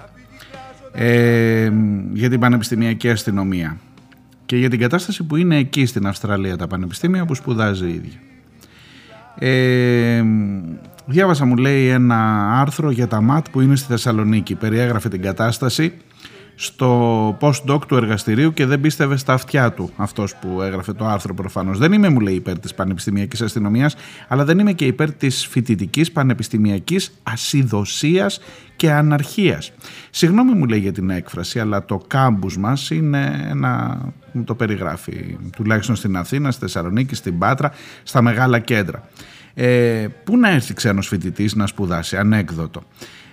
Ε, 0.91 1.71
για 2.13 2.29
την 2.29 2.39
πανεπιστημιακή 2.39 3.09
αστυνομία 3.09 3.77
και 4.45 4.57
για 4.57 4.69
την 4.69 4.79
κατάσταση 4.79 5.23
που 5.23 5.35
είναι 5.35 5.55
εκεί 5.55 5.85
στην 5.85 6.07
Αυστραλία 6.07 6.57
τα 6.57 6.67
πανεπιστήμια 6.67 7.25
που 7.25 7.35
σπουδάζει 7.35 7.85
η 7.85 7.93
ίδια. 7.93 8.19
Ε, 9.35 10.23
διάβασα 11.05 11.45
μου 11.45 11.55
λέει 11.55 11.87
ένα 11.87 12.49
άρθρο 12.59 12.91
για 12.91 13.07
τα 13.07 13.21
ΜΑΤ 13.21 13.45
που 13.51 13.61
είναι 13.61 13.75
στη 13.75 13.87
Θεσσαλονίκη. 13.87 14.55
Περιέγραφε 14.55 15.09
την 15.09 15.21
κατάσταση 15.21 15.93
στο 16.55 17.37
post-doc 17.41 17.79
του 17.87 17.95
εργαστηρίου 17.95 18.53
και 18.53 18.65
δεν 18.65 18.81
πίστευε 18.81 19.17
στα 19.17 19.33
αυτιά 19.33 19.71
του 19.71 19.91
αυτός 19.95 20.35
που 20.35 20.61
έγραφε 20.61 20.93
το 20.93 21.05
άρθρο 21.05 21.33
προφανώς. 21.33 21.77
Δεν 21.77 21.93
είμαι, 21.93 22.09
μου 22.09 22.19
λέει, 22.19 22.33
υπέρ 22.33 22.59
της 22.59 22.73
πανεπιστημιακής 22.73 23.41
αστυνομίας, 23.41 23.95
αλλά 24.27 24.45
δεν 24.45 24.59
είμαι 24.59 24.71
και 24.71 24.85
υπέρ 24.85 25.13
της 25.13 25.45
φοιτητικής 25.45 26.11
πανεπιστημιακής 26.11 27.13
ασυδοσίας 27.23 28.39
και 28.75 28.91
αναρχίας. 28.91 29.71
Συγγνώμη 30.09 30.53
μου 30.53 30.65
λέει 30.65 30.79
για 30.79 30.91
την 30.91 31.09
έκφραση, 31.09 31.59
αλλά 31.59 31.85
το 31.85 32.03
κάμπους 32.07 32.57
μας 32.57 32.89
είναι 32.89 33.47
ένα. 33.49 34.01
μου 34.31 34.43
το 34.43 34.55
περιγράφει, 34.55 35.37
τουλάχιστον 35.55 35.95
στην 35.95 36.17
Αθήνα, 36.17 36.51
στη 36.51 36.61
Θεσσαλονίκη, 36.61 37.15
στην 37.15 37.37
Πάτρα, 37.37 37.71
στα 38.03 38.21
μεγάλα 38.21 38.59
κέντρα. 38.59 39.03
Ε, 39.63 40.07
πού 40.23 40.37
να 40.37 40.49
έρθει 40.49 40.73
ξένος 40.73 41.07
φοιτητής 41.07 41.55
να 41.55 41.67
σπουδάσει, 41.67 42.17
ανέκδοτο. 42.17 42.83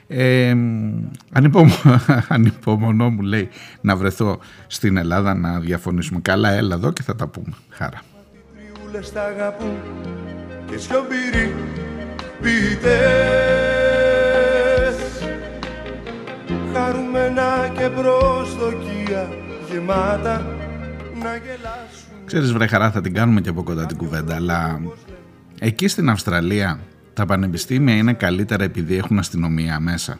Ε, 0.06 0.54
ανυπομονώ 2.28 3.10
μου 3.10 3.22
λέει 3.22 3.48
να 3.80 3.96
βρεθώ 3.96 4.38
στην 4.66 4.96
Ελλάδα 4.96 5.34
να 5.34 5.60
διαφωνήσουμε. 5.60 6.20
Καλά 6.20 6.50
έλα 6.50 6.74
εδώ 6.74 6.92
και 6.92 7.02
θα 7.02 7.16
τα 7.16 7.26
πούμε. 7.26 7.54
Χάρα. 7.70 8.02
και 10.70 10.78
σιωπηροί 10.78 11.54
Χαρούμενα 16.72 17.72
και 17.78 17.88
προσδοκία 17.88 19.28
γεμάτα 19.70 20.46
να 21.22 21.36
γελάσουν 21.36 22.08
Ξέρεις 22.24 22.52
βρε 22.52 22.66
χαρά 22.66 22.90
θα 22.90 23.00
την 23.00 23.14
κάνουμε 23.14 23.40
και 23.40 23.48
από 23.48 23.62
κοντά 23.62 23.86
την 23.86 23.96
κουβέντα 23.96 24.34
αλλά 24.34 24.80
εκεί 25.58 25.88
στην 25.88 26.10
Αυστραλία 26.10 26.80
τα 27.14 27.26
πανεπιστήμια 27.26 27.96
είναι 27.96 28.12
καλύτερα 28.12 28.64
επειδή 28.64 28.96
έχουν 28.96 29.18
αστυνομία 29.18 29.80
μέσα. 29.80 30.18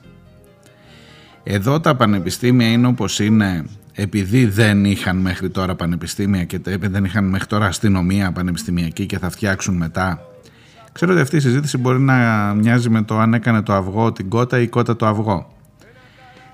Εδώ 1.42 1.80
τα 1.80 1.96
πανεπιστήμια 1.96 2.70
είναι 2.70 2.86
όπως 2.86 3.20
είναι 3.20 3.64
επειδή 3.92 4.46
δεν 4.46 4.84
είχαν 4.84 5.16
μέχρι 5.16 5.50
τώρα 5.50 5.74
πανεπιστήμια 5.74 6.44
και 6.44 6.58
δεν 6.80 7.04
είχαν 7.04 7.24
μέχρι 7.24 7.46
τώρα 7.46 7.66
αστυνομία 7.66 8.32
πανεπιστημιακή 8.32 9.06
και 9.06 9.18
θα 9.18 9.30
φτιάξουν 9.30 9.76
μετά. 9.76 10.20
Ξέρω 10.92 11.12
ότι 11.12 11.20
αυτή 11.20 11.36
η 11.36 11.40
συζήτηση 11.40 11.78
μπορεί 11.78 12.00
να 12.00 12.14
μοιάζει 12.54 12.90
με 12.90 13.02
το 13.02 13.18
αν 13.18 13.34
έκανε 13.34 13.62
το 13.62 13.72
αυγό 13.72 14.12
την 14.12 14.28
κότα 14.28 14.58
ή 14.58 14.62
η 14.62 14.68
κότα 14.68 14.96
το 14.96 15.06
αυγό. 15.06 15.52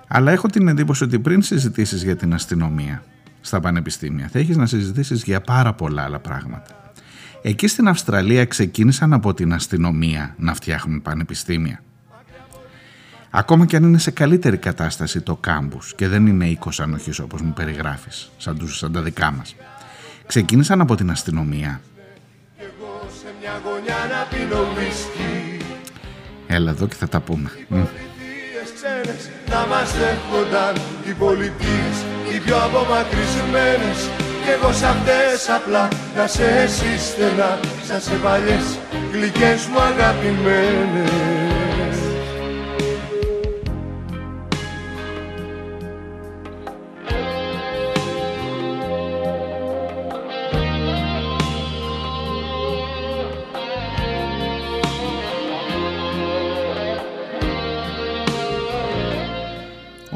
Αλλά 0.08 0.32
έχω 0.32 0.48
την 0.48 0.68
εντύπωση 0.68 1.04
ότι 1.04 1.18
πριν 1.18 1.42
συζητήσεις 1.42 2.02
για 2.02 2.16
την 2.16 2.34
αστυνομία 2.34 3.02
στα 3.40 3.60
πανεπιστήμια 3.60 4.28
θα 4.32 4.38
έχεις 4.38 4.56
να 4.56 4.66
συζητήσεις 4.66 5.22
για 5.22 5.40
πάρα 5.40 5.72
πολλά 5.72 6.02
άλλα 6.02 6.18
πράγματα. 6.18 6.83
Εκεί 7.46 7.66
στην 7.66 7.88
Αυστραλία 7.88 8.44
ξεκίνησαν 8.44 9.12
από 9.12 9.34
την 9.34 9.52
αστυνομία 9.52 10.34
να 10.38 10.54
φτιάχνουν 10.54 11.02
πανεπιστήμια. 11.02 11.82
Ακόμα 13.30 13.66
και 13.66 13.76
αν 13.76 13.82
είναι 13.82 13.98
σε 13.98 14.10
καλύτερη 14.10 14.56
κατάσταση 14.56 15.20
το 15.20 15.36
κάμπους 15.36 15.94
και 15.94 16.08
δεν 16.08 16.26
είναι 16.26 16.48
οίκος 16.48 16.80
ανοχής 16.80 17.18
όπως 17.18 17.40
μου 17.40 17.52
περιγράφεις, 17.52 18.30
σαν, 18.36 18.58
τους, 18.58 18.78
σαν 18.78 18.92
τα 18.92 19.02
δικά 19.02 19.30
μας. 19.30 19.56
Ξεκίνησαν 20.26 20.80
από 20.80 20.94
την 20.94 21.10
αστυνομία. 21.10 21.80
Έλα 26.46 26.70
εδώ 26.70 26.86
και 26.86 26.94
θα 26.94 27.08
τα 27.08 27.20
πούμε. 27.20 27.50
Να 29.48 29.66
μας 29.66 29.92
δέχονταν 29.98 30.82
οι 31.08 31.12
πολιτείες, 31.12 31.96
οι 32.34 32.40
πιο 32.44 32.56
απομακρυσμένες 32.56 34.23
κι 34.44 34.50
εγώ 34.50 34.72
σ' 34.72 34.82
αυτές 34.82 35.48
απλά 35.56 35.88
να 36.16 36.26
σε 36.26 36.44
εσύ 36.62 36.98
στενά 36.98 37.58
Σαν 37.88 38.00
σε 38.00 38.14
παλιές 38.22 38.78
γλυκές 39.12 39.66
μου 39.66 39.80
αγαπημένες 39.80 41.43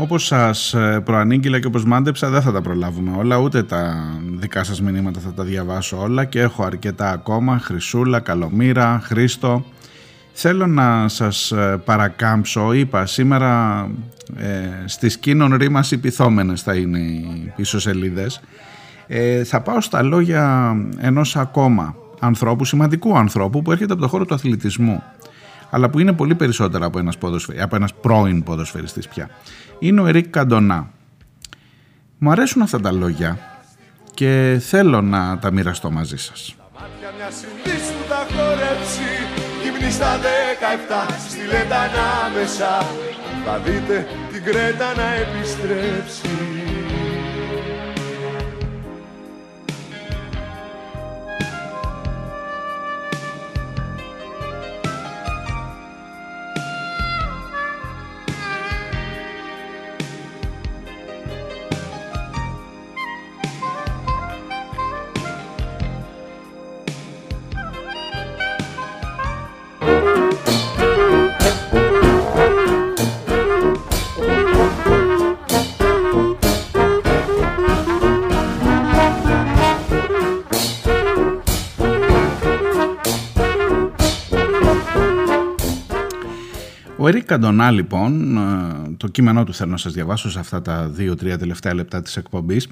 Όπως 0.08 0.26
σας 0.26 0.74
ε, 0.74 1.00
προανήγγειλα 1.04 1.60
και 1.60 1.66
όπως 1.66 1.84
μάντεψα 1.84 2.30
δεν 2.30 2.42
θα 2.42 2.52
τα 2.52 2.60
προλάβουμε 2.60 3.16
όλα, 3.16 3.36
ούτε 3.36 3.62
τα 3.62 4.10
δικά 4.38 4.64
σας 4.64 4.80
μηνύματα 4.80 5.20
θα 5.20 5.32
τα 5.32 5.44
διαβάσω 5.44 6.00
όλα 6.00 6.24
και 6.24 6.40
έχω 6.40 6.64
αρκετά 6.64 7.10
ακόμα, 7.10 7.58
Χρυσούλα, 7.58 8.20
Καλομήρα, 8.20 9.00
Χρήστο. 9.04 9.64
Θέλω 10.32 10.66
να 10.66 11.08
σας 11.08 11.52
ε, 11.52 11.80
παρακάμψω, 11.84 12.72
είπα 12.72 13.06
σήμερα 13.06 13.82
ε, 14.36 14.68
στις 14.84 15.18
κίνων 15.18 15.54
ρήμας 15.54 15.90
υπηθόμενες 15.90 16.62
θα 16.62 16.74
είναι 16.74 16.98
οι 16.98 17.52
πίσω 17.56 17.80
σελίδες. 17.80 18.40
Ε, 19.06 19.44
θα 19.44 19.60
πάω 19.60 19.80
στα 19.80 20.02
λόγια 20.02 20.74
ενός 20.98 21.36
ακόμα 21.36 21.94
ανθρώπου, 22.20 22.64
σημαντικού 22.64 23.18
ανθρώπου 23.18 23.62
που 23.62 23.72
έρχεται 23.72 23.92
από 23.92 24.02
το 24.02 24.08
χώρο 24.08 24.24
του 24.24 24.34
αθλητισμού 24.34 25.02
αλλά 25.70 25.90
που 25.90 25.98
είναι 25.98 26.12
πολύ 26.12 26.34
περισσότερα 26.34 26.86
από 26.86 26.98
ένας, 26.98 27.18
ποδοσφαι... 27.18 27.62
από 27.62 27.76
ένας 27.76 27.94
πρώην 27.94 28.42
ποδοσφαιριστής 28.42 29.08
πια. 29.08 29.30
Είναι 29.78 30.00
ο 30.00 30.06
Ερικ 30.06 30.28
Καντονά. 30.28 30.90
Μου 32.18 32.30
αρέσουν 32.30 32.62
αυτά 32.62 32.80
τα 32.80 32.92
λόγια 32.92 33.38
και 34.14 34.60
θέλω 34.60 35.02
να 35.02 35.38
τα 35.38 35.50
μοιραστώ 35.50 35.90
μαζί 35.90 36.16
σας. 36.16 36.54
Τα 36.56 36.64
μάτια 36.74 37.12
μιας 37.16 37.34
συνδύσου 37.34 38.08
τα 38.08 38.26
χορέψει 38.34 39.10
Γυμνή 39.62 39.90
στα 39.90 40.16
17 41.08 41.12
στη 41.28 41.46
λέτα 41.50 41.76
ανάμεσα 41.80 42.86
Θα 43.44 43.58
δείτε 43.58 44.06
την 44.32 44.42
Κρέτα 44.44 44.94
να 44.96 45.12
επιστρέψει 45.14 46.67
Καντονά 87.28 87.70
λοιπόν, 87.70 88.36
ε, 88.36 88.40
το 88.96 89.08
κείμενό 89.08 89.44
του 89.44 89.54
θέλω 89.54 89.70
να 89.70 89.76
σας 89.76 89.92
διαβάσω 89.92 90.30
σε 90.30 90.38
αυτά 90.38 90.62
τα 90.62 90.88
δύο-τρία 90.88 91.38
τελευταία 91.38 91.74
λεπτά 91.74 92.02
της 92.02 92.16
εκπομπής, 92.16 92.68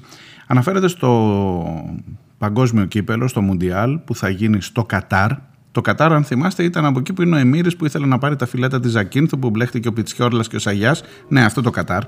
αναφέρεται 0.47 0.87
στο 0.87 1.95
παγκόσμιο 2.37 2.85
κύπελο, 2.85 3.27
στο 3.27 3.41
Μουντιάλ 3.41 3.97
που 3.97 4.15
θα 4.15 4.29
γίνει 4.29 4.61
στο 4.61 4.85
Κατάρ. 4.85 5.31
Το 5.71 5.81
Κατάρ 5.81 6.13
αν 6.13 6.23
θυμάστε 6.23 6.63
ήταν 6.63 6.85
από 6.85 6.99
εκεί 6.99 7.13
που 7.13 7.21
είναι 7.21 7.35
ο 7.35 7.39
Εμμύρης 7.39 7.75
που 7.75 7.85
ήθελε 7.85 8.05
να 8.05 8.17
πάρει 8.17 8.35
τα 8.35 8.45
φιλέτα 8.45 8.79
της 8.79 8.91
Ζακίνθου 8.91 9.39
που 9.39 9.49
μπλέχτηκε 9.49 9.87
ο 9.87 9.93
Πιτσιόρλας 9.93 10.47
και 10.47 10.55
ο 10.55 10.59
Σαγιάς. 10.59 11.03
Ναι 11.27 11.43
αυτό 11.45 11.61
το 11.61 11.69
Κατάρ. 11.69 12.03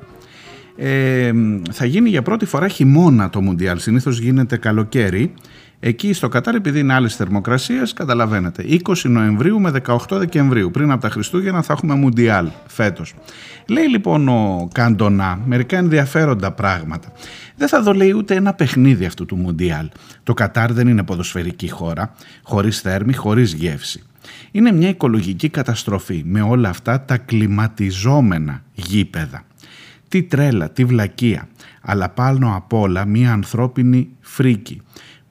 Ε, 0.75 1.31
θα 1.71 1.85
γίνει 1.85 2.09
για 2.09 2.21
πρώτη 2.21 2.45
φορά 2.45 2.67
χειμώνα 2.67 3.29
το 3.29 3.41
Μουντιάλ. 3.41 3.79
Συνήθως 3.79 4.19
γίνεται 4.19 4.57
καλοκαίρι 4.57 5.33
Εκεί 5.81 6.13
στο 6.13 6.27
Κατάρ, 6.27 6.55
επειδή 6.55 6.79
είναι 6.79 6.93
άλλες 6.93 7.15
θερμοκρασίες, 7.15 7.93
καταλαβαίνετε. 7.93 8.63
20 8.67 8.79
Νοεμβρίου 9.03 9.59
με 9.59 9.71
18 9.85 9.97
Δεκεμβρίου. 10.09 10.71
Πριν 10.71 10.91
από 10.91 11.01
τα 11.01 11.09
Χριστούγεννα 11.09 11.61
θα 11.61 11.73
έχουμε 11.73 11.95
Μουντιάλ 11.95 12.49
φέτος. 12.67 13.13
Λέει 13.67 13.87
λοιπόν 13.87 14.27
ο 14.27 14.69
Καντονά 14.73 15.39
μερικά 15.45 15.77
ενδιαφέροντα 15.77 16.51
πράγματα. 16.51 17.11
Δεν 17.55 17.67
θα 17.67 17.81
δω 17.81 17.93
λέει 17.93 18.11
ούτε 18.11 18.35
ένα 18.35 18.53
παιχνίδι 18.53 19.05
αυτού 19.05 19.25
του 19.25 19.35
Μουντιάλ. 19.35 19.89
Το 20.23 20.33
Κατάρ 20.33 20.73
δεν 20.73 20.87
είναι 20.87 21.03
ποδοσφαιρική 21.03 21.69
χώρα, 21.69 22.13
χωρίς 22.43 22.81
θέρμη, 22.81 23.13
χωρίς 23.13 23.53
γεύση. 23.53 24.03
Είναι 24.51 24.71
μια 24.71 24.89
οικολογική 24.89 25.49
καταστροφή 25.49 26.23
με 26.25 26.41
όλα 26.41 26.69
αυτά 26.69 27.01
τα 27.01 27.17
κλιματιζόμενα 27.17 28.63
γήπεδα. 28.73 29.43
Τι 30.07 30.23
τρέλα, 30.23 30.69
τι 30.69 30.85
βλακεία, 30.85 31.47
αλλά 31.81 32.09
πάνω 32.09 32.55
απ' 32.55 32.73
όλα 32.73 33.05
μια 33.05 33.31
ανθρώπινη 33.31 34.09
φρίκη 34.19 34.81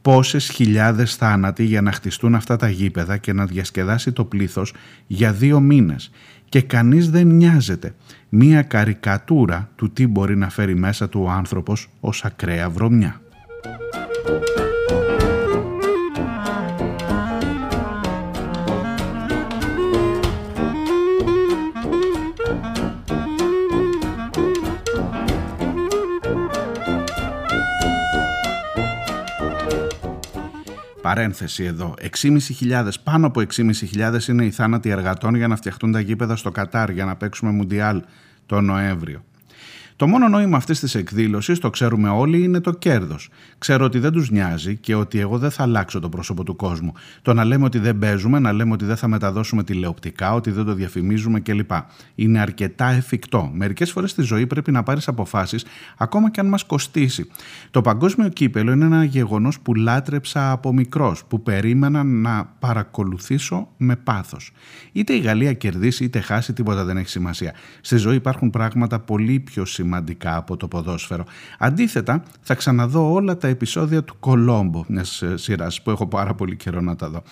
πόσες 0.09 0.49
χιλιάδες 0.49 1.17
θάνατοι 1.17 1.65
για 1.65 1.83
να 1.83 1.93
χτιστούν 1.93 2.35
αυτά 2.35 2.57
τα 2.57 2.69
γήπεδα 2.69 3.17
και 3.17 3.33
να 3.33 3.47
διασκεδάσει 3.47 4.13
το 4.13 4.25
πλήθος 4.25 4.75
για 5.07 5.33
δύο 5.33 5.61
μήνες 5.61 6.11
και 6.49 6.61
κανείς 6.61 7.11
δεν 7.11 7.27
νοιάζεται. 7.27 7.95
Μία 8.29 8.63
καρικατούρα 8.63 9.71
του 9.77 9.93
τι 9.93 10.07
μπορεί 10.07 10.37
να 10.37 10.51
φέρει 10.51 10.75
μέσα 10.75 11.09
του 11.09 11.23
ο 11.25 11.31
άνθρωπος 11.31 11.89
ως 12.01 12.25
ακραία 12.25 12.71
βρωμιά. 12.71 13.21
Παρένθεση 31.09 31.65
εδώ. 31.65 31.95
6.500, 32.61 32.89
πάνω 33.05 33.27
από 33.27 33.41
6.500 33.41 34.29
είναι 34.29 34.45
οι 34.45 34.51
θάνατοι 34.51 34.89
εργατών 34.89 35.35
για 35.35 35.49
να 35.49 35.57
φτιαχτούν 35.57 35.93
τα 35.93 36.01
γήπεδα 36.01 36.37
στο 36.37 36.51
Κατάρ 36.51 36.91
για 36.91 37.05
να 37.05 37.17
παίξουμε 37.17 37.51
Μουντιάλ 37.51 38.03
το 38.47 38.61
Νοέμβριο. 38.61 39.25
Το 39.99 40.07
μόνο 40.07 40.29
νόημα 40.29 40.57
αυτής 40.57 40.81
της 40.81 40.95
εκδήλωσης, 40.95 41.59
το 41.59 41.71
ξέρουμε 41.71 42.09
όλοι, 42.09 42.43
είναι 42.43 42.61
το 42.61 42.73
κέρδος. 42.73 43.29
Ξέρω 43.59 43.85
ότι 43.85 43.99
δεν 43.99 44.13
τους 44.13 44.31
νοιάζει 44.31 44.77
και 44.77 44.95
ότι 44.95 45.19
εγώ 45.19 45.39
δεν 45.39 45.51
θα 45.51 45.63
αλλάξω 45.63 46.01
το 46.01 46.09
πρόσωπο 46.09 46.45
του 46.45 46.57
κόσμου. 46.57 46.93
Το 47.23 47.35
να 47.35 47.45
λέμε 47.45 47.65
ότι 47.65 47.79
δεν 47.79 47.99
παίζουμε, 47.99 48.39
να 48.39 48.53
λέμε 48.53 48.73
ότι 48.73 48.85
δεν 48.85 48.97
θα 48.97 49.09
μεταδώσουμε 49.09 49.65
τηλεοπτικά, 49.65 50.35
ότι 50.35 50.51
δεν 50.51 50.65
το 50.65 50.75
διαφημίζουμε 50.75 51.41
κλπ. 51.41 51.71
Είναι 52.15 52.41
αρκετά 52.41 52.89
εφικτό. 52.89 53.51
Μερικές 53.55 53.91
φορές 53.91 54.11
στη 54.11 54.23
ζωή 54.23 54.47
πρέπει 54.47 54.71
να 54.71 54.83
πάρεις 54.83 55.09
αποφάσεις, 55.09 55.65
ακόμα 55.97 56.31
και 56.31 56.41
αν 56.41 56.47
μας 56.47 56.65
κοστίσει. 56.65 57.27
Το 57.71 57.81
παγκόσμιο 57.81 58.29
κύπελο 58.29 58.73
είναι 58.73 58.85
ένα 58.85 59.05
γεγονός 59.05 59.61
που 59.61 59.75
λάτρεψα 59.75 60.51
από 60.51 60.73
μικρός, 60.73 61.25
που 61.29 61.43
περίμενα 61.43 62.05
να 62.05 62.55
παρακολουθήσω 62.59 63.69
με 63.77 63.97
πάθος. 63.97 64.53
Είτε 64.93 65.13
η 65.13 65.19
Γαλλία 65.19 65.53
κερδίσει 65.53 66.05
είτε 66.05 66.21
χάσει, 66.21 66.53
τίποτα 66.53 66.85
δεν 66.85 66.97
έχει 66.97 67.09
σημασία. 67.09 67.55
Στη 67.81 67.97
ζωή 67.97 68.17
υπάρχουν 68.17 68.51
πράγματα 68.51 68.99
πολύ 68.99 69.41
πιο 69.41 69.65
σημαντικά 69.65 69.87
σημαντικά 69.89 70.37
από 70.37 70.57
το 70.57 70.69
ποδόσφαιρο. 70.69 71.25
Αντίθετα, 71.59 72.23
θα 72.41 72.55
ξαναδώ 72.55 73.13
όλα 73.13 73.37
τα 73.37 73.49
επεισόδια 73.49 74.05
του 74.05 74.17
Κολόμπο, 74.19 74.85
μιας 74.89 75.23
σειράς 75.35 75.83
που 75.83 75.91
έχω 75.91 76.07
πάρα 76.07 76.35
πολύ 76.35 76.57
καιρό 76.57 76.81
να 76.81 76.97
τα 76.97 77.09
δω. 77.09 77.23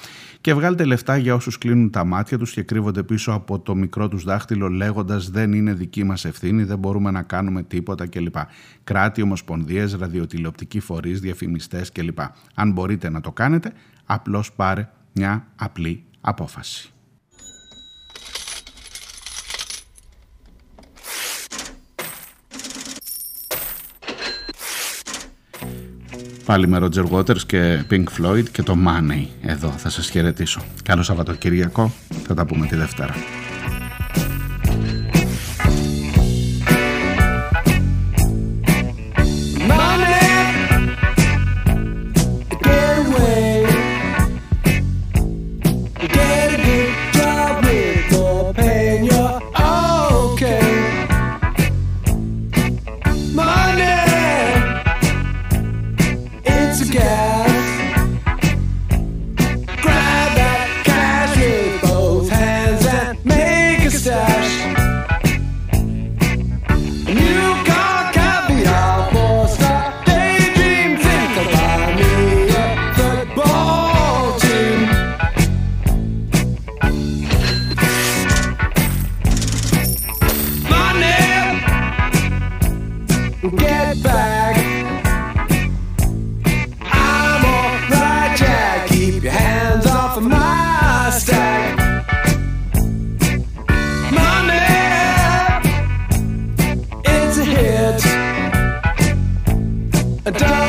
Και 0.40 0.54
βγάλτε 0.54 0.84
λεφτά 0.84 1.16
για 1.16 1.34
όσους 1.34 1.58
κλείνουν 1.58 1.90
τα 1.90 2.04
μάτια 2.04 2.38
τους 2.38 2.52
και 2.52 2.62
κρύβονται 2.62 3.02
πίσω 3.02 3.32
από 3.32 3.58
το 3.58 3.74
μικρό 3.74 4.08
τους 4.08 4.24
δάχτυλο, 4.24 4.68
λέγοντας 4.68 5.30
Δεν 5.30 5.52
είναι 5.52 5.72
δική 5.72 6.04
μας 6.04 6.24
ευθύνη, 6.24 6.64
δεν 6.64 6.78
μπορούμε 6.78 7.10
να 7.10 7.22
κάνουμε 7.22 7.62
τίποτα 7.62 8.06
κλπ. 8.06 8.36
Κράτη, 8.84 9.22
ομοσπονδίες, 9.22 9.94
ραδιοτηλεοπτικοί 9.94 10.80
φορείς, 10.80 11.20
διαφημιστές 11.20 11.92
κλπ. 11.92 12.18
Αν 12.54 12.72
μπορείτε 12.72 13.10
να 13.10 13.20
το 13.20 13.32
κάνετε, 13.32 13.72
απλώς 14.06 14.52
πάρε 14.52 14.88
μια 15.12 15.46
απλή 15.56 16.04
απόφαση. 16.20 16.90
Πάλι 26.46 26.68
με 26.68 26.78
Roger 26.82 27.10
Waters 27.10 27.42
και 27.46 27.84
Pink 27.90 28.04
Floyd 28.18 28.44
και 28.52 28.62
το 28.62 28.76
Money 28.86 29.26
εδώ 29.42 29.68
θα 29.68 29.88
σας 29.88 30.10
χαιρετήσω. 30.10 30.60
Καλό 30.82 31.02
Σαββατοκυριακό, 31.02 31.92
θα 32.26 32.34
τα 32.34 32.46
πούμε 32.46 32.66
τη 32.66 32.76
Δευτέρα. 32.76 33.14
hit. 97.56 98.04
And 100.26 100.65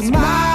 That's 0.00 0.10
my 0.12 0.47